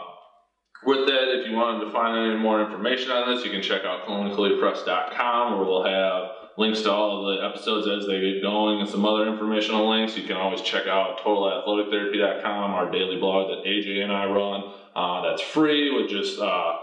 with 0.86 1.08
that, 1.08 1.40
if 1.40 1.48
you 1.50 1.56
wanted 1.56 1.84
to 1.84 1.90
find 1.90 2.16
any 2.30 2.38
more 2.38 2.62
information 2.62 3.10
on 3.10 3.34
this, 3.34 3.44
you 3.44 3.50
can 3.50 3.60
check 3.60 3.82
out 3.84 4.06
clinicallypress.com 4.06 5.58
where 5.58 5.66
we'll 5.66 5.84
have 5.84 6.33
links 6.56 6.82
to 6.82 6.92
all 6.92 7.28
of 7.28 7.36
the 7.36 7.44
episodes 7.44 7.88
as 7.88 8.06
they 8.06 8.20
get 8.20 8.42
going 8.42 8.80
and 8.80 8.88
some 8.88 9.04
other 9.04 9.28
informational 9.28 9.88
links. 9.88 10.16
You 10.16 10.24
can 10.24 10.36
always 10.36 10.60
check 10.60 10.86
out 10.86 11.20
totalathletictherapy.com, 11.20 12.70
our 12.70 12.90
daily 12.90 13.18
blog 13.18 13.48
that 13.48 13.68
AJ 13.68 14.02
and 14.02 14.12
I 14.12 14.26
run. 14.26 14.72
Uh, 14.94 15.22
that's 15.28 15.42
free 15.42 15.90
with 15.94 16.10
just 16.10 16.40
uh, 16.40 16.76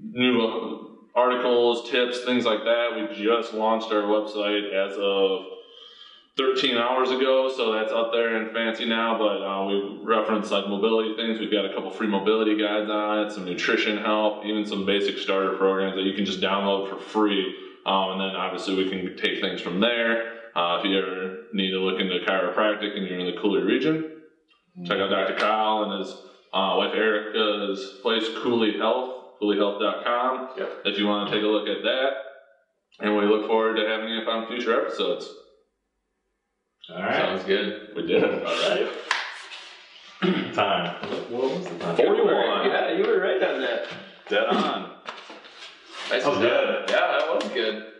new 0.00 0.98
articles, 1.14 1.88
tips, 1.90 2.24
things 2.24 2.44
like 2.44 2.64
that. 2.64 2.90
We 2.94 3.24
just 3.24 3.54
launched 3.54 3.92
our 3.92 4.02
website 4.02 4.72
as 4.72 4.96
of 4.98 5.46
13 6.36 6.76
hours 6.76 7.10
ago, 7.10 7.52
so 7.54 7.72
that's 7.72 7.92
up 7.92 8.12
there 8.12 8.36
and 8.36 8.52
fancy 8.52 8.84
now. 8.84 9.18
But 9.18 9.42
uh, 9.42 9.66
we 9.66 10.00
reference 10.04 10.50
like 10.50 10.68
mobility 10.68 11.16
things. 11.16 11.38
We've 11.38 11.50
got 11.50 11.66
a 11.66 11.74
couple 11.74 11.90
free 11.90 12.06
mobility 12.06 12.56
guides 12.56 12.90
on 12.90 13.26
it, 13.26 13.32
some 13.32 13.44
nutrition 13.44 13.98
help, 13.98 14.44
even 14.44 14.64
some 14.64 14.86
basic 14.86 15.18
starter 15.18 15.56
programs 15.56 15.96
that 15.96 16.02
you 16.02 16.14
can 16.14 16.24
just 16.24 16.40
download 16.40 16.88
for 16.88 16.98
free. 16.98 17.54
Um, 17.88 18.12
and 18.12 18.20
then 18.20 18.36
obviously 18.36 18.74
we 18.76 18.90
can 18.90 19.16
take 19.16 19.40
things 19.40 19.60
from 19.62 19.80
there. 19.80 20.34
Uh, 20.54 20.78
if 20.78 20.84
you 20.84 20.98
ever 20.98 21.44
need 21.54 21.70
to 21.70 21.78
look 21.78 21.98
into 22.00 22.18
chiropractic 22.26 22.96
and 22.96 23.06
you're 23.06 23.18
in 23.18 23.26
the 23.34 23.40
Cooley 23.40 23.62
region, 23.62 24.12
check 24.84 24.98
out 24.98 25.08
Dr. 25.08 25.36
Kyle 25.38 25.84
and 25.84 26.00
his 26.04 26.12
uh, 26.52 26.74
wife 26.76 26.92
Erica's 26.94 27.98
place, 28.02 28.24
Cooley 28.42 28.76
Health, 28.76 29.38
CooleyHealth.com. 29.40 30.48
Yep. 30.58 30.72
If 30.84 30.98
you 30.98 31.06
want 31.06 31.30
to 31.30 31.34
take 31.34 31.44
a 31.44 31.46
look 31.46 31.66
at 31.68 31.82
that. 31.82 32.10
And 33.00 33.16
we 33.16 33.26
look 33.26 33.46
forward 33.46 33.76
to 33.76 33.86
having 33.86 34.08
you 34.08 34.18
on 34.28 34.48
future 34.48 34.80
episodes. 34.84 35.28
All 36.92 37.00
right. 37.02 37.14
Sounds 37.14 37.44
good. 37.44 37.90
We 37.94 38.06
did. 38.06 38.24
All 38.24 38.40
right. 38.42 38.88
Time. 40.54 40.96
What 41.30 41.42
was 41.58 41.64
the 41.68 41.78
time? 41.78 41.96
41. 41.96 42.70
Yeah, 42.70 42.92
you 42.92 43.04
were 43.04 43.20
right 43.20 43.40
on 43.42 43.60
that. 43.60 43.86
Dead 44.28 44.46
on. 44.46 44.90
Nice 46.10 46.24
That 46.24 46.30
was 46.30 46.38
job. 46.38 46.40
good 46.40 46.88
good. 47.54 47.97